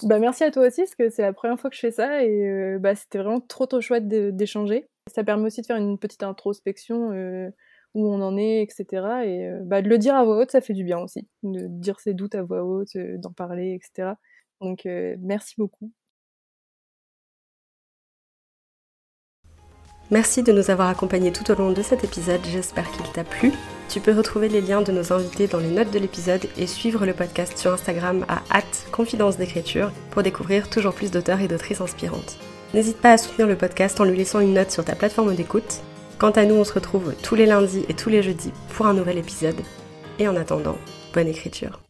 Bah, 0.03 0.19
merci 0.19 0.45
à 0.45 0.51
toi 0.51 0.67
aussi, 0.67 0.83
parce 0.83 0.95
que 0.95 1.09
c'est 1.11 1.23
la 1.23 1.33
première 1.33 1.59
fois 1.59 1.71
que 1.71 1.77
je 1.77 1.81
fais 1.81 1.91
ça, 1.91 2.23
et 2.25 2.77
bah, 2.79 2.95
c'était 2.95 3.19
vraiment 3.19 3.41
trop, 3.41 3.67
trop 3.67 3.81
chouette 3.81 4.09
d'échanger. 4.09 4.89
Ça 5.13 5.25
permet 5.25 5.47
aussi 5.47 5.61
de 5.61 5.67
faire 5.67 5.77
une 5.77 5.99
petite 5.99 6.23
introspection 6.23 7.11
où 7.95 8.07
on 8.07 8.21
en 8.21 8.37
est, 8.37 8.63
etc. 8.63 8.87
Et 9.25 9.51
bah, 9.63 9.83
de 9.83 9.89
le 9.89 9.99
dire 9.99 10.15
à 10.15 10.25
voix 10.25 10.39
haute, 10.39 10.51
ça 10.51 10.61
fait 10.61 10.75
du 10.75 10.85
bien 10.85 10.99
aussi. 10.99 11.27
De 11.43 11.67
dire 11.67 12.01
ses 12.01 12.13
doutes 12.13 12.35
à 12.35 12.43
voix 12.43 12.63
haute, 12.63 12.97
d'en 12.97 13.33
parler, 13.33 13.75
etc. 13.75 14.13
Donc 14.61 14.83
merci 15.21 15.55
beaucoup. 15.59 15.91
Merci 20.11 20.45
de 20.45 20.53
nous 20.53 20.71
avoir 20.71 20.89
accompagnés 20.89 21.33
tout 21.33 21.51
au 21.51 21.57
long 21.57 21.73
de 21.73 21.83
cet 21.83 22.05
épisode, 22.05 22.41
j'espère 22.45 22.89
qu'il 22.93 23.11
t'a 23.13 23.25
plu. 23.25 23.51
Tu 23.97 24.03
peux 24.03 24.13
retrouver 24.13 24.51
les 24.51 24.61
liens 24.61 24.83
de 24.83 24.93
nos 24.93 25.11
invités 25.15 25.47
dans 25.47 25.59
les 25.59 25.71
notes 25.71 25.91
de 25.91 25.99
l'épisode 25.99 26.45
et 26.59 26.67
suivre 26.67 27.07
le 27.07 27.15
podcast 27.15 27.57
sur 27.57 27.73
Instagram 27.73 28.27
à 28.29 28.61
confidence 28.93 29.39
d'écriture 29.39 29.91
pour 30.11 30.23
découvrir 30.23 30.69
toujours 30.69 30.93
plus 30.93 31.11
d'auteurs 31.11 31.41
et 31.41 31.49
d'autrices 31.49 31.81
inspirantes. 31.81 32.37
N'hésite 32.75 32.99
pas 32.99 33.13
à 33.13 33.17
soutenir 33.17 33.49
le 33.49 33.57
podcast 33.57 33.99
en 33.99 34.05
lui 34.05 34.19
laissant 34.19 34.41
une 34.41 34.53
note 34.53 34.71
sur 34.71 34.85
ta 34.85 34.95
plateforme 34.95 35.35
d'écoute. 35.35 35.81
Quant 36.19 36.33
à 36.33 36.45
nous, 36.45 36.57
on 36.57 36.65
se 36.65 36.75
retrouve 36.75 37.15
tous 37.23 37.37
les 37.37 37.47
lundis 37.47 37.87
et 37.89 37.95
tous 37.95 38.11
les 38.11 38.23
jeudis 38.23 38.53
pour 38.77 38.85
un 38.85 38.93
nouvel 38.93 39.17
épisode. 39.17 39.63
Et 40.19 40.29
en 40.29 40.37
attendant, 40.37 40.77
bonne 41.15 41.29
écriture. 41.29 41.86